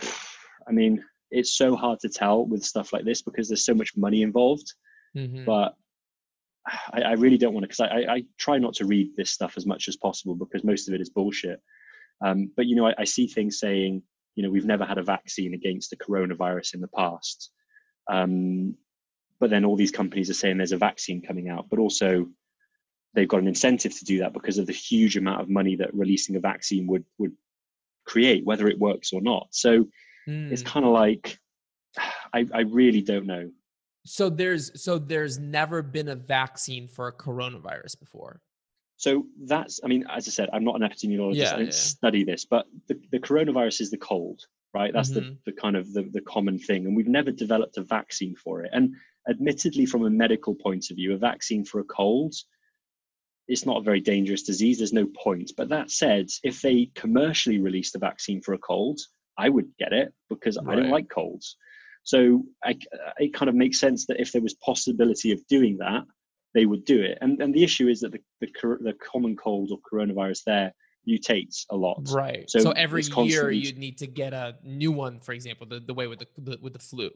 I 0.68 0.72
mean, 0.72 1.02
it's 1.30 1.56
so 1.56 1.76
hard 1.76 2.00
to 2.00 2.08
tell 2.08 2.44
with 2.46 2.64
stuff 2.64 2.92
like 2.92 3.04
this 3.04 3.22
because 3.22 3.48
there's 3.48 3.64
so 3.64 3.74
much 3.74 3.96
money 3.96 4.22
involved. 4.22 4.72
Mhm. 5.16 5.44
But 5.44 5.74
I, 6.92 7.02
I 7.02 7.12
really 7.12 7.38
don't 7.38 7.54
want 7.54 7.64
to, 7.64 7.68
because 7.68 7.80
I, 7.80 7.86
I, 7.86 8.14
I 8.14 8.24
try 8.38 8.58
not 8.58 8.74
to 8.74 8.86
read 8.86 9.16
this 9.16 9.30
stuff 9.30 9.54
as 9.56 9.66
much 9.66 9.88
as 9.88 9.96
possible 9.96 10.34
because 10.34 10.64
most 10.64 10.88
of 10.88 10.94
it 10.94 11.00
is 11.00 11.10
bullshit. 11.10 11.60
Um, 12.24 12.50
but, 12.56 12.66
you 12.66 12.76
know, 12.76 12.86
I, 12.86 12.94
I 12.98 13.04
see 13.04 13.26
things 13.26 13.58
saying, 13.58 14.02
you 14.34 14.42
know, 14.42 14.50
we've 14.50 14.66
never 14.66 14.84
had 14.84 14.98
a 14.98 15.02
vaccine 15.02 15.54
against 15.54 15.90
the 15.90 15.96
coronavirus 15.96 16.74
in 16.74 16.80
the 16.80 16.88
past. 16.88 17.50
Um, 18.10 18.74
but 19.40 19.50
then 19.50 19.64
all 19.64 19.76
these 19.76 19.92
companies 19.92 20.28
are 20.30 20.34
saying 20.34 20.58
there's 20.58 20.72
a 20.72 20.76
vaccine 20.78 21.22
coming 21.22 21.48
out, 21.48 21.68
but 21.70 21.78
also 21.78 22.28
they've 23.14 23.28
got 23.28 23.40
an 23.40 23.48
incentive 23.48 23.96
to 23.98 24.04
do 24.04 24.18
that 24.18 24.32
because 24.32 24.58
of 24.58 24.66
the 24.66 24.72
huge 24.72 25.16
amount 25.16 25.40
of 25.40 25.48
money 25.48 25.76
that 25.76 25.94
releasing 25.94 26.36
a 26.36 26.40
vaccine 26.40 26.86
would 26.86 27.04
would 27.18 27.32
create, 28.04 28.44
whether 28.44 28.68
it 28.68 28.78
works 28.78 29.12
or 29.12 29.20
not. 29.20 29.46
So 29.50 29.86
it's 30.28 30.62
Mm. 30.62 30.66
kind 30.66 30.86
of 30.86 30.92
like 30.92 31.38
I, 32.32 32.46
I 32.52 32.60
really 32.60 33.00
don't 33.02 33.26
know. 33.26 33.50
So 34.04 34.28
there's 34.30 34.80
so 34.82 34.98
there's 34.98 35.38
never 35.38 35.82
been 35.82 36.08
a 36.08 36.14
vaccine 36.14 36.88
for 36.88 37.08
a 37.08 37.12
coronavirus 37.12 37.98
before. 37.98 38.40
So 38.96 39.26
that's 39.44 39.80
I 39.84 39.88
mean, 39.88 40.04
as 40.10 40.28
I 40.28 40.30
said, 40.30 40.48
I'm 40.52 40.64
not 40.64 40.80
an 40.80 40.88
epidemiologist. 40.88 41.36
Yeah, 41.36 41.54
I 41.54 41.58
didn't 41.58 41.66
yeah. 41.74 41.94
study 41.96 42.24
this, 42.24 42.44
but 42.44 42.66
the, 42.88 43.00
the 43.12 43.18
coronavirus 43.20 43.80
is 43.82 43.90
the 43.90 43.96
cold, 43.98 44.40
right? 44.74 44.92
That's 44.92 45.10
the, 45.10 45.20
Mhm. 45.20 45.38
the 45.46 45.52
kind 45.52 45.76
of 45.76 45.92
the, 45.92 46.02
the 46.02 46.20
common 46.22 46.58
thing. 46.58 46.86
And 46.86 46.96
we've 46.96 47.06
never 47.08 47.30
developed 47.30 47.76
a 47.78 47.82
vaccine 47.82 48.34
for 48.34 48.62
it. 48.64 48.70
And 48.72 48.94
admittedly, 49.28 49.86
from 49.86 50.04
a 50.04 50.10
medical 50.10 50.54
point 50.54 50.90
of 50.90 50.96
view, 50.96 51.12
a 51.14 51.18
vaccine 51.18 51.64
for 51.64 51.80
a 51.80 51.84
cold 51.84 52.34
it's 53.50 53.64
not 53.64 53.78
a 53.78 53.82
very 53.82 54.00
dangerous 54.00 54.42
disease. 54.42 54.76
There's 54.76 54.92
no 54.92 55.06
point. 55.06 55.52
But 55.56 55.70
that 55.70 55.90
said, 55.90 56.28
if 56.44 56.60
they 56.60 56.90
commercially 56.94 57.58
released 57.58 57.94
a 57.94 57.98
vaccine 57.98 58.42
for 58.42 58.52
a 58.52 58.58
cold, 58.58 59.00
I 59.38 59.48
would 59.48 59.68
get 59.78 59.92
it 59.92 60.12
because 60.28 60.58
I 60.58 60.74
don't 60.74 60.90
like 60.90 61.08
colds. 61.08 61.56
So 62.02 62.42
I, 62.64 62.76
it 63.18 63.32
kind 63.34 63.48
of 63.48 63.54
makes 63.54 63.78
sense 63.78 64.06
that 64.06 64.20
if 64.20 64.32
there 64.32 64.42
was 64.42 64.54
possibility 64.54 65.30
of 65.32 65.46
doing 65.46 65.76
that, 65.78 66.02
they 66.54 66.66
would 66.66 66.84
do 66.84 67.00
it. 67.02 67.18
And 67.20 67.40
and 67.42 67.54
the 67.54 67.62
issue 67.62 67.88
is 67.88 68.00
that 68.00 68.12
the 68.12 68.20
the, 68.40 68.48
the 68.80 68.94
common 68.94 69.36
cold 69.36 69.70
or 69.70 69.78
coronavirus 69.90 70.44
there 70.44 70.72
mutates 71.08 71.64
a 71.70 71.76
lot. 71.76 72.00
Right. 72.10 72.48
So, 72.50 72.58
So 72.60 72.70
every 72.72 73.02
year 73.02 73.50
you'd 73.50 73.78
need 73.78 73.98
to 73.98 74.06
get 74.06 74.32
a 74.32 74.56
new 74.62 74.92
one, 74.92 75.20
for 75.20 75.32
example, 75.32 75.66
the, 75.66 75.80
the 75.80 75.94
way 75.94 76.06
with 76.06 76.18
the, 76.20 76.26
the 76.38 76.58
with 76.60 76.72
the 76.72 76.78
flu. 76.78 77.10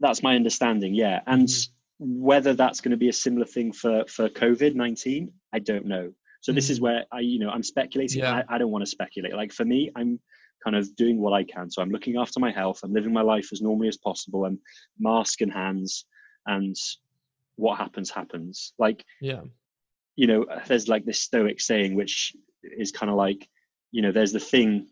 That's 0.00 0.22
my 0.22 0.36
understanding. 0.36 0.94
Yeah, 0.94 1.20
and 1.26 1.48
Mhm. 1.48 1.68
whether 1.98 2.52
that's 2.54 2.80
going 2.80 2.90
to 2.92 2.96
be 2.96 3.08
a 3.08 3.12
similar 3.12 3.46
thing 3.46 3.72
for 3.72 4.04
for 4.08 4.28
COVID 4.28 4.74
nineteen, 4.74 5.32
I 5.52 5.58
don't 5.58 5.86
know. 5.86 6.12
So 6.42 6.52
this 6.52 6.70
is 6.70 6.80
where 6.80 7.04
I, 7.10 7.20
you 7.20 7.40
know, 7.40 7.50
I'm 7.50 7.64
speculating. 7.64 8.20
Yeah. 8.20 8.42
I, 8.48 8.54
I 8.54 8.58
don't 8.58 8.70
want 8.70 8.84
to 8.84 8.90
speculate. 8.98 9.34
Like 9.34 9.52
for 9.52 9.64
me, 9.64 9.90
I'm 9.96 10.20
kind 10.66 10.76
of 10.76 10.96
doing 10.96 11.20
what 11.20 11.32
I 11.32 11.44
can. 11.44 11.70
So 11.70 11.80
I'm 11.80 11.90
looking 11.90 12.16
after 12.16 12.40
my 12.40 12.50
health. 12.50 12.80
I'm 12.82 12.92
living 12.92 13.12
my 13.12 13.22
life 13.22 13.50
as 13.52 13.62
normally 13.62 13.86
as 13.86 13.96
possible. 13.96 14.44
I'm 14.44 14.58
mask 14.98 15.40
in 15.40 15.48
hands, 15.48 16.06
and 16.46 16.74
what 17.54 17.78
happens 17.78 18.10
happens. 18.10 18.72
Like 18.78 19.04
Yeah. 19.20 19.42
you 20.16 20.26
know, 20.26 20.44
there's 20.66 20.88
like 20.88 21.04
this 21.04 21.20
stoic 21.20 21.60
saying, 21.60 21.94
which 21.94 22.34
is 22.62 22.90
kind 22.90 23.10
of 23.10 23.16
like, 23.16 23.48
you 23.92 24.02
know, 24.02 24.10
there's 24.10 24.32
the 24.32 24.40
thing 24.40 24.88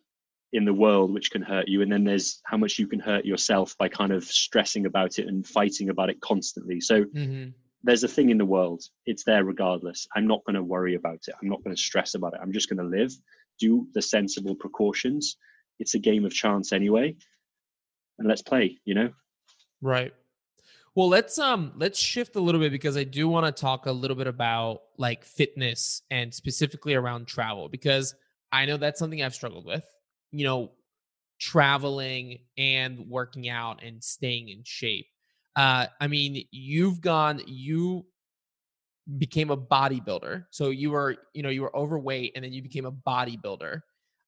in 0.53 0.64
the 0.64 0.72
world 0.85 1.12
which 1.12 1.33
can 1.33 1.43
hurt 1.43 1.66
you, 1.66 1.83
and 1.83 1.91
then 1.91 2.05
there's 2.05 2.41
how 2.45 2.57
much 2.57 2.79
you 2.79 2.87
can 2.87 3.01
hurt 3.01 3.25
yourself 3.25 3.77
by 3.77 3.89
kind 3.89 4.12
of 4.12 4.22
stressing 4.25 4.87
about 4.87 5.18
it 5.18 5.27
and 5.27 5.45
fighting 5.45 5.89
about 5.91 6.11
it 6.11 6.20
constantly. 6.20 6.81
So 6.81 7.05
hmm 7.05 7.49
there's 7.87 8.05
a 8.05 8.09
thing 8.09 8.31
in 8.31 8.39
the 8.39 8.53
world, 8.57 8.83
it's 9.05 9.25
there 9.25 9.45
regardless. 9.45 10.07
I'm 10.16 10.27
not 10.27 10.43
going 10.47 10.55
to 10.55 10.62
worry 10.62 10.95
about 10.95 11.20
it. 11.29 11.35
I'm 11.41 11.51
not 11.51 11.62
going 11.62 11.77
to 11.77 11.83
stress 11.83 12.14
about 12.14 12.33
it. 12.33 12.41
I'm 12.43 12.51
just 12.59 12.70
going 12.70 12.79
to 12.79 12.97
live, 12.99 13.12
do 13.59 13.87
the 13.93 14.01
sensible 14.01 14.55
precautions. 14.55 15.37
It's 15.79 15.95
a 15.95 15.99
game 15.99 16.25
of 16.25 16.33
chance 16.33 16.72
anyway. 16.72 17.16
and 18.18 18.29
let's 18.29 18.43
play. 18.43 18.79
You 18.85 18.95
know. 18.95 19.11
Right. 19.81 20.12
Well, 20.95 21.09
let's 21.09 21.39
um 21.39 21.72
let's 21.77 21.99
shift 21.99 22.37
a 22.37 22.41
little 22.41 22.61
bit 22.61 22.70
because 22.70 22.97
I 22.97 23.05
do 23.05 23.29
want 23.29 23.47
to 23.47 23.61
talk 23.61 23.87
a 23.87 23.93
little 23.93 24.16
bit 24.16 24.29
about 24.29 24.83
like 24.97 25.25
fitness 25.25 26.03
and 26.11 26.33
specifically 26.33 26.95
around 26.95 27.27
travel 27.27 27.68
because 27.68 28.14
I 28.53 28.66
know 28.66 28.77
that's 28.77 28.99
something 28.99 29.22
I've 29.22 29.35
struggled 29.35 29.66
with. 29.66 29.85
You 30.31 30.45
know, 30.45 30.70
traveling 31.41 32.39
and 32.57 33.09
working 33.09 33.49
out 33.49 33.83
and 33.83 34.03
staying 34.03 34.51
in 34.51 34.62
shape. 34.64 35.07
Uh 35.57 35.87
I 36.01 36.07
mean, 36.07 36.47
you've 36.53 37.01
gone 37.01 37.43
you 37.47 38.07
became 39.18 39.51
a 39.51 39.57
bodybuilder. 39.57 40.47
So 40.51 40.70
you 40.70 40.91
were, 40.91 41.16
you 41.35 41.43
know, 41.43 41.51
you 41.51 41.62
were 41.62 41.77
overweight 41.77 42.33
and 42.35 42.45
then 42.45 42.53
you 42.53 42.62
became 42.62 42.87
a 42.87 42.93
bodybuilder. 42.93 43.81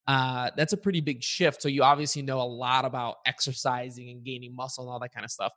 Uh 0.07 0.51
that's 0.57 0.73
a 0.73 0.77
pretty 0.77 1.01
big 1.01 1.23
shift. 1.23 1.63
So 1.63 1.69
you 1.69 1.83
obviously 1.83 2.23
know 2.23 2.41
a 2.41 2.47
lot 2.47 2.85
about 2.85 3.17
exercising 3.27 4.11
and 4.11 4.25
gaining 4.25 4.55
muscle 4.55 4.85
and 4.85 4.91
all 4.93 5.01
that 5.01 5.13
kind 5.13 5.25
of 5.25 5.31
stuff. 5.31 5.53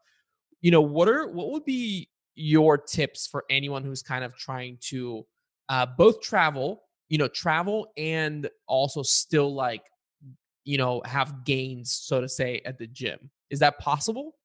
You 0.61 0.71
know 0.71 0.81
what 0.81 1.07
are 1.07 1.27
what 1.27 1.51
would 1.51 1.65
be 1.65 2.09
your 2.35 2.77
tips 2.77 3.27
for 3.27 3.43
anyone 3.49 3.83
who's 3.83 4.01
kind 4.01 4.23
of 4.23 4.35
trying 4.35 4.77
to 4.79 5.25
uh, 5.67 5.85
both 5.85 6.21
travel 6.21 6.83
you 7.09 7.17
know 7.17 7.27
travel 7.27 7.91
and 7.97 8.49
also 8.67 9.03
still 9.03 9.53
like 9.53 9.83
you 10.63 10.77
know 10.77 11.01
have 11.05 11.43
gains 11.43 11.91
so 11.91 12.21
to 12.21 12.29
say 12.29 12.61
at 12.65 12.77
the 12.77 12.87
gym? 12.87 13.29
Is 13.49 13.59
that 13.59 13.77
possible? 13.79 14.35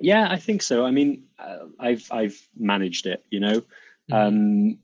Yeah 0.00 0.28
i 0.30 0.36
think 0.36 0.62
so. 0.62 0.84
I 0.84 0.90
mean 0.90 1.24
uh, 1.38 1.66
i've 1.80 2.06
i've 2.10 2.38
managed 2.56 3.06
it 3.06 3.24
you 3.30 3.40
know? 3.40 3.62
Mhm. 4.10 4.14
um 4.14 4.78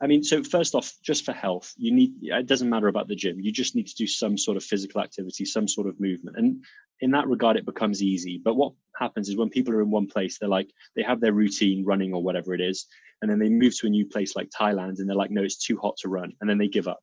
i 0.00 0.06
mean 0.06 0.22
so 0.22 0.42
first 0.42 0.74
off 0.74 0.92
just 1.02 1.24
for 1.24 1.32
health 1.32 1.72
you 1.76 1.92
need 1.92 2.12
it 2.22 2.46
doesn't 2.46 2.70
matter 2.70 2.88
about 2.88 3.08
the 3.08 3.16
gym. 3.16 3.40
You 3.40 3.52
just 3.52 3.74
need 3.74 3.86
to 3.86 3.94
do 3.94 4.06
some 4.06 4.38
sort 4.38 4.56
of 4.56 4.64
physical 4.64 5.00
activity 5.00 5.44
some 5.44 5.68
sort 5.68 5.86
of 5.86 6.00
movement. 6.00 6.36
And 6.36 6.64
in 7.00 7.10
that 7.12 7.28
regard 7.28 7.56
it 7.56 7.64
becomes 7.64 8.02
easy. 8.02 8.40
But 8.44 8.54
what 8.54 8.72
happens 8.98 9.28
is 9.28 9.36
when 9.36 9.50
people 9.50 9.72
are 9.74 9.82
in 9.82 9.90
one 9.90 10.06
place 10.06 10.38
they're 10.38 10.48
like 10.48 10.70
they 10.96 11.02
have 11.02 11.20
their 11.20 11.32
routine 11.32 11.84
running 11.84 12.12
or 12.12 12.22
whatever 12.22 12.54
it 12.54 12.60
is 12.60 12.86
and 13.22 13.30
then 13.30 13.38
they 13.38 13.48
move 13.48 13.76
to 13.78 13.86
a 13.86 13.90
new 13.90 14.06
place 14.06 14.36
like 14.36 14.50
thailand 14.50 14.98
and 14.98 15.08
they're 15.08 15.16
like 15.16 15.30
no 15.30 15.42
it's 15.42 15.56
too 15.56 15.78
hot 15.78 15.96
to 15.98 16.08
run 16.08 16.32
and 16.40 16.48
then 16.48 16.58
they 16.58 16.68
give 16.68 16.88
up. 16.88 17.00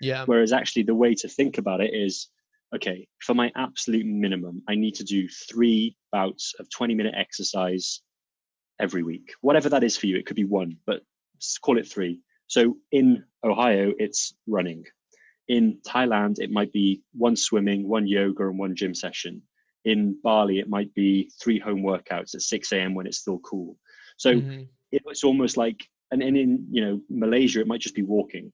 Yeah. 0.00 0.24
Whereas 0.26 0.52
actually, 0.52 0.82
the 0.82 0.94
way 0.94 1.14
to 1.14 1.28
think 1.28 1.58
about 1.58 1.80
it 1.80 1.94
is 1.94 2.28
okay, 2.74 3.06
for 3.20 3.34
my 3.34 3.52
absolute 3.56 4.04
minimum, 4.04 4.62
I 4.68 4.74
need 4.74 4.96
to 4.96 5.04
do 5.04 5.28
three 5.28 5.96
bouts 6.12 6.54
of 6.58 6.68
20 6.70 6.94
minute 6.94 7.14
exercise 7.16 8.00
every 8.80 9.02
week. 9.02 9.32
Whatever 9.42 9.68
that 9.68 9.84
is 9.84 9.96
for 9.96 10.06
you, 10.06 10.16
it 10.16 10.26
could 10.26 10.36
be 10.36 10.44
one, 10.44 10.76
but 10.86 11.02
call 11.62 11.78
it 11.78 11.86
three. 11.86 12.20
So 12.46 12.76
in 12.92 13.24
Ohio, 13.42 13.92
it's 13.98 14.34
running. 14.46 14.84
In 15.48 15.78
Thailand, 15.86 16.36
it 16.38 16.50
might 16.50 16.72
be 16.72 17.02
one 17.12 17.36
swimming, 17.36 17.86
one 17.88 18.06
yoga, 18.06 18.48
and 18.48 18.58
one 18.58 18.74
gym 18.74 18.94
session. 18.94 19.42
In 19.84 20.18
Bali, 20.22 20.58
it 20.60 20.68
might 20.68 20.92
be 20.94 21.30
three 21.42 21.58
home 21.58 21.82
workouts 21.82 22.34
at 22.34 22.42
6 22.42 22.72
a.m. 22.72 22.94
when 22.94 23.06
it's 23.06 23.18
still 23.18 23.38
cool. 23.40 23.76
So 24.16 24.30
Mhm. 24.30 24.68
it- 24.92 25.02
it's 25.06 25.24
almost 25.24 25.56
like 25.56 25.88
and, 26.10 26.22
and 26.22 26.36
in 26.36 26.66
you 26.70 26.82
know 26.84 27.00
malaysia 27.08 27.60
it 27.60 27.66
might 27.66 27.80
just 27.80 27.94
be 27.94 28.02
walking 28.02 28.52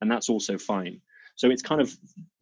and 0.00 0.10
that's 0.10 0.28
also 0.30 0.56
fine 0.56 1.00
so 1.36 1.50
it's 1.50 1.60
kind 1.62 1.80
of 1.80 1.92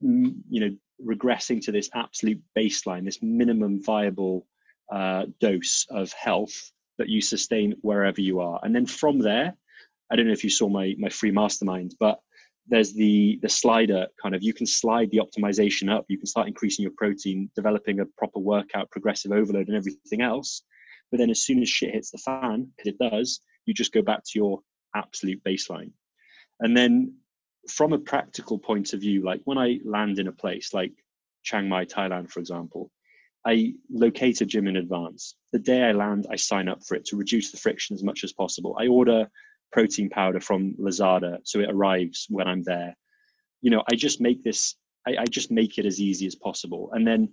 mm, 0.04 0.34
you 0.48 0.60
know 0.60 0.76
regressing 1.04 1.60
to 1.62 1.72
this 1.72 1.88
absolute 1.94 2.40
baseline 2.56 3.04
this 3.04 3.22
minimum 3.22 3.82
viable 3.82 4.46
uh, 4.92 5.24
dose 5.40 5.86
of 5.90 6.12
health 6.12 6.70
that 6.98 7.08
you 7.08 7.20
sustain 7.20 7.74
wherever 7.80 8.20
you 8.20 8.40
are 8.40 8.60
and 8.62 8.76
then 8.76 8.86
from 8.86 9.18
there 9.18 9.56
i 10.12 10.16
don't 10.16 10.26
know 10.26 10.32
if 10.32 10.44
you 10.44 10.50
saw 10.50 10.68
my 10.68 10.94
my 10.98 11.08
free 11.08 11.30
mastermind 11.30 11.94
but 11.98 12.20
there's 12.68 12.92
the 12.92 13.38
the 13.42 13.48
slider 13.48 14.06
kind 14.22 14.34
of 14.34 14.42
you 14.42 14.54
can 14.54 14.66
slide 14.66 15.10
the 15.10 15.20
optimization 15.20 15.92
up 15.92 16.04
you 16.08 16.18
can 16.18 16.26
start 16.26 16.46
increasing 16.46 16.84
your 16.84 16.92
protein 16.96 17.50
developing 17.56 18.00
a 18.00 18.06
proper 18.16 18.38
workout 18.38 18.90
progressive 18.90 19.32
overload 19.32 19.66
and 19.68 19.76
everything 19.76 20.22
else 20.22 20.62
but 21.10 21.18
then 21.18 21.30
as 21.30 21.42
soon 21.42 21.60
as 21.60 21.68
shit 21.68 21.92
hits 21.92 22.10
the 22.12 22.18
fan 22.18 22.68
because 22.76 22.92
it 22.92 23.10
does 23.10 23.40
you 23.66 23.74
just 23.74 23.92
go 23.92 24.02
back 24.02 24.22
to 24.24 24.38
your 24.38 24.60
absolute 24.94 25.42
baseline. 25.44 25.90
And 26.60 26.76
then 26.76 27.14
from 27.68 27.92
a 27.92 27.98
practical 27.98 28.58
point 28.58 28.92
of 28.92 29.00
view, 29.00 29.24
like 29.24 29.40
when 29.44 29.58
I 29.58 29.78
land 29.84 30.18
in 30.18 30.28
a 30.28 30.32
place 30.32 30.74
like 30.74 30.92
Chiang 31.42 31.68
Mai, 31.68 31.84
Thailand, 31.84 32.30
for 32.30 32.40
example, 32.40 32.90
I 33.44 33.74
locate 33.90 34.40
a 34.40 34.46
gym 34.46 34.68
in 34.68 34.76
advance. 34.76 35.34
The 35.52 35.58
day 35.58 35.82
I 35.82 35.92
land, 35.92 36.26
I 36.30 36.36
sign 36.36 36.68
up 36.68 36.84
for 36.86 36.94
it 36.94 37.04
to 37.06 37.16
reduce 37.16 37.50
the 37.50 37.58
friction 37.58 37.94
as 37.94 38.04
much 38.04 38.22
as 38.22 38.32
possible. 38.32 38.76
I 38.78 38.86
order 38.86 39.28
protein 39.72 40.08
powder 40.08 40.40
from 40.40 40.74
Lazada 40.74 41.38
so 41.44 41.60
it 41.60 41.70
arrives 41.70 42.26
when 42.28 42.46
I'm 42.46 42.62
there. 42.62 42.96
You 43.60 43.70
know, 43.70 43.82
I 43.90 43.94
just 43.94 44.20
make 44.20 44.42
this, 44.42 44.76
I, 45.06 45.16
I 45.20 45.24
just 45.24 45.50
make 45.50 45.78
it 45.78 45.86
as 45.86 46.00
easy 46.00 46.26
as 46.26 46.34
possible. 46.34 46.90
And 46.92 47.06
then, 47.06 47.30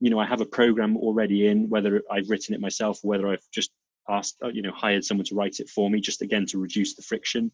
you 0.00 0.10
know, 0.10 0.18
I 0.18 0.26
have 0.26 0.40
a 0.40 0.46
program 0.46 0.96
already 0.96 1.46
in, 1.46 1.68
whether 1.68 2.02
I've 2.10 2.28
written 2.28 2.54
it 2.54 2.60
myself 2.60 2.98
whether 3.02 3.28
I've 3.28 3.46
just 3.52 3.70
asked, 4.08 4.36
uh, 4.44 4.48
you 4.48 4.62
know, 4.62 4.72
hired 4.72 5.04
someone 5.04 5.24
to 5.26 5.34
write 5.34 5.60
it 5.60 5.68
for 5.68 5.90
me, 5.90 6.00
just 6.00 6.22
again 6.22 6.46
to 6.46 6.58
reduce 6.58 6.94
the 6.94 7.02
friction. 7.02 7.50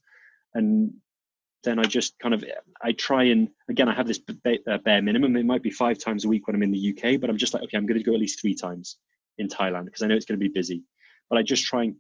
And 0.55 0.93
then 1.65 1.79
I 1.79 1.85
just 1.85 2.19
kind 2.19 2.35
of, 2.35 2.45
I 2.83 2.93
try 2.93 3.25
and 3.25 3.49
again, 3.69 3.89
I 3.89 3.95
have 3.95 4.09
this 4.09 4.21
uh, 4.69 4.79
bare 4.79 5.03
minimum. 5.03 5.37
It 5.37 5.47
might 5.47 5.63
be 5.63 5.71
five 5.71 5.99
times 5.99 6.25
a 6.25 6.29
week 6.29 6.47
when 6.47 6.57
I'm 6.57 6.63
in 6.63 6.73
the 6.73 6.91
UK, 6.91 7.21
but 7.21 7.31
I'm 7.31 7.37
just 7.37 7.55
like, 7.55 7.63
okay, 7.65 7.77
I'm 7.77 7.87
going 7.87 7.99
to 7.99 8.05
go 8.05 8.15
at 8.15 8.21
least 8.21 8.41
three 8.41 8.55
times 8.55 8.97
in 9.39 9.49
Thailand 9.49 9.87
because 9.87 10.03
I 10.03 10.07
know 10.07 10.15
it's 10.15 10.27
going 10.27 10.39
to 10.39 10.49
be 10.49 10.53
busy. 10.53 10.83
But 11.31 11.39
I 11.39 11.43
just 11.43 11.65
try 11.65 11.85
and 11.85 11.97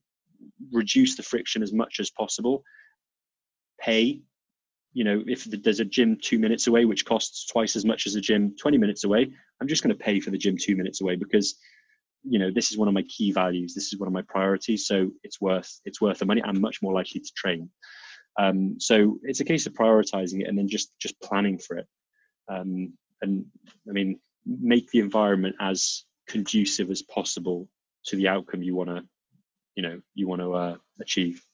reduce 0.71 1.17
the 1.17 1.23
friction 1.23 1.63
as 1.63 1.73
much 1.73 2.01
as 2.01 2.11
possible. 2.11 2.63
Pay, 3.81 4.21
you 4.93 5.05
know, 5.05 5.23
if 5.27 5.45
there's 5.45 5.81
a 5.81 5.85
gym 5.85 6.19
two 6.23 6.39
minutes 6.39 6.67
away, 6.67 6.85
which 6.85 7.05
costs 7.05 7.47
twice 7.47 7.77
as 7.77 7.85
much 7.85 8.07
as 8.07 8.15
a 8.15 8.21
gym 8.21 8.55
20 8.61 8.79
minutes 8.79 9.05
away, 9.05 9.33
I'm 9.61 9.69
just 9.69 9.83
going 9.83 9.97
to 9.97 10.05
pay 10.05 10.21
for 10.21 10.31
the 10.31 10.39
gym 10.39 10.57
two 10.61 10.77
minutes 10.77 11.01
away 11.01 11.17
because 11.17 11.57
you 12.25 12.39
know 12.39 12.53
this 12.55 12.71
is 12.71 12.79
one 12.79 12.87
of 12.87 12.95
my 12.95 13.03
key 13.03 13.33
values. 13.33 13.75
This 13.75 13.93
is 13.93 13.99
one 13.99 14.07
of 14.07 14.13
my 14.13 14.23
priorities. 14.23 14.87
So 14.87 15.11
it's 15.25 15.41
worth 15.41 15.81
it's 15.85 16.01
worth 16.01 16.19
the 16.19 16.27
money. 16.27 16.43
I'm 16.45 16.61
much 16.61 16.81
more 16.83 16.93
likely 16.93 17.21
to 17.21 17.33
train. 17.35 17.71
Um, 18.39 18.77
so 18.79 19.19
it's 19.25 19.41
a 19.41 19.45
case 19.45 19.67
of 19.67 19.75
prioritizing 19.75 20.41
it 20.41 20.49
and 20.49 20.57
then 20.57 20.69
just 20.69 20.93
just 21.01 21.21
planning 21.21 21.59
for 21.59 21.79
it. 21.79 21.87
Um, 22.49 22.93
and 23.23 23.45
i 23.89 23.93
mean 23.93 24.19
make 24.45 24.91
the 24.91 24.99
environment 24.99 25.57
as 25.61 26.05
conducive 26.29 26.91
as 26.91 27.03
possible 27.03 27.69
to 28.05 28.17
the 28.17 28.29
outcome 28.29 28.63
you 28.63 28.75
want 28.75 28.91
to 28.91 29.03
you 29.75 29.83
know 29.83 30.01
you 30.15 30.29
want 30.29 30.41
to 30.41 30.53
uh, 30.53 30.77
achieve? 31.01 31.45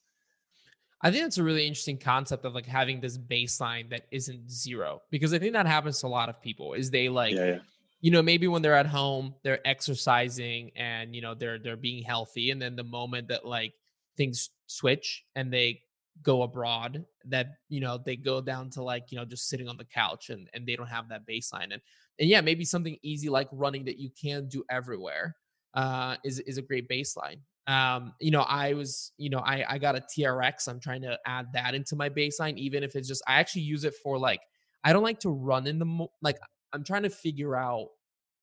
I 1.01 1.11
think 1.11 1.23
that's 1.23 1.39
a 1.39 1.45
really 1.45 1.67
interesting 1.67 1.99
concept 1.99 2.45
of 2.45 2.55
like 2.55 2.67
having 2.67 3.01
this 3.01 3.17
baseline 3.17 3.91
that 3.91 4.07
isn't 4.11 4.51
zero 4.51 5.03
because 5.11 5.33
I 5.33 5.39
think 5.39 5.53
that 5.53 5.67
happens 5.67 6.01
to 6.01 6.07
a 6.07 6.09
lot 6.09 6.29
of 6.29 6.43
people 6.43 6.75
is 6.75 6.91
they 6.91 7.09
like 7.09 7.35
yeah 7.35 7.47
yeah. 7.47 7.59
you 8.01 8.11
know 8.11 8.23
maybe 8.23 8.49
when 8.49 8.63
they're 8.63 8.75
at 8.75 8.87
home 8.87 9.35
they're 9.45 9.67
exercising 9.67 10.73
and 10.75 11.15
you 11.15 11.23
know 11.23 11.35
they're 11.35 11.59
they're 11.59 11.77
being 11.77 12.03
healthy 12.03 12.51
and 12.51 12.61
then 12.61 12.75
the 12.75 12.85
moment 12.85 13.29
that 13.29 13.47
like 13.47 13.75
things 14.17 14.51
switch 14.67 15.25
and 15.37 15.53
they 15.53 15.81
go 16.23 16.43
abroad 16.43 17.05
that 17.27 17.55
you 17.69 17.81
know 17.81 17.99
they 17.99 18.17
go 18.17 18.41
down 18.41 18.71
to 18.71 18.83
like 18.83 19.13
you 19.13 19.19
know 19.19 19.25
just 19.25 19.49
sitting 19.49 19.69
on 19.69 19.77
the 19.77 19.85
couch 19.85 20.31
and 20.31 20.49
and 20.53 20.67
they 20.67 20.77
don't 20.77 20.89
have 20.89 21.09
that 21.09 21.27
baseline. 21.27 21.73
And 21.73 21.81
and 22.19 22.29
yeah 22.29 22.41
maybe 22.41 22.65
something 22.65 22.97
easy 23.03 23.29
like 23.29 23.49
running 23.53 23.85
that 23.85 23.99
you 23.99 24.11
can 24.21 24.49
do 24.49 24.65
everywhere 24.69 25.37
uh 25.75 26.17
is 26.25 26.41
is 26.41 26.59
a 26.59 26.63
great 26.63 26.89
baseline 26.89 27.39
um 27.69 28.15
you 28.21 28.31
know 28.33 28.43
i 28.43 28.73
was 28.75 29.13
you 29.19 29.31
know 29.31 29.41
i 29.41 29.65
i 29.75 29.79
got 29.79 29.97
a 29.97 30.01
trx 30.01 30.69
i'm 30.69 30.81
trying 30.81 31.03
to 31.03 31.19
add 31.27 31.47
that 31.53 31.75
into 31.75 31.97
my 31.97 32.09
baseline 32.09 32.57
even 32.59 32.83
if 32.83 32.97
it's 32.97 33.09
just 33.09 33.23
i 33.29 33.35
actually 33.35 33.63
use 33.63 33.85
it 33.85 33.95
for 34.03 34.19
like 34.19 34.41
i 34.85 34.93
don't 34.93 35.05
like 35.05 35.21
to 35.21 35.31
run 35.31 35.67
in 35.67 35.79
the 35.79 35.85
mo- 35.85 36.13
like 36.23 36.39
i'm 36.73 36.85
trying 36.85 37.05
to 37.05 37.11
figure 37.11 37.57
out 37.57 37.89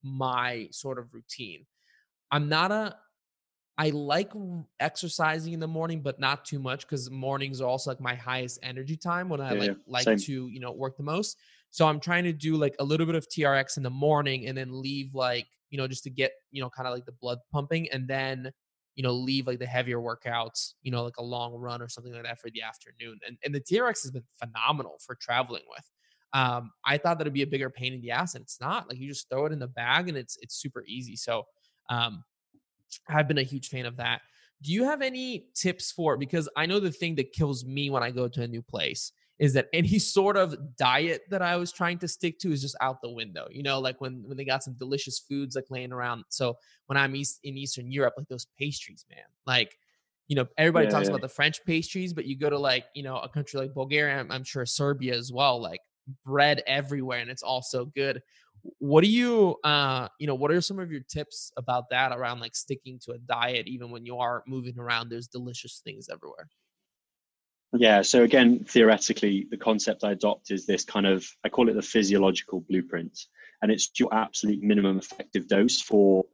my 0.03 0.67
sort 0.71 0.99
of 0.99 1.13
routine 1.13 1.65
i'm 2.32 2.49
not 2.49 2.71
a 2.71 2.97
i 3.78 3.89
like 3.89 4.32
exercising 4.80 5.53
in 5.53 5.59
the 5.59 5.67
morning 5.67 6.01
but 6.01 6.19
not 6.19 6.45
too 6.45 6.59
much 6.59 6.82
because 6.88 7.09
mornings 7.11 7.59
are 7.61 7.67
also 7.67 7.91
like 7.91 7.99
my 7.99 8.15
highest 8.15 8.59
energy 8.63 8.95
time 8.95 9.28
when 9.30 9.41
i 9.41 9.51
Yeah, 9.51 9.59
like 9.59 9.71
yeah, 9.71 9.76
like 9.88 10.03
same. 10.03 10.17
to 10.17 10.47
you 10.47 10.59
know 10.59 10.71
work 10.71 10.95
the 10.97 11.03
most 11.03 11.38
so 11.71 11.88
i'm 11.88 11.99
trying 11.99 12.23
to 12.23 12.34
do 12.34 12.55
like 12.55 12.76
a 12.80 12.84
little 12.84 13.05
bit 13.05 13.15
of 13.15 13.28
trx 13.28 13.78
in 13.78 13.84
the 13.84 13.89
morning 13.89 14.47
and 14.47 14.57
then 14.57 14.82
leave 14.82 15.13
like 15.13 15.47
you 15.69 15.78
know 15.78 15.88
just 15.88 16.03
to 16.03 16.09
get 16.09 16.32
you 16.51 16.61
know 16.61 16.69
kind 16.69 16.88
of 16.88 16.93
like 16.93 17.05
the 17.05 17.11
blood 17.11 17.39
pumping 17.51 17.89
and 17.91 18.07
then 18.07 18.51
you 18.96 19.04
know 19.04 19.12
leave 19.12 19.48
like 19.48 19.60
the 19.60 19.66
heavier 19.66 20.00
workouts 20.00 20.74
you 20.82 20.91
know 20.91 21.04
like 21.04 21.18
a 21.18 21.24
long 21.24 21.54
run 21.54 21.82
or 21.82 21.88
something 21.88 22.14
like 22.14 22.24
that 22.24 22.39
for 22.39 22.50
the 22.52 22.62
afternoon 22.62 23.20
and, 23.28 23.38
and 23.43 23.54
the 23.54 23.62
trx 23.62 24.02
has 24.04 24.12
been 24.12 24.24
phenomenal 24.41 24.98
for 25.06 25.16
traveling 25.16 25.64
with. 25.70 25.89
Um 26.34 26.72
i 26.86 26.98
thought 26.98 27.18
that 27.18 27.24
it'd 27.24 27.34
be 27.34 27.41
a 27.43 27.48
bigger 27.48 27.70
pain 27.70 27.93
in 27.93 28.02
the 28.02 28.12
ass 28.12 28.36
and 28.36 28.43
it's 28.43 28.60
not 28.60 28.89
like 28.89 28.98
you 29.00 29.08
just 29.08 29.30
throw 29.30 29.46
it 29.46 29.52
in 29.52 29.60
the 29.60 29.68
bag 29.68 30.10
and 30.10 30.18
it's 30.18 30.38
it's 30.41 30.56
super 30.56 30.84
easy 30.88 31.16
so 31.16 31.43
um 31.89 32.24
i've 33.10 33.28
been 33.28 33.38
a 33.38 33.43
huge 33.43 33.70
fan 33.70 33.86
of 33.86 33.98
that. 33.98 34.22
Do 34.62 34.72
you 34.72 34.86
have 34.86 35.02
any 35.02 35.48
tips 35.54 35.91
for 35.91 36.18
because 36.18 36.48
i 36.56 36.66
know 36.66 36.80
the 36.80 36.91
thing 36.91 37.16
that 37.16 37.34
kills 37.34 37.66
me 37.66 37.89
when 37.89 38.04
i 38.04 38.12
go 38.12 38.28
to 38.28 38.41
a 38.41 38.48
new 38.48 38.62
place 38.62 39.12
is 39.40 39.54
that 39.54 39.68
any 39.74 40.00
sort 40.00 40.38
of 40.38 40.76
diet 40.78 41.24
that 41.30 41.42
I 41.42 41.58
was 41.58 41.72
trying 41.72 42.00
to 42.00 42.08
stick 42.08 42.40
to 42.40 42.52
is 42.52 42.62
just 42.62 42.76
out 42.82 43.02
the 43.02 43.10
window. 43.12 43.48
You 43.52 43.64
know, 43.64 43.80
like 43.80 44.00
when 44.02 44.24
when 44.28 44.38
they 44.38 44.46
got 44.46 44.64
some 44.64 44.76
delicious 44.76 45.20
foods 45.20 45.56
like 45.56 45.66
laying 45.70 45.92
around. 45.92 46.26
So 46.30 46.58
when 46.88 46.98
I'm 46.98 47.16
east 47.16 47.40
in 47.44 47.58
Eastern 47.58 47.92
Europe, 47.92 48.16
like 48.18 48.28
those 48.28 48.48
pastries, 48.58 49.06
man, 49.10 49.26
like 49.46 49.78
you 50.28 50.36
know, 50.36 50.48
everybody 50.58 50.88
Yeah, 50.88 50.88
talks 50.88 51.08
yeah. 51.08 51.10
about 51.10 51.22
the 51.22 51.30
French 51.30 51.64
pastries, 51.66 52.14
but 52.14 52.26
you 52.26 52.36
go 52.38 52.50
to 52.50 52.58
like 52.58 52.86
you 52.96 53.04
know 53.04 53.18
a 53.18 53.30
country 53.30 53.60
like 53.60 53.74
Bulgaria, 53.74 54.20
I'm, 54.20 54.32
I'm 54.32 54.44
sure 54.44 54.66
Serbia 54.66 55.16
as 55.16 55.32
well, 55.32 55.62
like 55.62 55.82
bread 56.26 56.64
everywhere, 56.68 57.20
and 57.20 57.30
it's 57.30 57.44
all 57.44 57.62
so 57.62 57.86
good. 57.86 58.22
what 58.80 59.04
do 59.04 59.10
you 59.10 59.58
uh 59.64 60.08
you 60.20 60.26
know 60.26 60.34
what 60.34 60.50
are 60.52 60.60
some 60.62 60.80
of 60.80 60.92
your 60.92 61.02
tips 61.02 61.52
about 61.58 61.90
that 61.92 62.12
around 62.12 62.40
like 62.40 62.56
sticking 62.56 62.98
to 63.00 63.12
a 63.12 63.18
diet 63.20 63.68
even 63.68 63.92
when 63.92 64.06
you 64.06 64.18
are 64.18 64.44
moving 64.48 64.80
around 64.80 65.08
there's 65.10 65.28
delicious 65.28 65.82
things 65.86 66.10
everywhere 66.10 66.50
Yeah. 67.78 68.01
So 68.01 68.23
again, 68.23 68.63
theoretically, 68.67 69.47
the 69.49 69.57
concept 69.57 70.03
I 70.03 70.11
adopt 70.11 70.51
is 70.51 70.65
this 70.65 70.84
kind 70.84 71.05
of 71.05 71.28
I 71.43 71.49
call 71.49 71.69
it 71.69 71.73
the 71.73 71.82
physiological 71.82 72.61
blueprint, 72.61 73.17
and 73.61 73.71
it's 73.71 73.91
your 73.99 74.13
absolute 74.13 74.61
minimum 74.61 74.97
effective 74.97 75.47
dose 75.47 75.82
for 75.82 76.26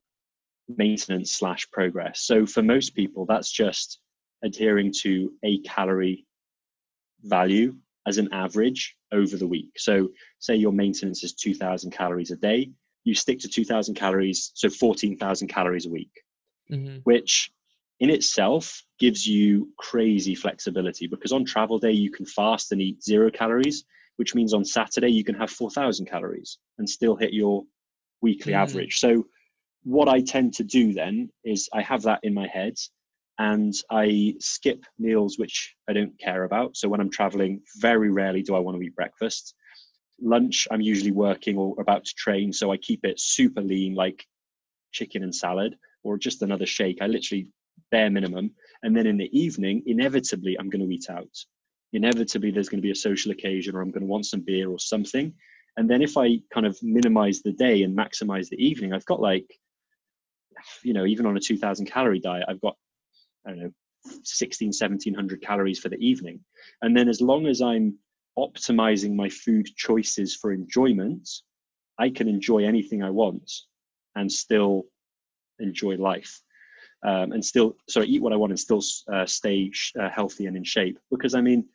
maintenance 0.68 1.32
slash 1.32 1.70
progress. 1.72 2.22
So 2.22 2.46
for 2.46 2.62
most 2.62 2.96
people, 2.96 3.26
that's 3.26 3.52
just 3.52 4.00
adhering 4.44 4.94
to 5.02 5.34
a 5.44 5.60
calorie 5.60 6.26
value 7.24 7.76
as 8.08 8.18
an 8.18 8.30
average 8.32 8.96
over 9.12 9.38
the 9.38 9.48
week. 9.48 9.72
So 9.78 10.10
say 10.40 10.56
your 10.56 10.72
maintenance 10.72 11.24
is 11.24 11.34
2000 11.34 11.92
calories 11.92 12.32
a 12.32 12.36
day, 12.36 12.72
you 13.04 13.14
stick 13.14 13.40
to 13.40 13.48
2000 13.48 13.96
calories, 13.96 14.52
so 14.54 14.70
14,000 14.70 15.48
calories 15.48 15.86
a 15.86 15.90
week, 15.90 16.24
mm-hmm. 16.72 16.98
which 17.04 17.52
in 18.02 18.10
itself 18.10 18.84
gives 19.00 19.28
you 19.28 19.70
crazy 19.78 20.34
flexibility 20.34 21.08
because 21.08 21.32
on 21.32 21.46
travel 21.46 21.78
day 21.78 21.92
you 21.92 22.12
can 22.12 22.26
fast 22.26 22.72
and 22.72 22.82
eat 22.82 23.02
zero 23.04 23.30
calories, 23.30 23.86
which 24.18 24.34
means 24.34 24.56
on 24.56 24.66
Saturday 24.66 25.10
you 25.10 25.24
can 25.24 25.36
have 25.36 25.52
4,000 25.52 26.08
calories 26.08 26.58
and 26.80 26.90
still 26.90 27.16
hit 27.16 27.32
your 27.32 27.64
weekly 28.22 28.54
Mm. 28.54 28.58
average. 28.64 28.98
So 28.98 29.28
what 29.84 30.10
I 30.10 30.20
tend 30.22 30.56
to 30.56 30.64
do 30.64 30.94
then 30.94 31.30
is 31.44 31.70
I 31.74 31.84
have 31.84 32.02
that 32.04 32.20
in 32.24 32.34
my 32.34 32.48
head 32.48 32.76
and 33.38 33.74
I 33.92 34.34
skip 34.40 34.84
meals 34.98 35.38
which 35.38 35.76
I 35.88 35.94
don't 35.94 36.20
care 36.20 36.44
about. 36.44 36.76
So 36.78 36.90
when 36.90 37.02
I'm 37.02 37.12
traveling, 37.12 37.62
very 37.78 38.10
rarely 38.10 38.42
do 38.42 38.56
I 38.56 38.60
want 38.60 38.78
to 38.78 38.84
eat 38.84 38.96
breakfast. 38.96 39.54
Lunch, 40.20 40.68
I'm 40.72 40.82
usually 40.82 41.12
working 41.12 41.56
or 41.56 41.80
about 41.80 42.06
to 42.06 42.14
train, 42.16 42.52
so 42.52 42.72
I 42.72 42.78
keep 42.78 43.06
it 43.06 43.20
super 43.20 43.62
lean, 43.62 43.94
like 43.94 44.26
chicken 44.92 45.22
and 45.22 45.34
salad 45.34 45.78
or 46.04 46.18
just 46.18 46.42
another 46.42 46.66
shake. 46.66 47.00
I 47.02 47.08
literally 47.08 47.48
bare 47.92 48.10
minimum. 48.10 48.52
And 48.84 48.96
then 48.96 49.08
in 49.08 49.18
the 49.18 49.30
evening, 49.38 49.84
inevitably, 49.86 50.58
I'm 50.60 50.70
going 50.70 50.88
to 50.88 50.94
eat 50.94 51.10
out. 51.10 51.36
Inevitably, 51.94 52.52
there's 52.52 52.70
going 52.70 52.82
to 52.82 52.86
be 52.86 52.92
a 52.92 52.96
social 52.96 53.32
occasion 53.32 53.76
or 53.76 53.82
I'm 53.82 53.92
going 53.92 54.02
to 54.02 54.08
want 54.08 54.26
some 54.26 54.42
beer 54.42 54.70
or 54.70 54.80
something. 54.80 55.34
And 55.78 55.90
then 55.90 56.02
if 56.02 56.18
I 56.18 56.40
kind 56.54 56.66
of 56.66 56.78
minimize 56.82 57.42
the 57.42 57.54
day 57.54 57.84
and 57.84 57.98
maximize 57.98 58.50
the 58.50 58.64
evening, 58.64 58.94
I've 58.94 59.06
got 59.06 59.22
like, 59.22 59.46
you 60.84 60.94
know, 60.94 61.06
even 61.06 61.26
on 61.26 61.38
a 61.38 61.40
2000 61.40 61.86
calorie 61.86 62.20
diet, 62.20 62.46
I've 62.48 62.62
got, 62.62 62.76
I 63.46 63.52
don't 63.52 63.60
know, 63.60 63.72
16, 64.24 64.68
1700 64.68 65.42
calories 65.42 65.80
for 65.80 65.90
the 65.90 65.98
evening. 65.98 66.40
And 66.82 66.96
then 66.96 67.08
as 67.08 67.22
long 67.22 67.48
as 67.48 67.62
I'm 67.62 67.98
optimizing 68.38 69.16
my 69.16 69.30
food 69.30 69.68
choices 69.76 70.36
for 70.36 70.52
enjoyment, 70.52 71.28
I 72.00 72.10
can 72.10 72.28
enjoy 72.28 72.66
anything 72.66 73.04
I 73.04 73.10
want 73.10 73.52
and 74.16 74.32
still 74.32 74.86
enjoy 75.60 75.96
life. 75.96 76.42
Um, 77.04 77.32
and 77.32 77.44
still, 77.44 77.78
sorry, 77.90 78.08
eat 78.08 78.22
what 78.22 78.34
I 78.34 78.36
want 78.36 78.52
and 78.52 78.60
still 78.60 78.82
uh, 79.12 79.26
stay 79.26 79.72
sh- 79.72 79.94
uh, 80.00 80.10
healthy 80.10 80.46
and 80.46 80.56
in 80.56 80.64
shape. 80.64 81.00
Because 81.10 81.34
I 81.34 81.42
mean, 81.42 81.66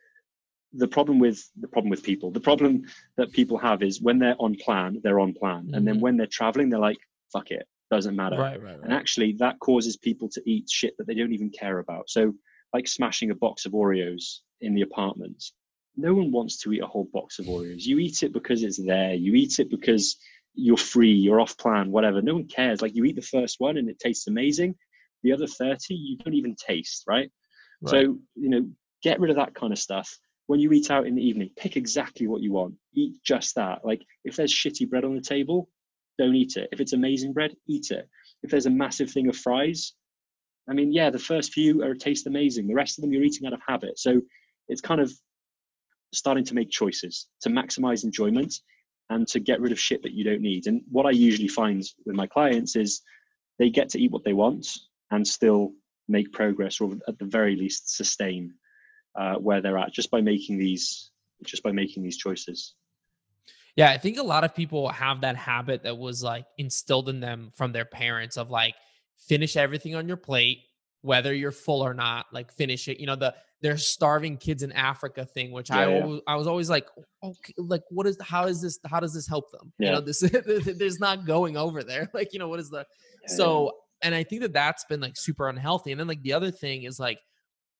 the 0.72 0.86
problem 0.88 1.18
with 1.18 1.48
the 1.60 1.68
problem 1.68 1.90
with 1.90 2.02
people, 2.02 2.30
the 2.30 2.40
problem 2.40 2.84
that 3.16 3.32
people 3.32 3.58
have 3.58 3.82
is 3.82 4.00
when 4.00 4.18
they're 4.18 4.36
on 4.38 4.54
plan, 4.56 5.00
they're 5.02 5.20
on 5.20 5.32
plan, 5.32 5.70
and 5.74 5.86
then 5.86 5.96
Mhm. 5.96 6.00
when 6.00 6.16
they're 6.16 6.26
traveling, 6.26 6.68
they're 6.70 6.78
like, 6.78 6.98
"Fuck 7.32 7.50
it, 7.50 7.66
doesn't 7.90 8.14
matter." 8.14 8.36
Right, 8.36 8.62
right 8.62 8.74
right 8.76 8.84
And 8.84 8.92
actually, 8.92 9.32
that 9.34 9.58
causes 9.58 9.96
people 9.96 10.28
to 10.30 10.42
eat 10.44 10.68
shit 10.70 10.96
that 10.98 11.06
they 11.06 11.14
don't 11.14 11.32
even 11.32 11.50
care 11.50 11.78
about. 11.78 12.08
So, 12.10 12.34
like 12.72 12.86
smashing 12.86 13.30
a 13.30 13.34
box 13.34 13.64
of 13.66 13.72
Oreos 13.72 14.40
in 14.60 14.74
the 14.74 14.82
apartment. 14.82 15.42
No 15.96 16.12
one 16.14 16.30
wants 16.30 16.58
to 16.58 16.72
eat 16.72 16.82
a 16.82 16.86
whole 16.86 17.08
box 17.12 17.38
of 17.38 17.46
Oreos. 17.46 17.84
You 17.86 17.98
eat 17.98 18.22
it 18.22 18.32
because 18.32 18.62
it's 18.62 18.76
there. 18.76 19.14
You 19.14 19.34
eat 19.34 19.58
it 19.58 19.70
because 19.70 20.18
you're 20.54 20.76
free, 20.76 21.12
you're 21.12 21.40
off 21.40 21.56
plan, 21.58 21.90
whatever. 21.90 22.20
No 22.22 22.34
one 22.34 22.48
cares. 22.48 22.82
Like 22.82 22.94
you 22.94 23.04
eat 23.04 23.16
the 23.16 23.22
first 23.22 23.60
one 23.60 23.76
and 23.78 23.88
it 23.88 23.98
tastes 23.98 24.26
amazing. 24.26 24.76
The 25.22 25.32
other 25.32 25.46
30, 25.46 25.94
you 25.94 26.16
don't 26.18 26.34
even 26.34 26.54
taste, 26.54 27.04
right? 27.06 27.30
Right. 27.82 27.90
So, 27.90 28.00
you 28.34 28.48
know, 28.48 28.68
get 29.02 29.20
rid 29.20 29.30
of 29.30 29.36
that 29.36 29.54
kind 29.54 29.72
of 29.72 29.78
stuff. 29.78 30.08
When 30.46 30.60
you 30.60 30.72
eat 30.72 30.90
out 30.90 31.06
in 31.06 31.14
the 31.14 31.26
evening, 31.26 31.50
pick 31.56 31.76
exactly 31.76 32.26
what 32.26 32.42
you 32.42 32.52
want. 32.52 32.74
Eat 32.94 33.16
just 33.24 33.54
that. 33.56 33.84
Like 33.84 34.02
if 34.24 34.36
there's 34.36 34.54
shitty 34.54 34.88
bread 34.88 35.04
on 35.04 35.14
the 35.14 35.20
table, 35.20 35.68
don't 36.18 36.34
eat 36.34 36.56
it. 36.56 36.68
If 36.72 36.80
it's 36.80 36.92
amazing 36.92 37.32
bread, 37.32 37.54
eat 37.66 37.90
it. 37.90 38.08
If 38.42 38.50
there's 38.50 38.66
a 38.66 38.70
massive 38.70 39.10
thing 39.10 39.28
of 39.28 39.36
fries, 39.36 39.92
I 40.68 40.72
mean, 40.72 40.92
yeah, 40.92 41.10
the 41.10 41.18
first 41.18 41.52
few 41.52 41.82
are 41.82 41.94
taste 41.94 42.26
amazing. 42.26 42.66
The 42.66 42.74
rest 42.74 42.98
of 42.98 43.02
them 43.02 43.12
you're 43.12 43.22
eating 43.22 43.46
out 43.46 43.52
of 43.52 43.60
habit. 43.66 43.98
So 43.98 44.20
it's 44.68 44.80
kind 44.80 45.00
of 45.00 45.12
starting 46.12 46.44
to 46.44 46.54
make 46.54 46.70
choices 46.70 47.28
to 47.42 47.48
maximize 47.48 48.04
enjoyment 48.04 48.54
and 49.10 49.26
to 49.28 49.40
get 49.40 49.60
rid 49.60 49.72
of 49.72 49.78
shit 49.78 50.02
that 50.02 50.12
you 50.12 50.24
don't 50.24 50.40
need. 50.40 50.66
And 50.66 50.82
what 50.90 51.06
I 51.06 51.10
usually 51.10 51.48
find 51.48 51.82
with 52.04 52.16
my 52.16 52.26
clients 52.26 52.76
is 52.76 53.02
they 53.58 53.70
get 53.70 53.88
to 53.90 54.00
eat 54.00 54.10
what 54.10 54.24
they 54.24 54.32
want 54.32 54.66
and 55.10 55.26
still 55.26 55.72
make 56.08 56.32
progress 56.32 56.80
or 56.80 56.94
at 57.08 57.18
the 57.18 57.24
very 57.24 57.56
least 57.56 57.96
sustain 57.96 58.54
uh, 59.16 59.34
where 59.36 59.60
they're 59.60 59.78
at 59.78 59.92
just 59.92 60.10
by 60.10 60.20
making 60.20 60.58
these 60.58 61.10
just 61.44 61.62
by 61.62 61.72
making 61.72 62.02
these 62.02 62.16
choices. 62.16 62.74
Yeah, 63.76 63.90
I 63.90 63.98
think 63.98 64.16
a 64.16 64.22
lot 64.22 64.44
of 64.44 64.54
people 64.54 64.88
have 64.88 65.20
that 65.20 65.36
habit 65.36 65.82
that 65.82 65.98
was 65.98 66.22
like 66.22 66.46
instilled 66.56 67.10
in 67.10 67.20
them 67.20 67.50
from 67.54 67.72
their 67.72 67.84
parents 67.84 68.38
of 68.38 68.50
like 68.50 68.74
finish 69.28 69.56
everything 69.56 69.94
on 69.94 70.08
your 70.08 70.16
plate, 70.16 70.60
whether 71.02 71.34
you're 71.34 71.52
full 71.52 71.82
or 71.82 71.92
not. 71.92 72.26
Like 72.32 72.52
finish 72.52 72.88
it. 72.88 72.98
You 72.98 73.06
know 73.06 73.16
the 73.16 73.34
they're 73.62 73.76
starving 73.78 74.36
kids 74.36 74.62
in 74.62 74.72
Africa 74.72 75.24
thing, 75.24 75.50
which 75.50 75.70
I 75.70 75.84
Yeah, 75.84 75.96
yeah. 75.96 76.02
always, 76.04 76.20
I 76.26 76.36
was 76.36 76.46
always 76.46 76.70
like, 76.70 76.86
okay, 77.22 77.54
like 77.58 77.82
what 77.90 78.06
is 78.06 78.16
how 78.20 78.46
is 78.46 78.62
this? 78.62 78.78
How 78.86 79.00
does 79.00 79.12
this 79.12 79.26
help 79.26 79.50
them? 79.50 79.72
You 79.78 79.90
know, 79.92 80.00
this 80.00 80.20
there's 80.78 81.00
not 81.00 81.26
going 81.26 81.56
over 81.56 81.82
there. 81.82 82.10
Like 82.14 82.32
you 82.32 82.38
know 82.38 82.48
what 82.48 82.60
is 82.60 82.70
the 82.70 82.86
so 83.26 83.72
and 84.02 84.14
I 84.14 84.22
think 84.22 84.42
that 84.42 84.52
that's 84.52 84.84
been 84.84 85.00
like 85.00 85.16
super 85.16 85.48
unhealthy. 85.48 85.92
And 85.92 86.00
then 86.00 86.08
like 86.08 86.22
the 86.22 86.32
other 86.32 86.50
thing 86.50 86.84
is 86.84 87.00
like 87.00 87.18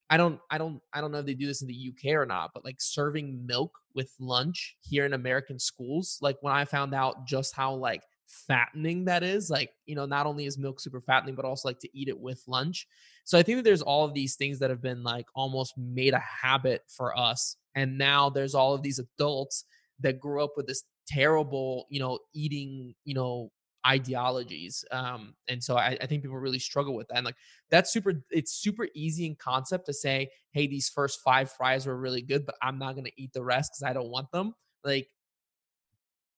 I 0.08 0.16
don't 0.16 0.40
I 0.50 0.58
don't 0.58 0.80
I 0.92 1.00
don't 1.00 1.12
know 1.12 1.18
if 1.18 1.26
they 1.26 1.34
do 1.34 1.46
this 1.46 1.62
in 1.62 1.68
the 1.68 1.92
UK 1.92 2.14
or 2.14 2.26
not, 2.26 2.50
but 2.54 2.64
like 2.64 2.76
serving 2.78 3.44
milk 3.46 3.76
with 3.94 4.12
lunch 4.20 4.76
here 4.80 5.04
in 5.04 5.12
American 5.12 5.58
schools, 5.58 6.18
like 6.20 6.36
when 6.40 6.54
I 6.54 6.64
found 6.64 6.94
out 6.94 7.26
just 7.26 7.54
how 7.54 7.74
like 7.74 8.02
fattening 8.26 9.04
that 9.06 9.22
is, 9.22 9.50
like, 9.50 9.70
you 9.86 9.94
know, 9.94 10.06
not 10.06 10.26
only 10.26 10.46
is 10.46 10.58
milk 10.58 10.80
super 10.80 11.00
fattening, 11.00 11.34
but 11.34 11.44
also 11.44 11.68
like 11.68 11.78
to 11.80 11.98
eat 11.98 12.08
it 12.08 12.18
with 12.18 12.42
lunch. 12.46 12.86
So 13.24 13.38
I 13.38 13.42
think 13.42 13.58
that 13.58 13.64
there's 13.64 13.82
all 13.82 14.04
of 14.04 14.14
these 14.14 14.36
things 14.36 14.58
that 14.60 14.70
have 14.70 14.82
been 14.82 15.02
like 15.02 15.26
almost 15.34 15.74
made 15.76 16.14
a 16.14 16.22
habit 16.42 16.82
for 16.88 17.16
us. 17.18 17.56
And 17.74 17.98
now 17.98 18.30
there's 18.30 18.54
all 18.54 18.74
of 18.74 18.82
these 18.82 19.00
adults 19.00 19.64
that 20.00 20.20
grew 20.20 20.42
up 20.42 20.52
with 20.56 20.66
this 20.66 20.84
terrible, 21.08 21.86
you 21.90 22.00
know, 22.00 22.18
eating, 22.34 22.94
you 23.04 23.14
know, 23.14 23.50
ideologies. 23.86 24.84
Um, 24.90 25.34
and 25.48 25.62
so 25.62 25.76
I, 25.76 25.96
I 26.00 26.06
think 26.06 26.22
people 26.22 26.38
really 26.38 26.58
struggle 26.58 26.94
with 26.94 27.08
that. 27.08 27.18
And 27.18 27.24
like 27.24 27.36
that's 27.70 27.92
super 27.92 28.14
it's 28.30 28.52
super 28.52 28.88
easy 28.94 29.26
in 29.26 29.36
concept 29.36 29.86
to 29.86 29.92
say, 29.92 30.28
hey, 30.52 30.66
these 30.66 30.88
first 30.88 31.20
five 31.24 31.50
fries 31.52 31.86
were 31.86 31.96
really 31.96 32.22
good, 32.22 32.44
but 32.44 32.56
I'm 32.62 32.78
not 32.78 32.96
gonna 32.96 33.10
eat 33.16 33.32
the 33.32 33.42
rest 33.42 33.72
because 33.72 33.88
I 33.88 33.92
don't 33.92 34.10
want 34.10 34.30
them. 34.32 34.54
Like 34.84 35.08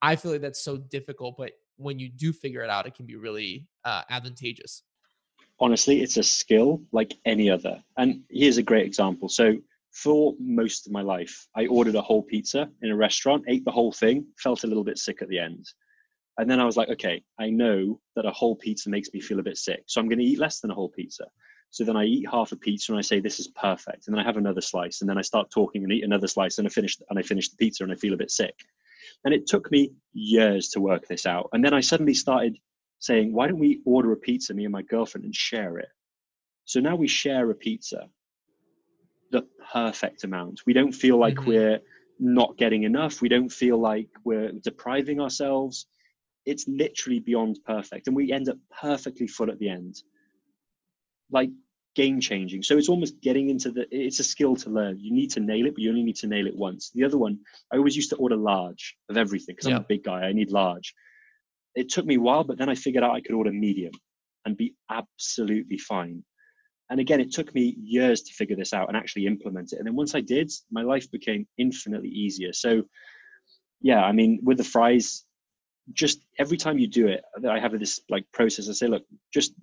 I 0.03 0.17
feel 0.17 0.33
like 0.33 0.43
that's 0.43 0.63
so 0.63 0.77
difficult, 0.77 1.37
but 1.39 1.53
when 1.77 1.99
you 1.99 2.09
do 2.09 2.33
figure 2.33 2.63
it 2.63 2.71
out, 2.71 2.87
it 2.87 2.95
can 2.95 3.07
be 3.07 3.17
really 3.17 3.67
uh, 3.85 4.03
advantageous. 4.11 4.83
honestly, 5.61 6.03
it's 6.03 6.17
a 6.17 6.23
skill 6.23 6.83
like 6.93 7.15
any 7.25 7.51
other. 7.51 7.83
And 7.97 8.23
here's 8.31 8.59
a 8.59 8.63
great 8.63 8.87
example. 8.87 9.29
So, 9.29 9.57
for 9.93 10.35
most 10.39 10.87
of 10.87 10.93
my 10.93 11.01
life, 11.03 11.49
I 11.57 11.67
ordered 11.67 11.97
a 11.97 12.03
whole 12.03 12.23
pizza 12.23 12.71
in 12.83 12.91
a 12.91 12.97
restaurant, 12.97 13.45
ate 13.49 13.65
the 13.65 13.71
whole 13.73 13.91
thing, 13.91 14.27
felt 14.37 14.63
a 14.63 14.67
little 14.67 14.85
bit 14.85 14.99
sick 14.99 15.23
at 15.23 15.29
the 15.29 15.39
end. 15.39 15.67
And 16.39 16.49
then 16.49 16.61
I 16.61 16.65
was 16.65 16.77
like, 16.77 16.89
okay, 16.89 17.23
I 17.39 17.51
know 17.51 18.01
that 18.15 18.25
a 18.25 18.31
whole 18.31 18.55
pizza 18.55 18.89
makes 18.89 19.13
me 19.13 19.21
feel 19.21 19.41
a 19.41 19.43
bit 19.43 19.59
sick. 19.59 19.83
So 19.87 20.01
I'm 20.01 20.09
going 20.09 20.21
to 20.21 20.25
eat 20.25 20.39
less 20.39 20.61
than 20.61 20.71
a 20.71 20.75
whole 20.75 20.89
pizza. 20.89 21.27
So 21.71 21.85
then 21.85 21.97
I 21.97 22.05
eat 22.05 22.29
half 22.31 22.53
a 22.53 22.57
pizza 22.57 22.93
and 22.93 22.99
I 22.99 23.03
say, 23.03 23.21
this 23.21 23.41
is 23.41 23.49
perfect. 23.49 24.07
And 24.07 24.15
then 24.15 24.21
I 24.21 24.25
have 24.25 24.37
another 24.37 24.61
slice. 24.61 25.01
And 25.01 25.11
then 25.11 25.19
I 25.19 25.23
start 25.23 25.51
talking 25.51 25.83
and 25.83 25.93
eat 25.93 26.05
another 26.05 26.29
slice 26.29 26.59
and 26.59 26.67
I 26.67 26.71
finish, 26.71 26.97
and 27.11 27.19
I 27.19 27.23
finish 27.23 27.49
the 27.49 27.57
pizza 27.57 27.83
and 27.83 27.93
I 27.93 27.97
feel 27.97 28.15
a 28.15 28.17
bit 28.17 28.31
sick. 28.31 28.55
And 29.25 29.35
it 29.35 29.47
took 29.47 29.71
me 29.71 29.93
years 30.13 30.69
to 30.71 30.81
work 30.81 31.09
this 31.09 31.27
out. 31.27 31.51
And 31.53 31.65
then 31.65 31.75
I 31.75 31.81
suddenly 31.81 32.15
started 32.15 32.57
saying, 33.01 33.33
why 33.33 33.49
don't 33.49 33.59
we 33.59 33.81
order 33.85 34.13
a 34.13 34.17
pizza, 34.17 34.55
me 34.55 34.65
and 34.65 34.73
my 34.73 34.83
girlfriend, 34.83 35.25
and 35.25 35.35
share 35.35 35.79
it? 35.79 35.89
So 36.65 36.81
now 36.81 36.95
we 36.95 37.09
share 37.09 37.51
a 37.51 37.55
pizza, 37.55 38.09
the 39.33 39.43
perfect 39.73 40.25
amount. 40.25 40.61
We 40.67 40.73
don't 40.73 40.93
feel 40.93 41.19
like 41.19 41.37
Mhm. 41.37 41.47
we're 41.47 41.81
not 42.21 42.57
getting 42.57 42.85
enough. 42.85 43.21
We 43.21 43.29
don't 43.29 43.49
feel 43.49 43.79
like 43.79 44.09
we're 44.25 44.53
depriving 44.53 45.21
ourselves. 45.21 45.87
It's 46.49 46.67
literally 46.67 47.21
beyond 47.21 47.59
perfect. 47.67 48.07
And 48.07 48.17
we 48.17 48.33
end 48.33 48.49
up 48.49 48.59
perfectly 48.81 49.27
full 49.27 49.51
at 49.51 49.59
the 49.59 49.69
end. 49.69 50.03
Like 51.31 51.51
game 51.95 52.21
changing. 52.21 52.63
So 52.63 52.77
it's 52.77 52.89
almost 52.89 53.21
getting 53.21 53.51
into 53.51 53.71
the, 53.71 53.87
it's 53.91 54.21
a 54.21 54.25
skill 54.25 54.57
to 54.57 54.71
learn. 54.71 54.99
You 55.01 55.13
need 55.13 55.31
to 55.33 55.41
nail 55.41 55.67
it, 55.67 55.75
but 55.75 55.83
you 55.83 55.91
only 55.91 56.05
need 56.05 56.17
to 56.17 56.27
nail 56.27 56.47
it 56.47 56.57
once. 56.57 56.91
The 56.95 57.05
other 57.05 57.19
one, 57.19 57.39
I 57.73 57.77
always 57.77 57.97
used 57.97 58.11
to 58.11 58.17
order 58.17 58.37
large 58.37 58.97
of 59.11 59.17
everything 59.17 59.55
because 59.55 59.67
I'm 59.67 59.77
a 59.79 59.81
big 59.81 60.05
guy. 60.05 60.21
I 60.23 60.33
need 60.33 60.51
large 60.51 60.95
it 61.79 61.89
took 61.89 62.07
me 62.07 62.17
a 62.17 62.21
while, 62.21 62.43
but 62.43 62.59
then 62.59 62.69
I 62.69 62.75
figured 62.75 63.05
out 63.05 63.15
I 63.15 63.21
could 63.21 63.37
order 63.37 63.53
medium 63.53 63.93
and 64.45 64.57
be 64.57 64.75
absolutely 64.91 65.79
fine. 65.79 66.25
And 66.91 66.99
again, 66.99 67.21
it 67.21 67.33
took 67.33 67.55
me 67.55 67.77
years 67.81 68.23
to 68.23 68.33
figure 68.33 68.57
this 68.57 68.73
out 68.73 68.89
and 68.89 68.97
actually 68.97 69.27
implement 69.27 69.73
it. 69.73 69.79
And 69.79 69.87
then 69.87 69.95
once 69.95 70.15
I 70.15 70.21
did, 70.21 70.51
my 70.73 70.83
life 70.83 71.09
became 71.11 71.47
infinitely 71.57 72.09
easier. 72.09 72.53
So, 72.53 72.83
yeah, 73.81 74.03
I 74.03 74.11
mean, 74.11 74.41
with 74.43 74.57
the 74.57 74.65
fries, 74.65 75.25
just 75.93 76.21
every 76.39 76.57
time 76.57 76.79
you 76.79 76.87
do 76.87 77.09
it, 77.09 77.23
I 77.49 77.59
have 77.59 77.79
this 77.79 78.01
like 78.09 78.25
process. 78.33 78.69
I 78.69 78.73
say, 78.73 78.87
look, 78.87 79.05
just 79.33 79.55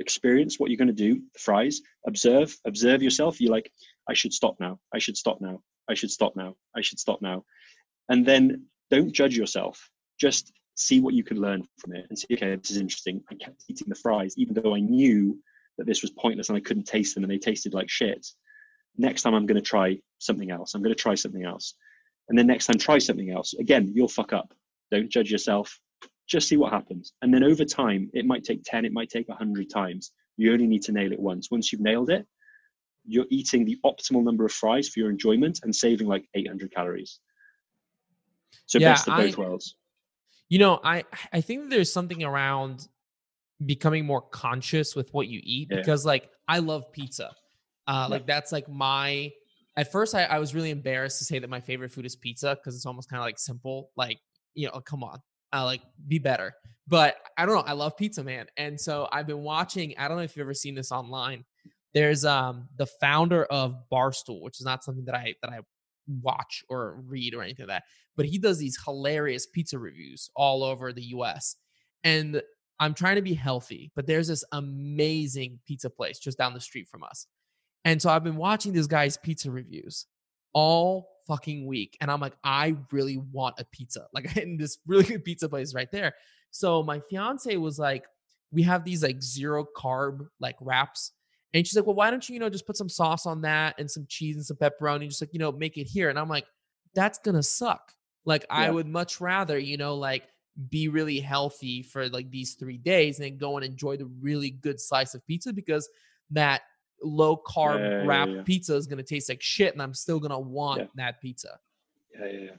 experience 0.00 0.58
what 0.58 0.70
you're 0.70 0.78
going 0.78 0.88
to 0.88 0.94
do. 0.94 1.14
The 1.32 1.38
fries, 1.38 1.80
observe, 2.06 2.56
observe 2.66 3.02
yourself. 3.02 3.40
You're 3.40 3.52
like, 3.52 3.70
I 4.08 4.14
should 4.14 4.32
stop 4.32 4.56
now. 4.60 4.78
I 4.92 4.98
should 4.98 5.16
stop 5.16 5.40
now. 5.40 5.60
I 5.88 5.94
should 5.94 6.10
stop 6.10 6.34
now. 6.36 6.56
I 6.76 6.80
should 6.80 6.98
stop 6.98 7.20
now. 7.22 7.44
And 8.08 8.26
then 8.26 8.66
don't 8.90 9.12
judge 9.12 9.36
yourself. 9.36 9.90
Just 10.20 10.52
see 10.76 11.00
what 11.00 11.14
you 11.14 11.24
can 11.24 11.40
learn 11.40 11.62
from 11.78 11.94
it 11.94 12.06
and 12.08 12.18
see, 12.18 12.26
okay, 12.32 12.56
this 12.56 12.70
is 12.70 12.78
interesting. 12.78 13.22
I 13.30 13.34
kept 13.34 13.64
eating 13.68 13.88
the 13.88 13.94
fries, 13.94 14.34
even 14.36 14.54
though 14.54 14.74
I 14.74 14.80
knew 14.80 15.38
that 15.78 15.86
this 15.86 16.02
was 16.02 16.10
pointless 16.10 16.48
and 16.48 16.58
I 16.58 16.60
couldn't 16.60 16.84
taste 16.84 17.14
them 17.14 17.24
and 17.24 17.30
they 17.30 17.38
tasted 17.38 17.74
like 17.74 17.88
shit. 17.88 18.26
Next 18.96 19.22
time 19.22 19.34
I'm 19.34 19.46
going 19.46 19.56
to 19.56 19.62
try 19.62 19.98
something 20.18 20.50
else. 20.50 20.74
I'm 20.74 20.82
going 20.82 20.94
to 20.94 21.00
try 21.00 21.14
something 21.14 21.44
else. 21.44 21.74
And 22.28 22.38
then 22.38 22.46
next 22.46 22.66
time, 22.66 22.78
try 22.78 22.98
something 22.98 23.30
else. 23.30 23.54
Again, 23.54 23.92
you'll 23.94 24.08
fuck 24.08 24.32
up. 24.32 24.54
Don't 24.90 25.10
judge 25.10 25.30
yourself. 25.30 25.78
Just 26.26 26.48
see 26.48 26.56
what 26.56 26.72
happens. 26.72 27.12
And 27.22 27.32
then 27.32 27.42
over 27.44 27.64
time, 27.64 28.10
it 28.14 28.24
might 28.26 28.44
take 28.44 28.62
10, 28.64 28.84
it 28.84 28.92
might 28.92 29.10
take 29.10 29.28
100 29.28 29.68
times. 29.70 30.12
You 30.36 30.52
only 30.52 30.66
need 30.66 30.82
to 30.84 30.92
nail 30.92 31.12
it 31.12 31.20
once. 31.20 31.50
Once 31.50 31.72
you've 31.72 31.80
nailed 31.82 32.10
it, 32.10 32.26
you're 33.06 33.26
eating 33.30 33.64
the 33.64 33.76
optimal 33.84 34.24
number 34.24 34.44
of 34.46 34.52
fries 34.52 34.88
for 34.88 35.00
your 35.00 35.10
enjoyment 35.10 35.60
and 35.62 35.74
saving 35.74 36.06
like 36.08 36.24
800 36.34 36.72
calories. 36.74 37.20
So 38.66 38.78
Yeah, 38.78 38.92
best 38.92 39.08
of 39.08 39.16
both 39.16 39.38
I- 39.38 39.40
worlds. 39.42 39.76
You 40.48 40.58
know, 40.58 40.80
I 40.84 41.04
I 41.32 41.40
think 41.40 41.70
there's 41.70 41.92
something 41.92 42.22
around 42.22 42.86
becoming 43.64 44.04
more 44.04 44.20
conscious 44.20 44.94
with 44.94 45.12
what 45.12 45.26
you 45.26 45.40
eat 45.42 45.68
Yeah. 45.70 45.78
because 45.78 46.04
like 46.04 46.28
I 46.48 46.58
love 46.58 46.92
pizza. 46.92 47.28
Uh 47.86 47.92
Yeah. 47.92 48.06
like 48.06 48.26
that's 48.26 48.52
like 48.52 48.68
my 48.68 49.32
at 49.76 49.90
first 49.90 50.14
I, 50.14 50.24
I 50.24 50.38
was 50.38 50.54
really 50.54 50.70
embarrassed 50.70 51.18
to 51.18 51.24
say 51.24 51.38
that 51.38 51.50
my 51.50 51.60
favorite 51.60 51.92
food 51.92 52.06
is 52.06 52.14
pizza 52.16 52.54
because 52.56 52.76
it's 52.76 52.86
almost 52.86 53.08
kind 53.10 53.20
of 53.20 53.24
like 53.24 53.38
simple. 53.38 53.90
Like, 53.96 54.20
you 54.54 54.66
know, 54.66 54.80
come 54.80 55.04
on. 55.04 55.20
Uh, 55.52 55.64
like 55.64 55.82
be 56.08 56.18
better. 56.18 56.52
But 56.86 57.16
I 57.38 57.46
don't 57.46 57.54
know. 57.54 57.60
I 57.62 57.72
love 57.72 57.96
pizza, 57.96 58.24
man. 58.24 58.46
And 58.56 58.80
so 58.80 59.08
I've 59.12 59.26
been 59.26 59.42
watching, 59.42 59.94
I 59.98 60.08
don't 60.08 60.16
know 60.16 60.24
if 60.24 60.36
you've 60.36 60.44
ever 60.44 60.54
seen 60.54 60.74
this 60.74 60.90
online. 60.92 61.44
There's 61.92 62.24
um 62.24 62.68
the 62.76 62.86
founder 62.86 63.44
of 63.44 63.76
Barstool, 63.92 64.42
which 64.42 64.58
is 64.60 64.66
not 64.66 64.82
something 64.82 65.04
that 65.04 65.14
I 65.14 65.34
that 65.42 65.50
I 65.50 65.60
watch 66.20 66.64
or 66.68 67.00
read 67.06 67.34
or 67.34 67.42
anything 67.42 67.66
like 67.66 67.76
that 67.76 67.84
but 68.16 68.26
he 68.26 68.38
does 68.38 68.58
these 68.58 68.78
hilarious 68.84 69.46
pizza 69.46 69.78
reviews 69.78 70.30
all 70.34 70.62
over 70.62 70.92
the 70.92 71.02
US. 71.16 71.56
And 72.02 72.42
I'm 72.78 72.94
trying 72.94 73.16
to 73.16 73.22
be 73.22 73.34
healthy, 73.34 73.90
but 73.94 74.06
there's 74.06 74.28
this 74.28 74.44
amazing 74.52 75.60
pizza 75.66 75.90
place 75.90 76.18
just 76.18 76.38
down 76.38 76.54
the 76.54 76.60
street 76.60 76.88
from 76.88 77.02
us. 77.04 77.26
And 77.84 78.00
so 78.00 78.10
I've 78.10 78.24
been 78.24 78.36
watching 78.36 78.72
this 78.72 78.86
guy's 78.86 79.16
pizza 79.16 79.50
reviews 79.50 80.06
all 80.52 81.08
fucking 81.26 81.66
week. 81.66 81.96
And 82.00 82.10
I'm 82.10 82.20
like, 82.20 82.36
I 82.44 82.76
really 82.90 83.18
want 83.32 83.56
a 83.58 83.64
pizza. 83.64 84.06
Like, 84.12 84.36
in 84.36 84.56
this 84.56 84.78
really 84.86 85.04
good 85.04 85.24
pizza 85.24 85.48
place 85.48 85.74
right 85.74 85.90
there. 85.90 86.14
So 86.50 86.82
my 86.82 87.00
fiance 87.00 87.56
was 87.56 87.78
like, 87.78 88.04
we 88.52 88.62
have 88.62 88.84
these 88.84 89.02
like 89.02 89.20
zero 89.22 89.66
carb 89.76 90.28
like 90.38 90.56
wraps. 90.60 91.12
And 91.52 91.66
she's 91.66 91.76
like, 91.76 91.86
well, 91.86 91.96
why 91.96 92.10
don't 92.10 92.28
you, 92.28 92.34
you 92.34 92.40
know, 92.40 92.48
just 92.48 92.66
put 92.66 92.76
some 92.76 92.88
sauce 92.88 93.26
on 93.26 93.42
that 93.42 93.76
and 93.78 93.90
some 93.90 94.06
cheese 94.08 94.36
and 94.36 94.44
some 94.44 94.56
pepperoni, 94.56 95.08
just 95.08 95.20
like, 95.20 95.32
you 95.32 95.38
know, 95.38 95.52
make 95.52 95.76
it 95.76 95.84
here. 95.84 96.10
And 96.10 96.18
I'm 96.18 96.28
like, 96.28 96.46
that's 96.94 97.18
gonna 97.18 97.42
suck. 97.42 97.92
Like 98.24 98.46
I 98.48 98.70
would 98.70 98.86
much 98.86 99.20
rather, 99.20 99.58
you 99.58 99.76
know, 99.76 99.96
like 99.96 100.24
be 100.70 100.88
really 100.88 101.20
healthy 101.20 101.82
for 101.82 102.08
like 102.08 102.30
these 102.30 102.54
three 102.54 102.78
days 102.78 103.18
and 103.18 103.26
then 103.26 103.36
go 103.36 103.56
and 103.56 103.64
enjoy 103.64 103.96
the 103.96 104.08
really 104.20 104.50
good 104.50 104.80
slice 104.80 105.14
of 105.14 105.26
pizza 105.26 105.52
because 105.52 105.88
that 106.30 106.62
low 107.04 107.36
carb 107.46 107.80
Yeah, 107.80 107.90
yeah, 108.00 108.06
wrap 108.06 108.28
yeah. 108.28 108.42
pizza 108.44 108.74
is 108.74 108.86
gonna 108.86 109.02
taste 109.02 109.28
like 109.28 109.42
shit 109.42 109.72
and 109.72 109.82
I'm 109.82 109.94
still 109.94 110.18
gonna 110.20 110.38
want 110.40 110.80
Yeah. 110.80 110.86
that 110.96 111.20
pizza. 111.20 111.58
Yeah, 112.14 112.26
yeah, 112.26 112.38
yeah. 112.40 112.50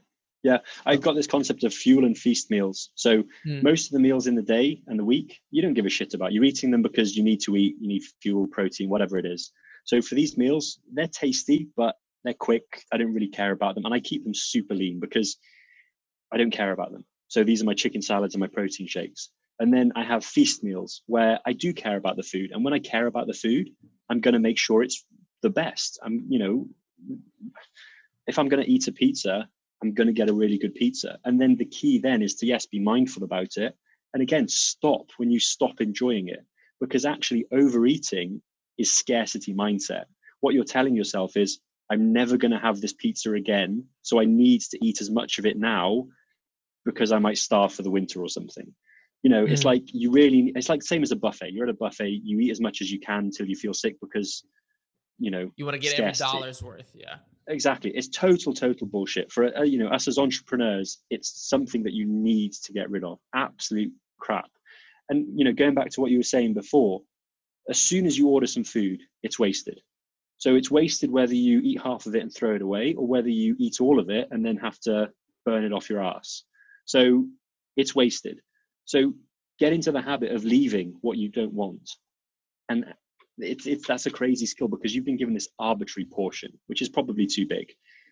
Yeah, 0.43 0.57
I've 0.85 1.01
got 1.01 1.15
this 1.15 1.25
concept 1.25 1.63
of 1.63 1.73
fuel 1.73 2.05
and 2.05 2.15
feast 2.15 2.51
meals. 2.51 2.91
So 2.93 3.23
Hmm. 3.45 3.61
most 3.63 3.87
of 3.87 3.93
the 3.93 3.99
meals 3.99 4.27
in 4.27 4.35
the 4.35 4.43
day 4.43 4.83
and 4.85 4.99
the 4.99 5.03
week, 5.03 5.39
you 5.49 5.63
don't 5.63 5.73
give 5.73 5.87
a 5.87 5.89
shit 5.89 6.13
about. 6.13 6.33
You're 6.33 6.43
eating 6.43 6.69
them 6.69 6.83
because 6.83 7.17
you 7.17 7.23
need 7.23 7.39
to 7.41 7.55
eat, 7.55 7.77
you 7.81 7.87
need 7.87 8.03
fuel, 8.21 8.45
protein, 8.47 8.87
whatever 8.89 9.17
it 9.17 9.25
is. 9.25 9.51
So 9.85 10.01
for 10.03 10.13
these 10.13 10.37
meals, 10.37 10.79
they're 10.93 11.07
tasty, 11.07 11.69
but 11.75 11.95
they're 12.23 12.35
quick. 12.35 12.83
I 12.91 12.97
don't 12.97 13.13
really 13.13 13.27
care 13.27 13.53
about 13.53 13.73
them. 13.73 13.85
And 13.85 13.93
I 13.93 13.99
keep 13.99 14.23
them 14.23 14.35
super 14.35 14.75
lean 14.75 14.99
because 14.99 15.37
I 16.31 16.37
don't 16.37 16.51
care 16.51 16.73
about 16.73 16.91
them. 16.91 17.05
So 17.27 17.43
these 17.43 17.63
are 17.63 17.65
my 17.65 17.73
chicken 17.73 18.03
salads 18.03 18.35
and 18.35 18.39
my 18.41 18.47
protein 18.47 18.85
shakes. 18.87 19.29
And 19.59 19.73
then 19.73 19.93
I 19.95 20.03
have 20.03 20.23
feast 20.23 20.63
meals 20.63 21.01
where 21.07 21.39
I 21.47 21.53
do 21.53 21.73
care 21.73 21.97
about 21.97 22.17
the 22.17 22.23
food. 22.23 22.51
And 22.51 22.63
when 22.63 22.73
I 22.73 22.79
care 22.79 23.07
about 23.07 23.25
the 23.25 23.33
food, 23.33 23.69
I'm 24.09 24.19
going 24.19 24.33
to 24.33 24.39
make 24.39 24.57
sure 24.57 24.83
it's 24.83 25.05
the 25.41 25.49
best. 25.49 25.99
I'm, 26.03 26.25
you 26.29 26.39
know, 26.39 26.67
if 28.27 28.39
I'm 28.39 28.49
going 28.49 28.63
to 28.63 28.69
eat 28.69 28.87
a 28.87 28.91
pizza, 28.91 29.47
I'm 29.81 29.93
going 29.93 30.07
to 30.07 30.13
get 30.13 30.29
a 30.29 30.33
really 30.33 30.57
good 30.57 30.75
pizza. 30.75 31.19
And 31.25 31.39
then 31.39 31.55
the 31.55 31.65
key 31.65 31.99
then 31.99 32.21
is 32.21 32.35
to, 32.35 32.45
yes, 32.45 32.65
be 32.65 32.79
mindful 32.79 33.23
about 33.23 33.57
it. 33.57 33.77
And 34.13 34.23
again, 34.23 34.47
stop 34.47 35.11
when 35.17 35.29
you 35.29 35.39
stop 35.39 35.81
enjoying 35.81 36.29
it 36.29 36.45
because 36.79 37.05
actually 37.05 37.45
overeating 37.51 38.41
is 38.77 38.93
scarcity 38.93 39.53
mindset. 39.53 40.05
What 40.39 40.53
you're 40.53 40.63
telling 40.63 40.95
yourself 40.95 41.37
is, 41.37 41.59
I'm 41.91 42.13
never 42.13 42.37
going 42.37 42.51
to 42.51 42.59
have 42.59 42.81
this 42.81 42.93
pizza 42.93 43.33
again. 43.33 43.85
So 44.01 44.19
I 44.19 44.25
need 44.25 44.61
to 44.61 44.83
eat 44.83 45.01
as 45.01 45.11
much 45.11 45.37
of 45.37 45.45
it 45.45 45.57
now 45.57 46.07
because 46.83 47.11
I 47.11 47.19
might 47.19 47.37
starve 47.37 47.73
for 47.73 47.83
the 47.83 47.91
winter 47.91 48.21
or 48.21 48.29
something. 48.29 48.73
You 49.25 49.31
know, 49.31 49.43
it's 49.43 49.61
Mm. 49.63 49.71
like 49.71 49.83
you 49.91 50.11
really, 50.11 50.51
it's 50.55 50.69
like 50.69 50.83
same 50.83 51.01
as 51.01 51.11
a 51.11 51.15
buffet. 51.15 51.51
You're 51.51 51.63
at 51.63 51.69
a 51.71 51.73
buffet, 51.85 52.09
you 52.23 52.39
eat 52.39 52.51
as 52.51 52.61
much 52.61 52.79
as 52.83 52.91
you 52.91 52.99
can 52.99 53.21
until 53.25 53.47
you 53.47 53.55
feel 53.55 53.73
sick 53.73 53.95
because, 53.99 54.43
you 55.17 55.31
know, 55.31 55.51
You 55.57 55.65
want 55.65 55.73
to 55.73 55.79
get 55.79 55.93
Scarcity. 55.95 56.23
every 56.27 56.39
dollar's 56.41 56.61
worth. 56.61 56.91
Yeah. 56.93 57.15
exactly 57.47 57.91
it's 57.97 58.07
total 58.07 58.51
total 58.53 58.87
bullshit 58.87 59.31
for 59.31 59.41
uh, 59.55 59.61
you 59.61 59.77
know 59.77 59.87
us 59.89 60.07
as 60.07 60.17
entrepreneurs 60.17 60.89
it's 61.11 61.29
something 61.53 61.81
that 61.83 61.93
you 61.93 62.03
need 62.05 62.51
to 62.65 62.73
get 62.73 62.89
rid 62.89 63.03
of 63.03 63.19
absolute 63.35 63.93
crap 64.19 64.49
and 65.09 65.27
you 65.37 65.45
know 65.45 65.53
going 65.53 65.75
back 65.75 65.89
to 65.91 66.01
what 66.01 66.09
you 66.09 66.17
were 66.17 66.23
saying 66.35 66.55
before 66.55 66.95
as 67.69 67.77
soon 67.79 68.07
as 68.07 68.17
you 68.17 68.27
order 68.27 68.47
some 68.47 68.63
food 68.63 68.99
it's 69.21 69.37
wasted 69.37 69.79
so 70.37 70.55
it's 70.55 70.71
wasted 70.71 71.11
whether 71.11 71.35
you 71.35 71.59
eat 71.69 71.79
half 71.89 72.07
of 72.07 72.15
it 72.15 72.23
and 72.23 72.33
throw 72.33 72.55
it 72.55 72.63
away 72.63 72.95
or 72.95 73.05
whether 73.13 73.29
you 73.29 73.55
eat 73.59 73.77
all 73.79 73.99
of 73.99 74.09
it 74.09 74.27
and 74.31 74.43
then 74.43 74.57
have 74.57 74.79
to 74.79 75.07
burn 75.45 75.63
it 75.63 75.71
off 75.71 75.87
your 75.89 76.03
ass 76.03 76.45
so 76.85 77.27
it's 77.77 77.93
wasted 77.93 78.39
so 78.85 79.13
get 79.59 79.73
into 79.73 79.91
the 79.91 80.01
habit 80.01 80.31
of 80.31 80.43
leaving 80.43 80.97
what 81.01 81.17
you 81.17 81.29
don't 81.29 81.53
want. 81.53 81.89
And 82.69 82.85
it's, 83.37 83.65
it's 83.67 83.87
that's 83.87 84.05
a 84.05 84.11
crazy 84.11 84.45
skill 84.45 84.67
because 84.67 84.95
you've 84.95 85.05
been 85.05 85.17
given 85.17 85.33
this 85.33 85.49
arbitrary 85.59 86.05
portion 86.05 86.51
which 86.67 86.81
is 86.81 86.89
probably 86.89 87.27
too 87.27 87.45
big. 87.45 87.71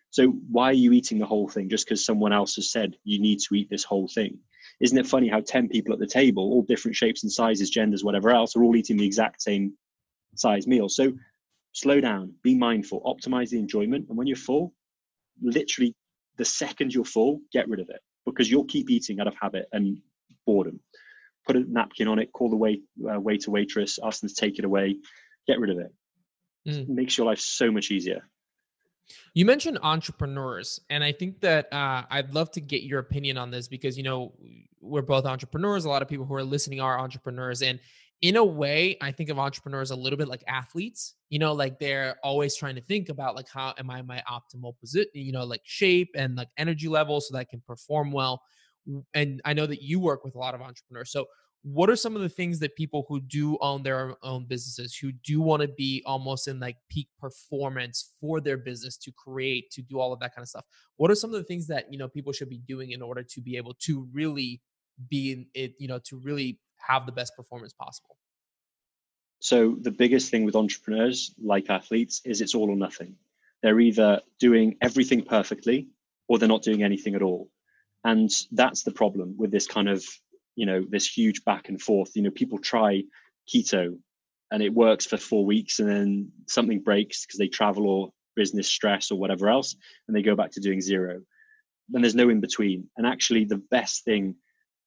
So 0.10 0.28
why 0.28 0.66
are 0.66 0.74
you 0.74 0.94
eating 0.94 1.18
the 1.18 1.26
whole 1.26 1.48
thing 1.48 1.70
just 1.70 1.86
because 1.86 2.06
someone 2.06 2.34
else 2.34 2.56
has 2.56 2.72
said 2.72 2.96
you 3.04 3.20
need 3.20 3.40
to 3.40 3.56
eat 3.56 3.70
this 3.70 3.84
whole 3.84 4.08
thing? 4.08 4.38
Isn't 4.80 4.98
it 4.98 5.08
funny 5.08 5.28
how 5.28 5.40
10 5.40 5.70
people 5.70 5.94
at 5.94 6.00
the 6.00 6.08
table 6.08 6.44
all 6.44 6.62
different 6.62 6.96
shapes 6.96 7.24
and 7.24 7.32
sizes 7.32 7.70
genders 7.70 8.04
whatever 8.04 8.30
else 8.30 8.56
are 8.56 8.64
all 8.64 8.76
eating 8.76 8.98
the 8.98 9.06
exact 9.06 9.42
same 9.42 9.74
size 10.36 10.68
meal? 10.68 10.88
So 10.88 11.14
slow 11.72 12.00
down 12.00 12.34
be 12.44 12.56
mindful 12.56 13.02
optimize 13.02 13.50
the 13.50 13.60
enjoyment. 13.60 14.08
And 14.10 14.18
when 14.18 14.28
you're 14.28 14.36
full 14.36 14.74
literally 15.42 15.96
the 16.38 16.46
second 16.46 16.94
you're 16.94 17.06
full 17.06 17.42
get 17.52 17.68
rid 17.68 17.80
of 17.80 17.90
it 17.90 18.02
because 18.26 18.50
you'll 18.50 18.66
keep 18.66 18.90
eating 18.90 19.20
out 19.20 19.28
of 19.28 19.36
habit 19.42 19.68
and 19.72 20.00
boredom 20.46 20.80
put 21.46 21.56
a 21.56 21.60
napkin 21.72 22.08
on 22.08 22.20
it 22.20 22.32
call 22.34 22.50
the 22.50 22.56
wait 22.56 22.84
uh, 23.10 23.20
waiter 23.20 23.52
waitress 23.52 24.00
ask 24.04 24.22
them 24.22 24.30
to 24.30 24.36
take 24.36 24.60
it 24.60 24.66
away 24.66 24.96
get 25.48 25.60
rid 25.60 25.70
of 25.72 25.80
it 25.80 25.92
Mm. 26.66 26.88
makes 26.88 27.18
your 27.18 27.28
life 27.28 27.42
so 27.42 27.70
much 27.72 27.92
easier 27.92 28.22
You 29.34 29.46
mentioned 29.46 29.80
entrepreneurs, 29.82 30.80
and 30.90 31.04
I 31.04 31.12
think 31.12 31.42
that 31.42 31.72
uh, 31.74 32.04
I'd 32.10 32.34
love 32.34 32.52
to 32.52 32.62
get 32.62 32.84
your 32.84 33.00
opinion 33.00 33.38
on 33.38 33.52
this 33.52 33.68
because 33.68 33.98
you 33.98 34.04
know 34.04 34.34
we're 34.80 35.02
both 35.02 35.26
entrepreneurs. 35.26 35.86
A 35.86 35.90
lot 35.90 36.02
of 36.02 36.08
people 36.08 36.26
who 36.26 36.34
are 36.36 36.44
listening 36.44 36.80
are 36.80 37.00
entrepreneurs, 37.00 37.62
and 37.62 37.80
in 38.22 38.38
a 38.38 38.44
way, 38.46 38.98
I 39.02 39.12
think 39.12 39.30
of 39.30 39.38
entrepreneurs 39.38 39.92
a 39.92 39.96
little 39.96 40.18
bit 40.18 40.28
like 40.28 40.44
athletes. 40.48 41.16
You 41.30 41.40
know, 41.40 41.54
like 41.54 41.80
they're 41.80 42.16
always 42.24 42.56
trying 42.56 42.76
to 42.76 42.82
think 42.82 43.10
about 43.10 43.36
like 43.36 43.50
how 43.50 43.74
am 43.78 43.90
I 43.90 44.00
in 44.00 44.08
my 44.08 44.24
optimal 44.30 44.80
position, 44.80 45.12
you 45.16 45.32
know, 45.32 45.44
like 45.44 45.62
shape 45.66 46.12
and 46.16 46.36
like 46.36 46.50
energy 46.58 46.88
level, 46.88 47.20
so 47.20 47.34
that 47.34 47.40
I 47.40 47.44
can 47.44 47.62
perform 47.62 48.12
well. 48.12 48.42
And 49.14 49.42
I 49.46 49.54
know 49.54 49.66
that 49.66 49.82
you 49.82 50.00
work 50.00 50.24
with 50.24 50.36
a 50.36 50.38
lot 50.38 50.56
of 50.56 50.62
entrepreneurs, 50.62 51.12
so 51.12 51.28
what 51.64 51.90
are 51.90 51.96
some 51.96 52.14
of 52.16 52.22
the 52.22 52.30
things 52.30 52.60
that 52.60 52.76
people 52.76 53.06
who 53.08 53.22
do 53.22 53.58
own 53.62 53.84
their 53.84 54.16
own 54.22 54.46
businesses 54.46 54.96
who 54.96 55.14
do 55.14 55.40
want 55.40 55.62
to 55.62 55.68
be 55.70 56.04
almost 56.06 56.48
in 56.48 56.60
like 56.60 56.76
peak 56.90 57.08
performance 57.18 58.14
for 58.20 58.42
their 58.42 58.58
business 58.58 58.98
to 58.98 59.12
create 59.14 59.72
to 59.72 59.82
do 59.82 59.98
all 59.98 60.12
of 60.12 60.20
that 60.20 60.36
kind 60.36 60.44
of 60.44 60.50
stuff 60.50 60.66
what 60.98 61.10
are 61.10 61.16
some 61.16 61.34
of 61.34 61.38
the 61.38 61.44
things 61.46 61.68
that 61.68 61.86
you 61.92 61.98
know 61.98 62.10
people 62.10 62.34
should 62.34 62.50
be 62.50 62.58
doing 62.58 62.92
in 62.92 63.02
order 63.02 63.24
to 63.24 63.42
be 63.42 63.56
able 63.56 63.74
to 63.74 64.08
really 64.12 64.62
be 65.10 65.32
in 65.32 65.48
it 65.54 65.74
you 65.80 65.88
know 65.88 66.00
to 66.00 66.18
really 66.18 66.60
have 66.78 67.06
the 67.06 67.14
best 67.14 67.34
performance 67.36 67.74
possible 67.74 68.18
So 69.40 69.76
the 69.82 69.92
biggest 69.92 70.32
thing 70.32 70.46
with 70.46 70.56
entrepreneurs, 70.56 71.36
like 71.38 71.70
athletes, 71.70 72.22
is 72.26 72.42
it's 72.42 72.56
all 72.56 72.70
or 72.70 72.76
nothing. 72.76 73.18
They're 73.62 73.80
either 73.80 74.22
doing 74.40 74.78
everything 74.82 75.24
perfectly 75.24 75.90
or 76.28 76.40
they're 76.40 76.48
not 76.48 76.64
doing 76.64 76.84
anything 76.84 77.16
at 77.16 77.22
all. 77.22 77.50
And 78.04 78.30
that's 78.52 78.84
the 78.84 78.92
problem 78.92 79.36
with 79.38 79.52
this 79.52 79.68
kind 79.68 79.88
of, 79.88 80.04
you 80.56 80.66
know, 80.66 80.84
this 80.90 81.08
huge 81.10 81.44
back 81.46 81.70
and 81.70 81.82
forth. 81.82 82.12
You 82.16 82.24
know, 82.24 82.32
people 82.32 82.58
try 82.58 83.04
keto 83.54 83.98
and 84.52 84.62
it 84.62 84.74
works 84.74 85.06
for 85.06 85.18
four 85.18 85.46
weeks 85.46 85.80
and 85.80 85.90
then 85.90 86.32
something 86.48 86.82
breaks 86.82 87.26
because 87.26 87.40
they 87.40 87.48
travel 87.48 87.88
or 87.88 88.12
business 88.36 88.68
stress 88.68 89.12
or 89.12 89.18
whatever 89.18 89.50
else, 89.50 89.76
and 90.08 90.16
they 90.16 90.22
go 90.22 90.36
back 90.36 90.52
to 90.52 90.60
doing 90.60 90.82
zero. 90.82 91.22
Then 91.90 92.02
there's 92.02 92.16
no 92.16 92.30
in 92.30 92.40
between. 92.40 92.90
And 92.98 93.06
actually, 93.06 93.46
the 93.46 93.62
best 93.72 94.04
thing 94.06 94.36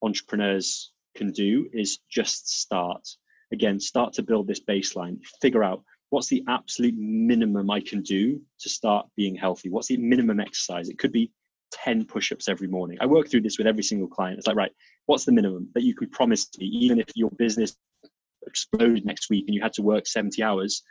entrepreneurs 0.01 0.91
can 1.15 1.31
do 1.31 1.67
is 1.73 1.99
just 2.09 2.59
start. 2.61 3.07
Again, 3.51 3.79
start 3.79 4.13
to 4.13 4.23
build 4.23 4.47
this 4.47 4.61
baseline. 4.63 5.19
Figure 5.41 5.63
out 5.63 5.83
what's 6.09 6.27
the 6.27 6.43
absolute 6.47 6.95
minimum 6.97 7.69
I 7.69 7.81
can 7.81 8.01
do 8.01 8.41
to 8.59 8.69
start 8.69 9.07
being 9.15 9.35
healthy. 9.35 9.69
What's 9.69 9.87
the 9.87 9.97
minimum 9.97 10.39
exercise? 10.39 10.89
It 10.89 10.97
could 10.97 11.11
be 11.11 11.31
10 11.71 12.05
push-ups 12.05 12.47
every 12.47 12.67
morning. 12.67 12.97
I 13.01 13.05
work 13.05 13.29
through 13.29 13.41
this 13.41 13.57
with 13.57 13.67
every 13.67 13.83
single 13.83 14.07
client. 14.07 14.37
It's 14.37 14.47
like, 14.47 14.55
right, 14.55 14.71
what's 15.05 15.25
the 15.25 15.31
minimum 15.31 15.69
that 15.73 15.83
you 15.83 15.95
could 15.95 16.11
promise 16.11 16.47
me, 16.57 16.67
even 16.67 16.99
if 16.99 17.07
your 17.15 17.29
business 17.31 17.75
exploded 18.45 19.05
next 19.05 19.29
week 19.29 19.45
and 19.47 19.55
you 19.55 19.61
had 19.61 19.73
to 19.73 19.81
work 19.81 20.07
70 20.07 20.41
hours, 20.41 20.83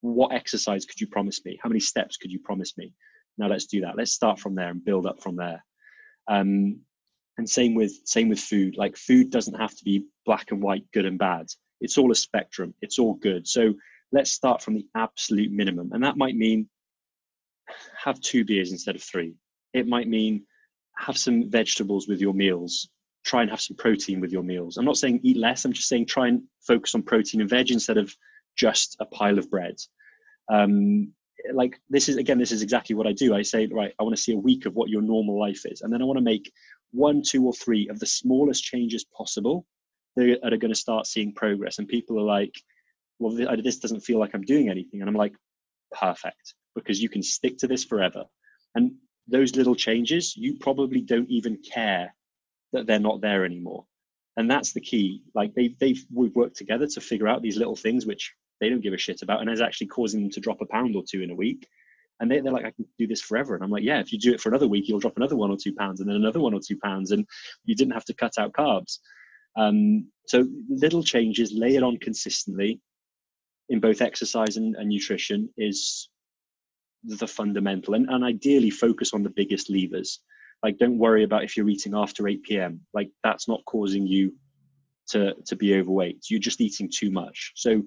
what 0.00 0.32
exercise 0.32 0.84
could 0.84 1.00
you 1.00 1.06
promise 1.06 1.44
me? 1.44 1.58
How 1.62 1.68
many 1.68 1.80
steps 1.80 2.16
could 2.16 2.30
you 2.30 2.40
promise 2.40 2.76
me? 2.76 2.92
Now 3.38 3.48
let's 3.48 3.66
do 3.66 3.80
that. 3.80 3.96
Let's 3.96 4.12
start 4.12 4.38
from 4.38 4.54
there 4.54 4.68
and 4.68 4.84
build 4.84 5.06
up 5.06 5.22
from 5.22 5.36
there. 5.36 5.64
Um, 6.28 6.80
and 7.38 7.48
same 7.48 7.74
with 7.74 7.92
same 8.04 8.28
with 8.28 8.38
food. 8.38 8.76
Like 8.76 8.96
food 8.96 9.30
doesn't 9.30 9.58
have 9.58 9.74
to 9.76 9.84
be 9.84 10.06
black 10.24 10.50
and 10.50 10.62
white, 10.62 10.84
good 10.92 11.04
and 11.04 11.18
bad. 11.18 11.46
It's 11.80 11.98
all 11.98 12.12
a 12.12 12.14
spectrum. 12.14 12.74
It's 12.80 12.98
all 12.98 13.14
good. 13.14 13.48
So 13.48 13.74
let's 14.12 14.30
start 14.30 14.62
from 14.62 14.74
the 14.74 14.86
absolute 14.94 15.50
minimum, 15.50 15.90
and 15.92 16.04
that 16.04 16.16
might 16.16 16.36
mean 16.36 16.68
have 17.96 18.20
two 18.20 18.44
beers 18.44 18.70
instead 18.70 18.94
of 18.94 19.02
three. 19.02 19.34
It 19.74 19.86
might 19.86 20.08
mean 20.08 20.46
have 20.96 21.18
some 21.18 21.50
vegetables 21.50 22.08
with 22.08 22.20
your 22.20 22.32
meals. 22.32 22.88
Try 23.24 23.42
and 23.42 23.50
have 23.50 23.60
some 23.60 23.76
protein 23.76 24.20
with 24.20 24.32
your 24.32 24.42
meals. 24.42 24.76
I'm 24.76 24.84
not 24.84 24.96
saying 24.96 25.20
eat 25.22 25.36
less. 25.36 25.64
I'm 25.64 25.72
just 25.72 25.88
saying 25.88 26.06
try 26.06 26.28
and 26.28 26.42
focus 26.60 26.94
on 26.94 27.02
protein 27.02 27.40
and 27.40 27.50
veg 27.50 27.70
instead 27.70 27.98
of 27.98 28.14
just 28.56 28.96
a 29.00 29.06
pile 29.06 29.38
of 29.38 29.50
bread. 29.50 29.76
Um, 30.50 31.12
like 31.52 31.78
this 31.90 32.08
is 32.08 32.16
again, 32.16 32.38
this 32.38 32.52
is 32.52 32.62
exactly 32.62 32.94
what 32.94 33.06
I 33.06 33.12
do. 33.12 33.34
I 33.34 33.42
say, 33.42 33.66
right, 33.66 33.92
I 33.98 34.02
want 34.02 34.16
to 34.16 34.22
see 34.22 34.32
a 34.32 34.38
week 34.38 34.66
of 34.66 34.74
what 34.74 34.88
your 34.88 35.02
normal 35.02 35.38
life 35.38 35.62
is, 35.66 35.82
and 35.82 35.92
then 35.92 36.00
I 36.00 36.04
want 36.04 36.18
to 36.18 36.24
make 36.24 36.52
one, 36.92 37.22
two, 37.22 37.44
or 37.44 37.52
three 37.52 37.88
of 37.88 37.98
the 37.98 38.06
smallest 38.06 38.62
changes 38.62 39.04
possible 39.04 39.66
that 40.16 40.38
are 40.44 40.56
going 40.56 40.72
to 40.72 40.78
start 40.78 41.06
seeing 41.06 41.34
progress. 41.34 41.78
And 41.78 41.88
people 41.88 42.18
are 42.20 42.22
like, 42.22 42.54
well, 43.18 43.34
this 43.34 43.78
doesn't 43.78 44.00
feel 44.00 44.20
like 44.20 44.32
I'm 44.34 44.42
doing 44.42 44.70
anything, 44.70 45.00
and 45.00 45.08
I'm 45.08 45.16
like, 45.16 45.34
perfect, 45.92 46.54
because 46.74 47.02
you 47.02 47.08
can 47.08 47.22
stick 47.22 47.58
to 47.58 47.66
this 47.66 47.84
forever. 47.84 48.24
And 48.74 48.92
those 49.28 49.56
little 49.56 49.74
changes, 49.74 50.36
you 50.36 50.58
probably 50.58 51.00
don't 51.00 51.30
even 51.30 51.58
care 51.58 52.14
that 52.72 52.86
they're 52.86 52.98
not 52.98 53.20
there 53.20 53.44
anymore. 53.44 53.86
And 54.36 54.50
that's 54.50 54.72
the 54.72 54.80
key. 54.80 55.22
Like 55.34 55.54
they've 55.54 55.78
they've 55.78 56.04
we've 56.12 56.34
worked 56.34 56.56
together 56.56 56.86
to 56.88 57.00
figure 57.00 57.28
out 57.28 57.42
these 57.42 57.56
little 57.56 57.76
things 57.76 58.04
which 58.04 58.34
they 58.60 58.68
don't 58.68 58.82
give 58.82 58.92
a 58.92 58.98
shit 58.98 59.22
about 59.22 59.40
and 59.40 59.50
is 59.50 59.60
actually 59.60 59.88
causing 59.88 60.22
them 60.22 60.30
to 60.30 60.40
drop 60.40 60.60
a 60.60 60.66
pound 60.66 60.96
or 60.96 61.02
two 61.08 61.22
in 61.22 61.30
a 61.30 61.34
week. 61.34 61.68
And 62.20 62.30
they, 62.30 62.40
they're 62.40 62.52
like, 62.52 62.64
I 62.64 62.70
can 62.70 62.86
do 62.98 63.06
this 63.06 63.20
forever. 63.20 63.54
And 63.54 63.64
I'm 63.64 63.70
like, 63.70 63.82
yeah, 63.82 63.98
if 63.98 64.12
you 64.12 64.18
do 64.18 64.32
it 64.32 64.40
for 64.40 64.48
another 64.48 64.68
week, 64.68 64.88
you'll 64.88 65.00
drop 65.00 65.16
another 65.16 65.36
one 65.36 65.50
or 65.50 65.56
two 65.56 65.74
pounds 65.74 66.00
and 66.00 66.08
then 66.08 66.16
another 66.16 66.40
one 66.40 66.54
or 66.54 66.60
two 66.60 66.78
pounds. 66.78 67.10
And 67.10 67.26
you 67.64 67.74
didn't 67.74 67.94
have 67.94 68.04
to 68.06 68.14
cut 68.14 68.38
out 68.38 68.52
carbs. 68.52 68.98
Um, 69.56 70.08
so 70.26 70.46
little 70.68 71.02
changes, 71.02 71.52
lay 71.52 71.74
it 71.74 71.82
on 71.82 71.98
consistently 71.98 72.80
in 73.68 73.80
both 73.80 74.00
exercise 74.00 74.56
and, 74.56 74.76
and 74.76 74.88
nutrition 74.88 75.48
is 75.56 76.08
the 77.04 77.26
fundamental. 77.26 77.94
And, 77.94 78.08
and 78.08 78.24
ideally 78.24 78.70
focus 78.70 79.12
on 79.12 79.22
the 79.22 79.30
biggest 79.30 79.70
levers. 79.70 80.20
Like, 80.62 80.78
don't 80.78 80.98
worry 80.98 81.24
about 81.24 81.44
if 81.44 81.56
you're 81.56 81.68
eating 81.68 81.94
after 81.94 82.26
8 82.26 82.42
p.m. 82.42 82.80
Like, 82.94 83.10
that's 83.22 83.48
not 83.48 83.64
causing 83.66 84.06
you 84.06 84.34
to 85.08 85.34
to 85.46 85.56
be 85.56 85.78
overweight. 85.78 86.30
You're 86.30 86.40
just 86.40 86.60
eating 86.60 86.90
too 86.90 87.10
much. 87.10 87.52
So 87.56 87.82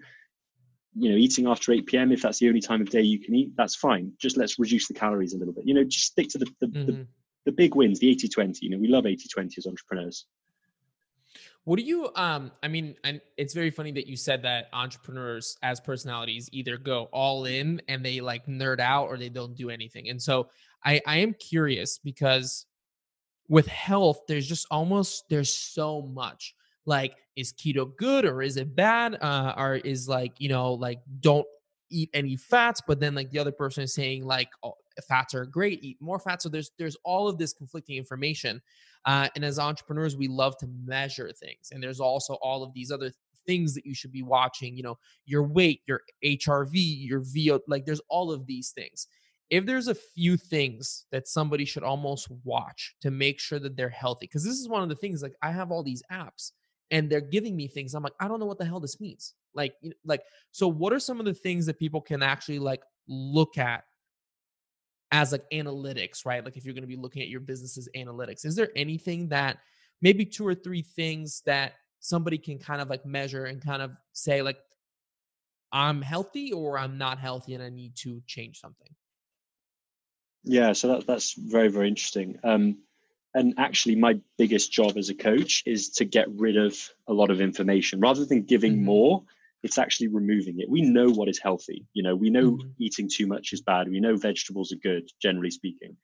you 0.99 1.11
know 1.11 1.15
eating 1.18 1.47
after 1.47 1.72
8 1.72 1.86
p.m 1.86 2.11
if 2.11 2.22
that's 2.22 2.39
the 2.39 2.47
only 2.47 2.61
time 2.61 2.82
of 2.82 2.89
day 2.89 3.01
you 3.01 3.20
can 3.20 3.36
eat 3.36 3.51
that's 3.55 3.76
fine 3.76 4.11
just 4.20 4.36
let's 4.36 4.57
reduce 4.57 4.88
the 4.88 4.93
calories 4.93 5.34
a 5.34 5.38
little 5.38 5.53
bit 5.53 5.68
you 5.68 5.74
know 5.74 5.84
just 5.84 6.07
stick 6.07 6.28
to 6.30 6.38
the 6.38 6.47
the, 6.59 6.68
mm-hmm. 6.68 6.86
the, 6.86 7.07
the 7.45 7.51
big 7.51 7.76
wins 7.76 7.99
the 7.99 8.09
80 8.09 8.28
20 8.30 8.65
you 8.65 8.72
know 8.72 8.80
we 8.80 8.88
love 8.88 9.05
80 9.05 9.28
20 9.28 9.55
as 9.57 9.68
entrepreneurs 9.68 10.26
what 11.68 11.78
do 11.78 11.84
you 11.84 12.09
um 12.15 12.49
i 12.63 12.68
mean 12.70 12.95
and 13.03 13.20
it's 13.36 13.53
very 13.53 13.70
funny 13.70 13.91
that 13.91 14.07
you 14.07 14.15
said 14.15 14.41
that 14.41 14.70
entrepreneurs 14.72 15.57
as 15.63 15.82
personalities 15.82 16.47
either 16.53 16.78
go 16.78 17.09
all 17.11 17.43
in 17.43 17.82
and 17.89 18.05
they 18.05 18.22
like 18.22 18.45
nerd 18.45 18.80
out 18.80 19.07
or 19.07 19.18
they 19.18 19.28
don't 19.28 19.53
do 19.53 19.70
anything. 19.70 20.07
And 20.07 20.22
so 20.22 20.47
i 20.86 21.01
i 21.05 21.18
am 21.18 21.34
curious 21.34 21.97
because 21.97 22.65
with 23.49 23.68
health 23.68 24.22
there's 24.30 24.47
just 24.47 24.65
almost 24.72 25.26
there's 25.30 25.53
so 25.53 26.03
much 26.03 26.55
like 26.86 27.18
is 27.36 27.51
keto 27.51 27.93
good 27.97 28.24
or 28.24 28.41
is 28.41 28.55
it 28.55 28.74
bad? 28.74 29.18
Uh 29.22 29.53
or 29.57 29.76
is 29.76 30.07
like 30.07 30.39
you 30.39 30.47
know 30.47 30.72
like 30.72 31.01
don't 31.20 31.45
eat 31.89 32.09
any 32.13 32.38
fats 32.38 32.82
but 32.88 33.01
then 33.01 33.13
like 33.13 33.30
the 33.32 33.39
other 33.39 33.51
person 33.51 33.84
is 33.84 33.93
saying 33.93 34.24
like 34.24 34.47
oh, 34.63 34.76
fats 35.05 35.34
are 35.34 35.45
great 35.45 35.84
eat 35.84 35.97
more 36.01 36.18
fats. 36.18 36.43
So 36.43 36.49
there's 36.49 36.72
there's 36.78 36.95
all 37.03 37.28
of 37.28 37.38
this 37.38 37.51
conflicting 37.51 37.97
information 37.97 38.61
uh, 39.08 39.28
and 39.36 39.43
as 39.43 39.58
entrepreneurs 39.58 40.16
we 40.16 40.28
love 40.28 40.55
to 40.58 40.68
measure 40.86 41.32
things 41.32 41.70
and 41.72 41.82
there's 41.82 41.99
also 41.99 42.36
all 42.36 42.62
of 42.62 42.74
these 42.74 42.91
other 42.91 43.12
things 43.47 43.74
that 43.74 43.86
you 43.86 43.95
should 43.95 44.12
be 44.12 44.22
watching 44.22 44.76
you 44.76 44.84
know 44.84 44.97
your 45.26 45.41
weight 45.41 45.82
your 45.88 46.01
hrv 46.24 46.70
your 46.74 47.22
vo 47.22 47.60
like 47.68 47.86
there's 47.86 48.01
all 48.10 48.32
of 48.32 48.45
these 48.45 48.72
things. 48.72 49.08
If 49.49 49.66
there's 49.66 49.88
a 49.88 49.95
few 49.95 50.36
things 50.36 51.05
that 51.14 51.26
somebody 51.26 51.64
should 51.64 51.84
almost 51.84 52.28
watch 52.43 52.95
to 53.01 53.10
make 53.10 53.39
sure 53.39 53.60
that 53.60 53.78
they're 53.78 53.88
healthy 53.88 54.26
because 54.26 54.43
this 54.43 54.60
is 54.60 54.68
one 54.68 54.84
of 54.84 54.89
the 54.89 54.95
things 54.95 55.24
like 55.24 55.36
i 55.41 55.51
have 55.51 55.72
all 55.72 55.84
these 55.84 56.03
apps 56.12 56.51
and 56.91 57.10
they're 57.10 57.22
giving 57.22 57.55
me 57.55 57.68
things 57.68 57.93
i'm 57.93 58.03
like 58.03 58.14
i 58.20 58.28
don't 58.28 58.41
know 58.41 58.45
what 58.45 58.60
the 58.60 58.66
hell 58.66 58.82
this 58.82 58.99
means. 58.99 59.34
Like 59.53 59.74
you 59.82 59.89
know, 59.89 59.95
like 60.05 60.22
so 60.51 60.68
what 60.68 60.93
are 60.93 60.99
some 60.99 61.20
of 61.20 61.26
the 61.26 61.34
things 61.34 61.66
that 61.66 61.80
people 61.80 62.01
can 62.01 62.22
actually 62.22 62.60
like 62.60 62.84
look 63.08 63.58
at 63.58 63.86
as 65.12 65.32
like 65.32 65.43
analytics 65.51 66.26
right 66.26 66.43
like 66.43 66.58
if 66.58 66.66
you're 66.66 66.74
going 66.74 66.84
to 66.84 66.88
be 66.88 66.95
looking 66.95 67.22
at 67.22 67.30
your 67.30 67.39
business's 67.39 67.88
analytics 67.95 68.45
is 68.45 68.55
there 68.55 68.70
anything 68.76 69.28
that 69.30 69.58
maybe 70.01 70.26
two 70.26 70.45
or 70.45 70.53
three 70.53 70.82
things 70.82 71.41
that 71.45 71.74
somebody 71.99 72.38
can 72.38 72.60
kind 72.60 72.82
of 72.82 72.89
like 72.89 73.05
measure 73.05 73.45
and 73.45 73.64
kind 73.64 73.82
of 73.82 73.91
say 74.14 74.41
like 74.41 74.58
i'm 75.72 76.01
healthy 76.01 76.51
or 76.51 76.78
i'm 76.78 76.97
not 76.97 77.20
healthy 77.20 77.53
and 77.53 77.64
i 77.64 77.70
need 77.70 77.95
to 77.95 78.22
change 78.28 78.60
something 78.60 78.89
yeah 80.43 80.74
so 80.74 80.88
that, 80.89 81.08
that's 81.08 81.34
very 81.34 81.70
very 81.70 81.88
interesting 81.88 82.38
um 82.43 82.78
and 83.34 83.53
actually 83.58 83.95
my 83.95 84.20
biggest 84.38 84.72
job 84.72 84.97
as 84.97 85.10
a 85.10 85.16
coach 85.16 85.64
is 85.66 85.89
to 85.89 86.05
get 86.05 86.28
rid 86.32 86.58
of 86.58 86.76
a 87.08 87.14
lot 87.14 87.30
of 87.30 87.39
information 87.39 87.99
rather 87.99 88.26
than 88.26 88.41
giving 88.43 88.74
mm-hmm. 88.74 88.86
more 88.86 89.24
it's 89.64 89.78
actually 89.78 90.08
removing 90.08 90.60
it. 90.60 90.70
We 90.70 90.82
know 90.82 91.10
what 91.10 91.30
is 91.30 91.39
healthy. 91.39 91.86
You 91.93 92.03
know 92.03 92.16
we 92.16 92.30
know 92.30 92.51
mm-hmm. 92.51 92.70
eating 92.80 93.10
too 93.12 93.28
much 93.28 93.53
is 93.53 93.62
bad. 93.62 93.89
We 93.89 93.99
know 93.99 94.16
vegetables 94.16 94.72
are 94.72 94.78
good 94.78 95.10
generally 95.22 95.51
speaking. 95.51 95.97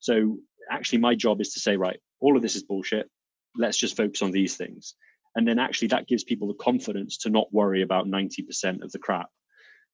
So 0.00 0.38
actually 0.70 0.98
my 0.98 1.14
job 1.14 1.40
is 1.40 1.52
to 1.54 1.60
say 1.60 1.76
right 1.76 1.98
all 2.20 2.36
of 2.36 2.42
this 2.42 2.56
is 2.56 2.62
bullshit. 2.62 3.08
Let's 3.56 3.78
just 3.78 3.96
focus 3.96 4.22
on 4.22 4.30
these 4.30 4.56
things. 4.56 4.94
And 5.34 5.46
then 5.48 5.58
actually 5.58 5.88
that 5.88 6.06
gives 6.06 6.24
people 6.24 6.48
the 6.48 6.54
confidence 6.54 7.18
to 7.18 7.30
not 7.30 7.52
worry 7.52 7.82
about 7.82 8.06
90% 8.06 8.82
of 8.82 8.92
the 8.92 8.98
crap. 8.98 9.28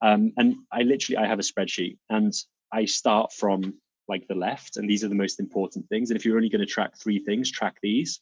Um, 0.01 0.33
and 0.37 0.55
i 0.73 0.83
literally 0.83 1.17
i 1.17 1.27
have 1.27 1.41
a 1.41 1.43
spreadsheet 1.43 1.99
and 2.09 2.33
i 2.73 2.85
start 2.85 3.33
from 3.33 3.75
like 4.09 4.29
the 4.29 4.35
left 4.35 4.77
and 4.77 4.89
these 4.89 5.03
are 5.03 5.09
the 5.09 5.15
most 5.15 5.41
important 5.41 5.89
things. 5.89 6.11
And 6.11 6.19
if 6.19 6.25
you're 6.25 6.37
only 6.37 6.49
going 6.49 6.67
to 6.67 6.73
track 6.73 6.93
three 6.97 7.19
things 7.19 7.51
track 7.51 7.77
these. 7.83 8.21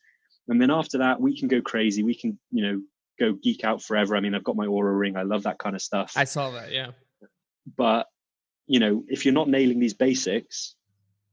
And 0.48 0.60
then 0.60 0.70
after 0.70 0.98
that 0.98 1.20
we 1.20 1.38
can 1.38 1.48
go 1.48 1.60
crazy. 1.60 2.02
We 2.02 2.14
can 2.14 2.38
you 2.50 2.62
know 2.66 2.82
go 3.18 3.32
geek 3.34 3.64
out 3.64 3.82
forever. 3.82 4.16
I 4.16 4.20
mean 4.20 4.34
i've 4.34 4.44
got 4.44 4.56
my 4.56 4.66
Oura 4.66 4.98
ring. 4.98 5.16
I 5.16 5.22
love 5.22 5.44
that 5.44 5.58
kind 5.58 5.74
of 5.74 5.82
stuff. 5.82 6.12
I 6.16 6.24
saw 6.24 6.50
that 6.50 6.72
yeah. 6.72 6.90
But 7.76 8.06
you 8.66 8.80
know 8.80 9.04
if 9.08 9.24
you're 9.24 9.34
not 9.34 9.48
nailing 9.48 9.80
these 9.80 9.94
basics 9.94 10.74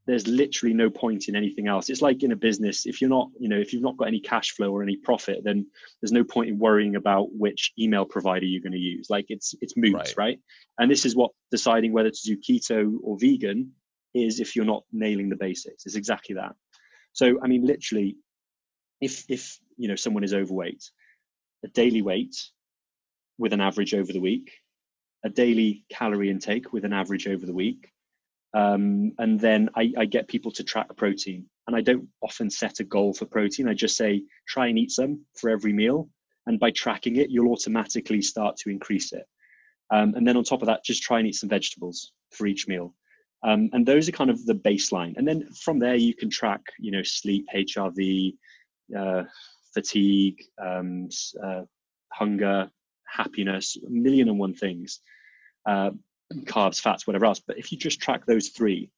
there's 0.06 0.28
literally 0.28 0.74
no 0.74 0.90
point 0.90 1.28
in 1.28 1.36
anything 1.36 1.66
else. 1.66 1.88
It's 1.88 2.02
like 2.02 2.22
in 2.22 2.32
a 2.32 2.36
business 2.36 2.84
if 2.86 3.00
you're 3.00 3.10
not 3.10 3.28
you 3.38 3.48
know 3.48 3.58
if 3.58 3.72
you've 3.72 3.82
not 3.82 3.96
got 3.96 4.08
any 4.08 4.20
cash 4.20 4.52
flow 4.52 4.70
or 4.70 4.82
any 4.82 4.96
profit 4.96 5.42
then 5.44 5.66
there's 6.00 6.12
no 6.12 6.24
point 6.24 6.50
in 6.50 6.58
worrying 6.58 6.96
about 6.96 7.28
which 7.32 7.72
email 7.78 8.04
provider 8.04 8.46
you're 8.46 8.62
going 8.62 8.72
to 8.72 8.78
use. 8.78 9.08
Like 9.08 9.26
it's 9.28 9.54
it's 9.60 9.76
moot 9.76 9.94
right. 9.94 10.14
right? 10.16 10.40
And 10.78 10.90
this 10.90 11.04
is 11.06 11.16
what 11.16 11.30
deciding 11.50 11.92
whether 11.92 12.10
to 12.10 12.22
do 12.24 12.36
keto 12.36 12.96
or 13.02 13.18
vegan 13.18 13.72
is 14.14 14.40
if 14.40 14.54
you're 14.54 14.64
not 14.64 14.84
nailing 14.92 15.28
the 15.28 15.36
basics. 15.36 15.86
It's 15.86 15.96
exactly 15.96 16.36
that. 16.36 16.54
So 17.12 17.38
I 17.42 17.48
mean, 17.48 17.64
literally, 17.64 18.16
if 19.00 19.24
if 19.28 19.58
you 19.76 19.88
know 19.88 19.96
someone 19.96 20.24
is 20.24 20.34
overweight, 20.34 20.90
a 21.64 21.68
daily 21.68 22.02
weight 22.02 22.36
with 23.38 23.52
an 23.52 23.60
average 23.60 23.94
over 23.94 24.12
the 24.12 24.20
week, 24.20 24.52
a 25.24 25.30
daily 25.30 25.84
calorie 25.90 26.30
intake 26.30 26.72
with 26.72 26.84
an 26.84 26.92
average 26.92 27.26
over 27.26 27.46
the 27.46 27.54
week, 27.54 27.90
um, 28.54 29.12
and 29.18 29.40
then 29.40 29.68
I, 29.74 29.92
I 29.98 30.04
get 30.04 30.28
people 30.28 30.52
to 30.52 30.64
track 30.64 30.94
protein. 30.96 31.46
And 31.66 31.74
I 31.74 31.80
don't 31.80 32.06
often 32.22 32.50
set 32.50 32.80
a 32.80 32.84
goal 32.84 33.14
for 33.14 33.24
protein. 33.24 33.68
I 33.68 33.74
just 33.74 33.96
say 33.96 34.22
try 34.46 34.66
and 34.66 34.78
eat 34.78 34.90
some 34.90 35.24
for 35.34 35.50
every 35.50 35.72
meal, 35.72 36.08
and 36.46 36.60
by 36.60 36.70
tracking 36.70 37.16
it, 37.16 37.30
you'll 37.30 37.52
automatically 37.52 38.22
start 38.22 38.56
to 38.58 38.70
increase 38.70 39.12
it. 39.12 39.24
Um, 39.90 40.14
and 40.14 40.26
then 40.26 40.36
on 40.36 40.44
top 40.44 40.62
of 40.62 40.66
that, 40.66 40.84
just 40.84 41.02
try 41.02 41.18
and 41.18 41.28
eat 41.28 41.34
some 41.34 41.48
vegetables 41.48 42.12
for 42.30 42.46
each 42.46 42.68
meal. 42.68 42.94
Um, 43.44 43.68
and 43.72 43.84
those 43.84 44.08
are 44.08 44.12
kind 44.12 44.30
of 44.30 44.44
the 44.46 44.54
baseline. 44.54 45.16
And 45.16 45.28
then 45.28 45.48
from 45.62 45.78
there, 45.78 45.96
you 45.96 46.14
can 46.14 46.30
track, 46.30 46.60
you 46.78 46.90
know, 46.90 47.02
sleep, 47.02 47.46
HRV, 47.54 48.34
uh, 48.98 49.24
fatigue, 49.74 50.42
um, 50.58 51.08
uh, 51.42 51.62
hunger, 52.12 52.70
happiness, 53.06 53.76
a 53.86 53.90
million 53.90 54.28
and 54.28 54.38
one 54.38 54.54
things, 54.54 55.00
uh, 55.66 55.90
carbs, 56.44 56.80
fats, 56.80 57.06
whatever 57.06 57.26
else. 57.26 57.40
But 57.40 57.58
if 57.58 57.72
you 57.72 57.78
just 57.78 58.00
track 58.00 58.24
those 58.26 58.48
three, 58.48 58.90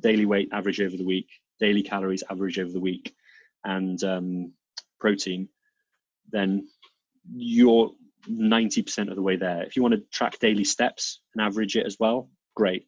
daily 0.00 0.26
weight 0.26 0.48
average 0.52 0.80
over 0.80 0.96
the 0.96 1.04
week, 1.04 1.28
daily 1.60 1.82
calories 1.82 2.24
average 2.30 2.58
over 2.58 2.72
the 2.72 2.80
week, 2.80 3.14
and 3.64 4.02
um, 4.04 4.52
protein, 5.00 5.48
then 6.30 6.68
you're 7.34 7.90
90% 8.28 9.08
of 9.08 9.16
the 9.16 9.22
way 9.22 9.36
there. 9.36 9.62
If 9.62 9.76
you 9.76 9.82
want 9.82 9.94
to 9.94 10.02
track 10.12 10.38
daily 10.38 10.64
steps 10.64 11.20
and 11.34 11.44
average 11.44 11.76
it 11.76 11.86
as 11.86 11.96
well, 11.98 12.28
great. 12.54 12.86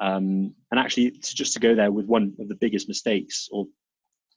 Um, 0.00 0.54
and 0.70 0.80
actually, 0.80 1.12
to, 1.12 1.34
just 1.34 1.54
to 1.54 1.60
go 1.60 1.74
there 1.74 1.92
with 1.92 2.06
one 2.06 2.34
of 2.40 2.48
the 2.48 2.54
biggest 2.54 2.88
mistakes 2.88 3.48
or 3.52 3.66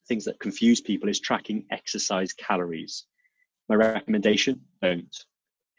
things 0.08 0.26
that 0.26 0.40
confuse 0.40 0.82
people 0.82 1.10
is 1.10 1.20
tracking 1.20 1.66
exercise 1.72 2.34
calories. 2.34 3.06
My 3.70 3.76
recommendation: 3.76 4.62
don't. 4.82 5.16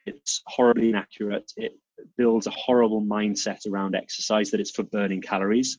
It's 0.06 0.42
horribly 0.46 0.88
inaccurate. 0.88 1.52
It 1.56 1.72
builds 2.16 2.46
a 2.46 2.50
horrible 2.50 3.02
mindset 3.02 3.66
around 3.66 3.94
exercise 3.94 4.50
that 4.50 4.60
it's 4.60 4.70
for 4.70 4.84
burning 4.84 5.20
calories. 5.20 5.78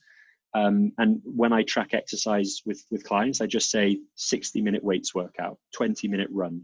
Um, 0.54 0.92
and 0.98 1.22
when 1.24 1.54
I 1.54 1.64
track 1.64 1.94
exercise 1.94 2.62
with 2.66 2.84
with 2.92 3.04
clients, 3.04 3.42
I 3.42 3.46
just 3.46 3.70
say 3.70 4.00
60 4.16 4.62
minute 4.62 4.84
weights 4.84 5.14
workout, 5.14 5.58
20 5.76 6.08
minute 6.08 6.30
run, 6.32 6.64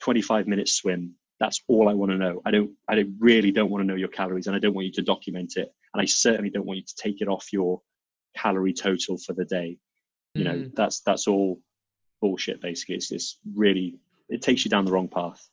25 0.00 0.48
minute 0.48 0.68
swim. 0.68 1.14
That's 1.38 1.60
all 1.68 1.88
I 1.88 1.94
want 1.94 2.12
to 2.12 2.18
know. 2.18 2.40
I 2.44 2.50
don't. 2.50 2.70
I 2.88 2.94
don't, 2.96 3.16
really 3.18 3.50
don't 3.50 3.70
want 3.70 3.82
to 3.82 3.86
know 3.86 3.96
your 3.96 4.08
calories, 4.08 4.46
and 4.46 4.56
I 4.56 4.58
don't 4.58 4.74
want 4.74 4.86
you 4.86 4.92
to 4.92 5.02
document 5.02 5.54
it. 5.56 5.72
And 5.94 6.00
I 6.00 6.04
certainly 6.04 6.50
don't 6.50 6.66
want 6.66 6.78
you 6.78 6.84
to 6.84 6.94
take 6.96 7.20
it 7.20 7.28
off 7.28 7.52
your 7.52 7.80
calorie 8.36 8.72
total 8.72 9.18
for 9.18 9.32
the 9.32 9.44
day. 9.44 9.78
You 10.34 10.44
know, 10.44 10.54
Mhm. 10.54 10.74
that's 10.74 11.00
that's 11.00 11.28
all 11.28 11.60
bullshit. 12.20 12.60
Basically, 12.60 12.94
it's 12.94 13.08
just 13.08 13.38
really 13.54 13.98
it 14.28 14.40
takes 14.42 14.64
you 14.64 14.70
down 14.70 14.84
the 14.84 14.92
wrong 14.92 15.08
path. 15.08 15.48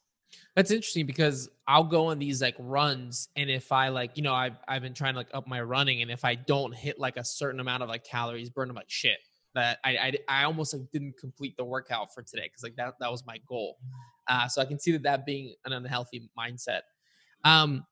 That's 0.56 0.72
interesting 0.72 1.06
because 1.06 1.50
I'll 1.68 1.84
go 1.84 2.08
on 2.08 2.20
these 2.20 2.42
like 2.42 2.56
runs, 2.60 3.30
and 3.36 3.50
if 3.50 3.72
I 3.72 3.90
like, 3.90 4.16
you 4.16 4.24
know, 4.24 4.34
I've 4.34 4.58
I've 4.68 4.82
been 4.82 4.94
trying 4.94 5.14
to 5.14 5.20
like 5.20 5.30
up 5.34 5.48
my 5.48 5.62
running, 5.62 6.02
and 6.02 6.10
if 6.10 6.24
I 6.24 6.36
don't 6.36 6.74
hit 6.74 7.00
like 7.00 7.18
a 7.18 7.26
certain 7.26 7.60
amount 7.60 7.84
of 7.84 7.90
like 7.90 8.04
calories, 8.04 8.50
burn 8.50 8.68
them 8.68 8.76
like 8.76 8.90
shit. 8.90 9.18
That 9.56 9.80
I 9.84 9.98
I, 9.98 10.14
I 10.30 10.44
almost 10.44 10.74
like 10.74 10.90
didn't 10.94 11.18
complete 11.18 11.58
the 11.58 11.66
workout 11.66 12.14
for 12.14 12.22
today 12.24 12.44
because 12.44 12.64
like 12.64 12.76
that 12.78 12.94
that 13.00 13.12
was 13.12 13.26
my 13.26 13.40
goal. 13.48 13.80
Uh, 14.28 14.48
so 14.48 14.62
I 14.62 14.66
can 14.66 14.80
see 14.80 14.92
that 14.94 15.04
that 15.04 15.26
being 15.26 15.56
an 15.66 15.74
unhealthy 15.74 16.30
mindset. 16.38 16.82
Um, 17.44 17.86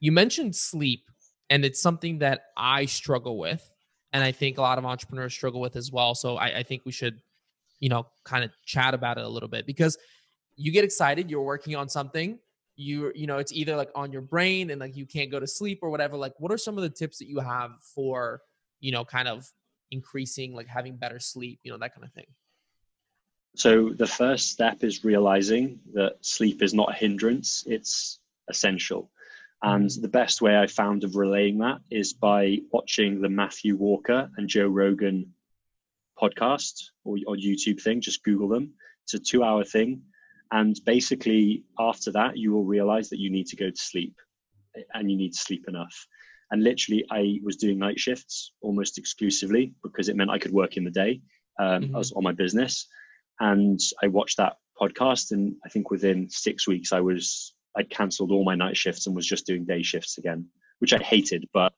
you 0.00 0.12
mentioned 0.12 0.54
sleep, 0.54 1.04
and 1.50 1.64
it's 1.64 1.80
something 1.80 2.18
that 2.18 2.42
I 2.56 2.84
struggle 2.84 3.38
with, 3.38 3.68
and 4.12 4.24
I 4.24 4.32
think 4.32 4.58
a 4.58 4.62
lot 4.62 4.78
of 4.78 4.84
entrepreneurs 4.84 5.34
struggle 5.34 5.60
with 5.60 5.76
as 5.76 5.92
well. 5.92 6.14
So 6.14 6.36
I, 6.36 6.58
I 6.58 6.62
think 6.62 6.82
we 6.84 6.92
should, 6.92 7.20
you 7.80 7.88
know, 7.88 8.06
kind 8.24 8.44
of 8.44 8.50
chat 8.64 8.94
about 8.94 9.18
it 9.18 9.24
a 9.24 9.28
little 9.28 9.48
bit 9.48 9.66
because 9.66 9.98
you 10.56 10.72
get 10.72 10.84
excited 10.84 11.30
you're 11.30 11.40
working 11.40 11.76
on 11.76 11.88
something 11.88 12.38
you 12.74 13.12
you 13.14 13.26
know 13.26 13.38
it's 13.38 13.52
either 13.52 13.76
like 13.76 13.90
on 13.94 14.12
your 14.12 14.22
brain 14.22 14.70
and 14.70 14.80
like 14.80 14.96
you 14.96 15.06
can't 15.06 15.30
go 15.30 15.40
to 15.40 15.46
sleep 15.46 15.78
or 15.82 15.90
whatever 15.90 16.16
like 16.16 16.32
what 16.38 16.52
are 16.52 16.58
some 16.58 16.76
of 16.76 16.82
the 16.82 16.90
tips 16.90 17.18
that 17.18 17.28
you 17.28 17.38
have 17.38 17.70
for 17.94 18.40
you 18.80 18.92
know 18.92 19.04
kind 19.04 19.28
of 19.28 19.46
increasing 19.90 20.52
like 20.54 20.66
having 20.66 20.96
better 20.96 21.18
sleep 21.18 21.60
you 21.62 21.70
know 21.70 21.78
that 21.78 21.94
kind 21.94 22.04
of 22.04 22.12
thing 22.12 22.26
So 23.56 23.90
the 23.90 24.06
first 24.06 24.50
step 24.50 24.84
is 24.84 25.04
realizing 25.04 25.80
that 25.94 26.18
sleep 26.20 26.62
is 26.62 26.74
not 26.74 26.90
a 26.90 26.94
hindrance; 26.94 27.64
it's 27.66 28.20
essential. 28.48 29.10
And 29.62 29.90
the 29.90 30.08
best 30.08 30.40
way 30.40 30.56
I 30.56 30.66
found 30.68 31.02
of 31.04 31.16
relaying 31.16 31.58
that 31.58 31.80
is 31.90 32.12
by 32.12 32.58
watching 32.70 33.20
the 33.20 33.28
Matthew 33.28 33.76
Walker 33.76 34.30
and 34.36 34.48
Joe 34.48 34.68
Rogan 34.68 35.34
podcast 36.20 36.90
or, 37.04 37.16
or 37.26 37.36
YouTube 37.36 37.82
thing. 37.82 38.00
Just 38.00 38.22
Google 38.22 38.48
them. 38.48 38.74
It's 39.04 39.14
a 39.14 39.18
two-hour 39.18 39.64
thing, 39.64 40.02
and 40.52 40.78
basically 40.84 41.64
after 41.78 42.12
that, 42.12 42.36
you 42.36 42.52
will 42.52 42.64
realize 42.64 43.08
that 43.08 43.18
you 43.18 43.30
need 43.30 43.46
to 43.48 43.56
go 43.56 43.70
to 43.70 43.76
sleep, 43.76 44.14
and 44.94 45.10
you 45.10 45.16
need 45.16 45.32
to 45.32 45.38
sleep 45.38 45.64
enough. 45.66 46.06
And 46.50 46.62
literally, 46.62 47.04
I 47.10 47.40
was 47.42 47.56
doing 47.56 47.78
night 47.78 47.98
shifts 47.98 48.52
almost 48.60 48.98
exclusively 48.98 49.74
because 49.82 50.08
it 50.08 50.16
meant 50.16 50.30
I 50.30 50.38
could 50.38 50.52
work 50.52 50.76
in 50.76 50.84
the 50.84 50.90
day. 50.90 51.20
Um, 51.58 51.84
Mhm. 51.84 51.94
I 51.94 51.98
was 51.98 52.12
on 52.12 52.22
my 52.22 52.32
business, 52.32 52.86
and 53.40 53.80
I 54.02 54.08
watched 54.08 54.36
that 54.36 54.58
podcast. 54.80 55.32
And 55.32 55.56
I 55.64 55.68
think 55.68 55.90
within 55.90 56.28
six 56.28 56.66
weeks, 56.68 56.92
I 56.92 57.00
was 57.00 57.54
I 57.78 57.84
cancelled 57.84 58.32
all 58.32 58.44
my 58.44 58.56
night 58.56 58.76
shifts 58.76 59.06
and 59.06 59.14
was 59.14 59.26
just 59.26 59.46
doing 59.46 59.64
day 59.64 59.82
shifts 59.82 60.18
again, 60.18 60.46
which 60.80 60.92
I 60.92 60.98
hated, 60.98 61.48
but 61.54 61.72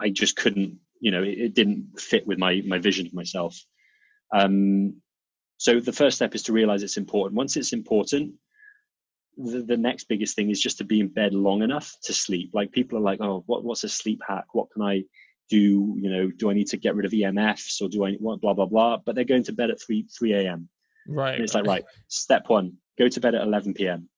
I 0.00 0.08
just 0.08 0.36
couldn't. 0.36 0.78
You 1.00 1.10
know, 1.10 1.22
it, 1.22 1.38
it 1.38 1.54
didn't 1.54 2.00
fit 2.00 2.26
with 2.26 2.38
my 2.38 2.62
my 2.66 2.78
vision 2.78 3.06
of 3.06 3.14
myself. 3.14 3.58
Um, 4.34 5.02
so 5.58 5.78
the 5.78 5.92
first 5.92 6.16
step 6.16 6.34
is 6.34 6.44
to 6.44 6.52
realize 6.52 6.82
it's 6.82 6.96
important. 6.96 7.36
Once 7.36 7.56
it's 7.56 7.72
important, 7.72 8.32
the, 9.36 9.62
the 9.62 9.76
next 9.76 10.04
biggest 10.04 10.34
thing 10.34 10.50
is 10.50 10.60
just 10.60 10.78
to 10.78 10.84
be 10.84 11.00
in 11.00 11.08
bed 11.08 11.34
long 11.34 11.62
enough 11.62 11.94
to 12.04 12.12
sleep. 12.12 12.50
Like 12.54 12.72
people 12.72 12.98
are 12.98 13.02
like, 13.02 13.20
oh, 13.20 13.44
what, 13.46 13.62
what's 13.62 13.84
a 13.84 13.88
sleep 13.88 14.20
hack? 14.26 14.46
What 14.52 14.70
can 14.72 14.82
I 14.82 15.02
do? 15.50 15.96
You 16.00 16.10
know, 16.10 16.30
do 16.30 16.50
I 16.50 16.54
need 16.54 16.68
to 16.68 16.78
get 16.78 16.94
rid 16.94 17.06
of 17.06 17.12
EMFs 17.12 17.82
or 17.82 17.88
do 17.88 18.04
I 18.04 18.14
what 18.14 18.40
blah 18.40 18.54
blah 18.54 18.66
blah? 18.66 18.98
But 19.04 19.14
they're 19.14 19.24
going 19.24 19.44
to 19.44 19.52
bed 19.52 19.70
at 19.70 19.80
three 19.80 20.06
three 20.18 20.32
a.m. 20.32 20.68
right 21.06 21.34
And 21.34 21.44
it's 21.44 21.54
like, 21.54 21.66
right, 21.66 21.84
step 22.08 22.48
one, 22.48 22.78
go 22.98 23.08
to 23.08 23.20
bed 23.20 23.34
at 23.34 23.42
11 23.42 23.74
p.m. 23.74 24.08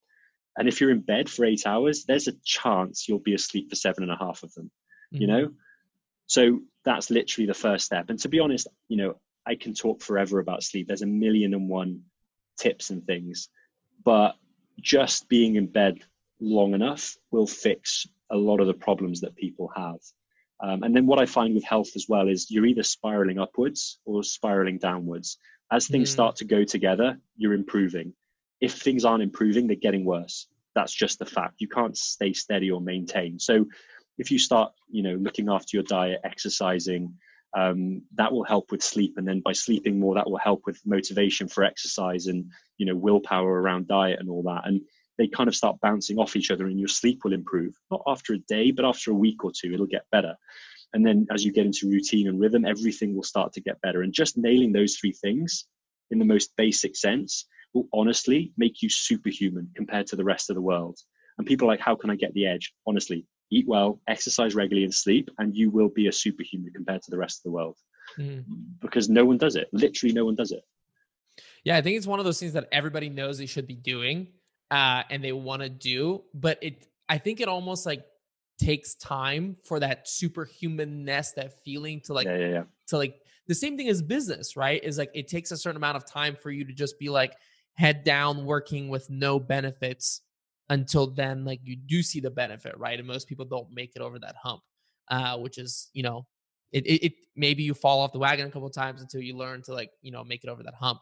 And 0.56 0.68
if 0.68 0.80
you're 0.80 0.90
in 0.90 1.00
bed 1.00 1.28
for 1.28 1.44
eight 1.44 1.66
hours, 1.66 2.04
there's 2.04 2.28
a 2.28 2.32
chance 2.44 3.08
you'll 3.08 3.18
be 3.18 3.34
asleep 3.34 3.70
for 3.70 3.76
seven 3.76 4.02
and 4.04 4.12
a 4.12 4.16
half 4.16 4.42
of 4.42 4.52
them, 4.54 4.70
you 5.20 5.26
know? 5.26 5.50
So 6.26 6.60
that's 6.84 7.10
literally 7.10 7.46
the 7.46 7.54
first 7.54 7.84
step. 7.86 8.08
And 8.10 8.18
to 8.20 8.28
be 8.28 8.40
honest, 8.40 8.68
you 8.88 8.96
know, 8.96 9.20
I 9.46 9.56
can 9.56 9.74
talk 9.74 10.00
forever 10.00 10.38
about 10.38 10.62
sleep. 10.62 10.86
There's 10.86 11.02
a 11.02 11.06
million 11.06 11.54
and 11.54 11.68
one 11.68 12.02
tips 12.58 12.90
and 12.90 13.04
things, 13.04 13.48
but 14.04 14.36
just 14.80 15.28
being 15.28 15.56
in 15.56 15.66
bed 15.66 15.98
long 16.40 16.74
enough 16.74 17.16
will 17.30 17.46
fix 17.46 18.06
a 18.30 18.36
lot 18.36 18.60
of 18.60 18.66
the 18.66 18.74
problems 18.74 19.20
that 19.20 19.36
people 19.36 19.70
have. 19.76 19.98
Um, 20.60 20.82
and 20.82 20.94
then 20.94 21.06
what 21.06 21.18
I 21.18 21.26
find 21.26 21.54
with 21.54 21.64
health 21.64 21.90
as 21.96 22.06
well 22.08 22.28
is 22.28 22.50
you're 22.50 22.66
either 22.66 22.82
spiraling 22.82 23.38
upwards 23.38 23.98
or 24.04 24.22
spiraling 24.22 24.78
downwards. 24.78 25.36
As 25.70 25.88
things 25.88 26.10
Mm. 26.10 26.12
start 26.12 26.36
to 26.36 26.44
go 26.44 26.64
together, 26.64 27.18
you're 27.36 27.54
improving. 27.54 28.14
If 28.60 28.74
things 28.74 29.04
aren't 29.04 29.22
improving, 29.22 29.66
they're 29.66 29.76
getting 29.76 30.04
worse. 30.04 30.46
That's 30.74 30.94
just 30.94 31.18
the 31.18 31.26
fact. 31.26 31.56
You 31.58 31.68
can't 31.68 31.96
stay 31.96 32.32
steady 32.32 32.70
or 32.70 32.80
maintain. 32.80 33.38
So 33.38 33.66
if 34.18 34.30
you 34.30 34.38
start, 34.38 34.72
you 34.88 35.02
know, 35.02 35.14
looking 35.14 35.48
after 35.48 35.76
your 35.76 35.84
diet, 35.84 36.20
exercising, 36.24 37.14
um, 37.56 38.02
that 38.16 38.32
will 38.32 38.44
help 38.44 38.70
with 38.72 38.82
sleep. 38.82 39.14
And 39.16 39.26
then 39.26 39.40
by 39.40 39.52
sleeping 39.52 39.98
more, 39.98 40.14
that 40.14 40.28
will 40.28 40.38
help 40.38 40.62
with 40.66 40.80
motivation 40.84 41.48
for 41.48 41.62
exercise 41.64 42.26
and, 42.26 42.46
you 42.78 42.86
know, 42.86 42.96
willpower 42.96 43.60
around 43.60 43.86
diet 43.86 44.18
and 44.18 44.28
all 44.28 44.42
that. 44.44 44.62
And 44.66 44.80
they 45.18 45.28
kind 45.28 45.48
of 45.48 45.54
start 45.54 45.80
bouncing 45.80 46.18
off 46.18 46.34
each 46.34 46.50
other 46.50 46.66
and 46.66 46.78
your 46.78 46.88
sleep 46.88 47.20
will 47.22 47.32
improve. 47.32 47.74
Not 47.90 48.02
after 48.06 48.34
a 48.34 48.38
day, 48.38 48.72
but 48.72 48.84
after 48.84 49.12
a 49.12 49.14
week 49.14 49.44
or 49.44 49.52
two, 49.52 49.72
it'll 49.72 49.86
get 49.86 50.06
better. 50.10 50.34
And 50.92 51.06
then 51.06 51.26
as 51.32 51.44
you 51.44 51.52
get 51.52 51.66
into 51.66 51.88
routine 51.88 52.28
and 52.28 52.40
rhythm, 52.40 52.64
everything 52.64 53.14
will 53.14 53.22
start 53.22 53.52
to 53.52 53.60
get 53.60 53.80
better. 53.80 54.02
And 54.02 54.12
just 54.12 54.36
nailing 54.36 54.72
those 54.72 54.96
three 54.96 55.12
things 55.12 55.66
in 56.10 56.18
the 56.18 56.24
most 56.24 56.56
basic 56.56 56.96
sense 56.96 57.46
will 57.74 57.88
honestly 57.92 58.52
make 58.56 58.80
you 58.82 58.88
superhuman 58.88 59.68
compared 59.74 60.06
to 60.06 60.16
the 60.16 60.24
rest 60.24 60.48
of 60.50 60.54
the 60.56 60.62
world. 60.62 60.98
And 61.36 61.46
people 61.46 61.66
are 61.68 61.72
like, 61.72 61.80
how 61.80 61.96
can 61.96 62.10
I 62.10 62.16
get 62.16 62.32
the 62.32 62.46
edge? 62.46 62.72
Honestly, 62.86 63.26
eat 63.50 63.66
well, 63.66 64.00
exercise 64.08 64.54
regularly, 64.54 64.84
and 64.84 64.94
sleep, 64.94 65.28
and 65.38 65.54
you 65.54 65.68
will 65.70 65.88
be 65.88 66.06
a 66.06 66.12
superhuman 66.12 66.72
compared 66.72 67.02
to 67.02 67.10
the 67.10 67.18
rest 67.18 67.40
of 67.40 67.42
the 67.44 67.50
world 67.50 67.76
Mhm. 68.18 68.44
because 68.80 69.08
no 69.08 69.24
one 69.24 69.38
does 69.38 69.56
it. 69.56 69.68
Literally, 69.72 70.14
no 70.14 70.24
one 70.24 70.36
does 70.36 70.52
it. 70.52 70.62
yeah 71.64 71.76
i 71.76 71.82
think 71.82 71.96
it's 71.96 72.06
one 72.06 72.20
of 72.20 72.24
those 72.24 72.38
things 72.38 72.52
that 72.52 72.68
everybody 72.70 73.08
knows 73.08 73.38
they 73.38 73.46
should 73.46 73.66
be 73.66 73.74
doing 73.74 74.28
uh 74.70 75.02
and 75.10 75.24
they 75.24 75.32
want 75.32 75.60
to 75.62 75.68
do 75.68 76.22
but 76.32 76.56
it 76.62 76.86
i 77.08 77.18
think 77.18 77.40
it 77.40 77.48
almost 77.48 77.84
like 77.86 78.04
takes 78.58 78.94
time 78.94 79.56
for 79.64 79.80
that 79.80 80.06
superhumanness 80.06 81.34
that 81.34 81.50
feeling 81.64 82.00
to 82.04 82.12
like 82.12 82.26
yeah, 82.26 82.36
yeah, 82.36 82.48
yeah. 82.48 82.62
to 82.86 82.96
like 82.96 83.14
the 83.46 83.54
same 83.54 83.76
thing 83.76 83.88
as 83.90 84.00
business, 84.00 84.56
right? 84.56 84.82
Is 84.82 84.96
like 84.96 85.10
it 85.12 85.28
takes 85.28 85.50
a 85.50 85.56
certain 85.56 85.76
amount 85.76 85.96
of 85.98 86.06
time 86.06 86.34
for 86.42 86.50
you 86.50 86.64
to 86.64 86.72
just 86.72 86.98
be 86.98 87.08
like 87.10 87.34
head 87.74 88.04
down 88.04 88.44
working 88.44 88.88
with 88.88 89.08
no 89.10 89.38
benefits 89.38 90.22
until 90.70 91.06
then 91.06 91.44
like 91.44 91.60
you 91.62 91.76
do 91.76 92.02
see 92.02 92.20
the 92.20 92.30
benefit, 92.30 92.76
right? 92.78 92.98
And 92.98 93.06
most 93.06 93.28
people 93.28 93.44
don't 93.44 93.68
make 93.72 93.92
it 93.94 94.02
over 94.02 94.18
that 94.18 94.36
hump. 94.42 94.62
Uh 95.08 95.36
which 95.38 95.58
is, 95.58 95.90
you 95.92 96.02
know, 96.02 96.26
it 96.72 96.86
it, 96.86 97.06
it 97.06 97.12
maybe 97.36 97.62
you 97.62 97.74
fall 97.74 98.00
off 98.00 98.12
the 98.12 98.18
wagon 98.18 98.46
a 98.46 98.50
couple 98.50 98.70
times 98.70 99.02
until 99.02 99.20
you 99.20 99.36
learn 99.36 99.62
to 99.62 99.74
like, 99.74 99.90
you 100.02 100.10
know, 100.10 100.24
make 100.24 100.44
it 100.44 100.50
over 100.50 100.62
that 100.62 100.74
hump. 100.74 101.00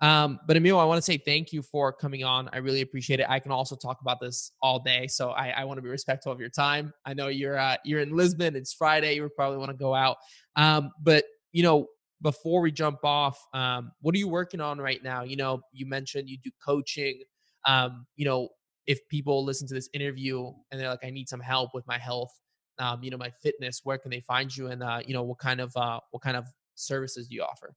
Um, 0.00 0.40
but 0.46 0.56
Emil, 0.56 0.78
I 0.78 0.84
want 0.84 0.98
to 0.98 1.02
say 1.02 1.16
thank 1.16 1.52
you 1.52 1.62
for 1.62 1.92
coming 1.92 2.24
on. 2.24 2.50
I 2.52 2.58
really 2.58 2.80
appreciate 2.80 3.20
it. 3.20 3.26
I 3.28 3.38
can 3.38 3.52
also 3.52 3.76
talk 3.76 4.00
about 4.00 4.20
this 4.20 4.52
all 4.60 4.80
day, 4.80 5.06
so 5.06 5.30
I, 5.30 5.50
I 5.50 5.64
want 5.64 5.78
to 5.78 5.82
be 5.82 5.88
respectful 5.88 6.32
of 6.32 6.40
your 6.40 6.48
time. 6.48 6.92
I 7.06 7.14
know 7.14 7.28
you're 7.28 7.56
uh, 7.56 7.76
you're 7.84 8.00
in 8.00 8.16
Lisbon. 8.16 8.56
It's 8.56 8.72
Friday. 8.72 9.14
You 9.14 9.28
probably 9.34 9.58
want 9.58 9.70
to 9.70 9.76
go 9.76 9.94
out. 9.94 10.16
Um, 10.56 10.90
but 11.00 11.24
you 11.52 11.62
know, 11.62 11.86
before 12.24 12.62
we 12.62 12.72
jump 12.72 13.04
off, 13.04 13.38
um, 13.52 13.92
what 14.00 14.14
are 14.14 14.18
you 14.18 14.28
working 14.28 14.60
on 14.60 14.78
right 14.78 15.02
now? 15.04 15.22
You 15.22 15.36
know, 15.36 15.60
you 15.72 15.86
mentioned 15.86 16.28
you 16.28 16.38
do 16.42 16.50
coaching. 16.64 17.22
Um, 17.66 18.06
you 18.16 18.24
know, 18.24 18.48
if 18.86 19.06
people 19.08 19.44
listen 19.44 19.68
to 19.68 19.74
this 19.74 19.90
interview 19.92 20.50
and 20.70 20.80
they're 20.80 20.88
like, 20.88 21.04
I 21.04 21.10
need 21.10 21.28
some 21.28 21.40
help 21.40 21.70
with 21.74 21.86
my 21.86 21.98
health, 21.98 22.32
um, 22.78 23.04
you 23.04 23.10
know, 23.10 23.18
my 23.18 23.30
fitness, 23.42 23.82
where 23.84 23.98
can 23.98 24.10
they 24.10 24.20
find 24.20 24.54
you? 24.54 24.68
And 24.68 24.82
uh, 24.82 25.00
you 25.06 25.12
know, 25.12 25.22
what 25.22 25.38
kind 25.38 25.60
of 25.60 25.76
uh, 25.76 26.00
what 26.10 26.22
kind 26.22 26.36
of 26.36 26.46
services 26.74 27.28
do 27.28 27.34
you 27.34 27.42
offer? 27.42 27.74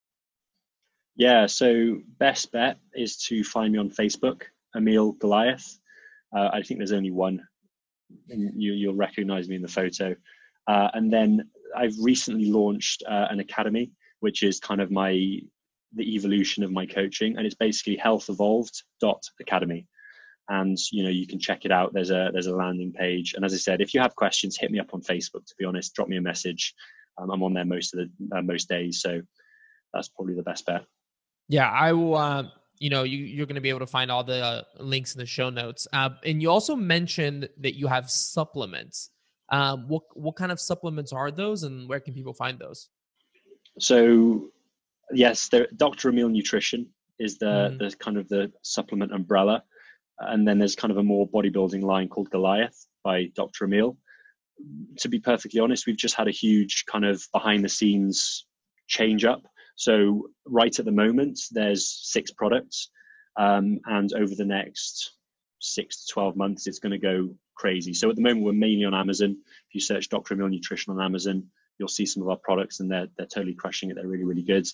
Yeah, 1.17 1.45
so 1.47 1.97
best 2.17 2.51
bet 2.51 2.77
is 2.95 3.17
to 3.23 3.43
find 3.43 3.73
me 3.73 3.79
on 3.79 3.89
Facebook, 3.89 4.43
Emil 4.75 5.15
Hodzovic. 5.15 5.77
Uh, 6.35 6.49
I 6.53 6.61
think 6.61 6.79
there's 6.79 6.93
only 6.93 7.11
one, 7.11 7.41
and 8.29 8.61
you, 8.61 8.73
you'll 8.73 8.95
recognize 8.95 9.49
me 9.49 9.55
in 9.55 9.61
the 9.61 9.67
photo. 9.67 10.15
Uh, 10.67 10.89
and 10.93 11.11
then 11.11 11.49
I've 11.75 11.95
recently 11.99 12.51
launched 12.51 13.03
uh, 13.09 13.27
an 13.29 13.39
academy, 13.39 13.91
which 14.20 14.43
is 14.43 14.59
kind 14.59 14.82
of 14.82 14.91
my 14.91 15.39
the 15.93 16.15
evolution 16.15 16.63
of 16.63 16.72
my 16.72 16.86
coaching, 16.86 17.38
and 17.38 17.45
it's 17.45 17.55
basically 17.55 17.95
Health 17.95 18.30
Evolved 18.30 18.84
Academy. 19.39 19.88
And 20.49 20.78
you 20.91 21.03
know 21.03 21.09
you 21.09 21.28
can 21.28 21.39
check 21.39 21.65
it 21.65 21.72
out. 21.72 21.93
There's 21.93 22.11
a 22.11 22.30
there's 22.32 22.47
a 22.47 22.55
landing 22.55 22.93
page, 22.93 23.34
and 23.34 23.43
as 23.43 23.53
I 23.53 23.57
said, 23.57 23.82
if 23.82 23.93
you 23.93 23.99
have 23.99 24.15
questions, 24.15 24.57
hit 24.57 24.72
me 24.72 24.80
up 24.80 24.93
on 24.93 25.01
Facebook. 25.01 25.45
To 25.45 25.55
be 25.57 25.65
honest, 25.65 25.93
drop 25.93 26.07
me 26.07 26.18
a 26.18 26.22
message. 26.22 26.74
Um, 27.18 27.32
I'm 27.32 27.43
on 27.43 27.53
there 27.53 27.65
most 27.65 27.93
of 27.93 27.99
the 27.99 28.38
uh, 28.38 28.41
most 28.41 28.70
days, 28.70 29.01
so 29.01 29.22
that's 29.93 30.07
probably 30.07 30.36
the 30.36 30.43
best 30.43 30.65
bet. 30.65 30.86
Yeah, 31.49 31.70
I 31.70 31.91
will. 31.91 32.15
Uh, 32.15 32.43
you 32.80 32.89
know, 32.89 33.03
you, 33.03 33.18
you're 33.18 33.45
going 33.45 33.55
to 33.55 33.61
be 33.61 33.70
able 33.70 33.80
to 33.80 33.88
find 33.88 34.11
all 34.11 34.24
the 34.24 34.39
uh, 34.39 34.61
links 34.80 35.15
in 35.15 35.20
the 35.20 35.26
show 35.26 35.49
notes. 35.49 35.88
Uh, 35.91 36.09
and 36.24 36.41
you 36.41 36.49
also 36.49 36.76
mentioned 36.76 37.49
that 37.59 37.76
you 37.76 37.88
have 37.88 38.09
supplements. 38.09 39.09
Um, 39.49 39.88
what 39.88 40.03
what 40.13 40.36
kind 40.36 40.51
of 40.51 40.59
supplements 40.59 41.13
are 41.13 41.32
those, 41.32 41.63
and 41.63 41.88
where 41.89 41.99
can 41.99 42.13
people 42.13 42.34
find 42.34 42.59
those? 42.59 42.89
So, 43.80 44.49
yes, 45.11 45.49
there, 45.49 45.67
Dr. 45.75 46.09
Emil 46.09 46.30
Nutrition 46.30 46.88
is 47.19 47.38
the 47.38 47.45
Mm. 47.45 47.80
the 47.80 47.95
kind 47.97 48.17
of 48.17 48.28
the 48.30 48.51
supplement 48.61 49.11
umbrella, 49.13 49.63
and 50.19 50.47
then 50.47 50.57
there's 50.59 50.75
kind 50.75 50.91
of 50.91 50.97
a 50.97 51.03
more 51.03 51.28
bodybuilding 51.30 51.84
line 51.84 52.07
called 52.09 52.30
Goliath 52.30 52.88
by 53.03 53.25
Dr. 53.36 53.65
Emil. 53.65 53.97
To 54.99 55.09
be 55.09 55.19
perfectly 55.19 55.59
honest, 55.59 55.86
we've 55.86 55.97
just 55.97 56.15
had 56.15 56.28
a 56.28 56.32
huge 56.32 56.86
kind 56.86 57.05
of 57.05 57.23
behind 57.32 57.63
the 57.63 57.69
scenes 57.69 58.45
change 58.88 59.23
up. 59.25 59.43
So 59.75 60.30
right 60.45 60.78
at 60.80 60.86
the 60.86 60.91
moment, 60.91 61.39
there's 61.51 61.88
six 61.88 62.32
products, 62.32 62.89
um, 63.36 63.80
and 63.86 64.11
over 64.13 64.34
the 64.34 64.45
next 64.45 65.13
six 65.59 66.05
to 66.05 66.13
twelve 66.13 66.36
months, 66.36 66.65
it's 66.67 66.80
going 66.80 66.91
to 66.91 66.97
go 66.97 67.36
crazy. 67.55 67.93
So 67.93 68.09
at 68.09 68.15
the 68.15 68.21
moment, 68.21 68.45
we're 68.45 68.53
mainly 68.53 68.86
on 68.86 68.93
Amazon. 68.95 69.32
If 69.69 69.75
you 69.75 69.82
search 69.82 70.09
Dr. 70.09 70.34
Emil 70.34 70.49
Nutrition 70.49 70.93
on 70.93 71.01
Amazon, 71.03 71.43
you'll 71.80 71.88
see 71.88 72.05
some 72.05 72.23
of 72.23 72.30
our 72.30 72.38
products, 72.38 72.80
and 72.80 72.91
they're 72.91 73.07
they're 73.17 73.28
totally 73.28 73.53
crushing 73.53 73.89
it. 73.89 73.95
They're 73.95 74.07
really 74.07 74.23
really 74.23 74.43
good. 74.43 74.67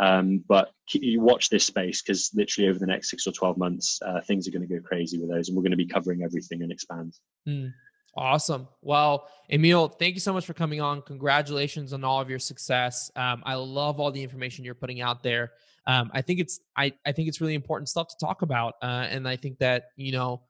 Um, 0.00 0.44
but 0.46 0.70
keep, 0.86 1.02
you 1.02 1.20
watch 1.20 1.48
this 1.50 1.64
space 1.64 2.02
because 2.02 2.30
literally 2.34 2.70
over 2.70 2.78
the 2.78 2.86
next 2.86 3.10
six 3.10 3.26
or 3.26 3.32
twelve 3.32 3.56
months, 3.56 4.00
uh, 4.04 4.20
things 4.20 4.46
are 4.46 4.50
going 4.50 4.66
to 4.66 4.74
go 4.74 4.80
crazy 4.80 5.18
with 5.18 5.30
those, 5.30 5.48
and 5.48 5.56
we're 5.56 5.62
going 5.62 5.72
to 5.72 5.76
be 5.76 5.86
covering 5.86 6.22
everything 6.22 6.62
and 6.62 6.70
expand. 6.70 7.14
Mm, 7.48 7.72
awesome. 8.16 8.68
Well, 8.82 9.28
Emil, 9.50 9.88
thank 9.88 10.14
you 10.14 10.20
so 10.20 10.32
much 10.32 10.46
for 10.46 10.54
coming 10.54 10.80
on. 10.80 11.02
Congratulations 11.02 11.92
on 11.92 12.04
all 12.04 12.20
of 12.20 12.30
your 12.30 12.38
success. 12.38 13.10
Um, 13.16 13.42
I 13.44 13.54
love 13.54 13.98
all 13.98 14.12
the 14.12 14.22
information 14.22 14.64
you're 14.64 14.74
putting 14.74 15.00
out 15.00 15.22
there. 15.22 15.52
Um, 15.86 16.10
I 16.12 16.20
think 16.20 16.38
it's 16.38 16.60
I, 16.76 16.92
I 17.06 17.12
think 17.12 17.28
it's 17.28 17.40
really 17.40 17.54
important 17.54 17.88
stuff 17.88 18.08
to 18.08 18.16
talk 18.20 18.42
about, 18.42 18.74
uh, 18.82 19.06
and 19.10 19.26
I 19.26 19.36
think 19.36 19.58
that 19.58 19.86
you 19.96 20.12
know 20.12 20.42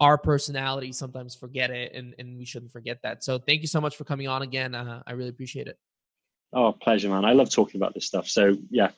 our 0.00 0.16
personalities 0.16 0.96
sometimes 0.96 1.34
forget 1.34 1.70
it, 1.70 1.92
and 1.94 2.14
and 2.18 2.38
we 2.38 2.44
shouldn't 2.44 2.72
forget 2.72 3.00
that. 3.02 3.24
So 3.24 3.38
thank 3.38 3.60
you 3.60 3.66
so 3.66 3.80
much 3.80 3.96
for 3.96 4.04
coming 4.04 4.28
on 4.28 4.42
again. 4.42 4.74
Uh, 4.74 5.02
I 5.06 5.12
really 5.12 5.30
appreciate 5.30 5.66
it. 5.66 5.78
Oh, 6.52 6.72
pleasure, 6.72 7.10
man. 7.10 7.24
I 7.24 7.32
love 7.32 7.50
talking 7.50 7.80
about 7.80 7.94
this 7.94 8.06
stuff. 8.06 8.28
So 8.28 8.56
yeah, 8.70 8.90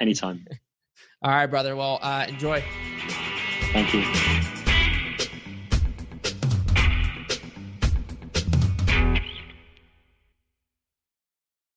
anytime. 0.00 0.46
All 1.22 1.30
right, 1.30 1.46
brother. 1.46 1.76
Well, 1.76 1.98
uh, 2.02 2.26
enjoy. 2.28 2.62
Thank 3.72 3.94
you. 3.94 4.61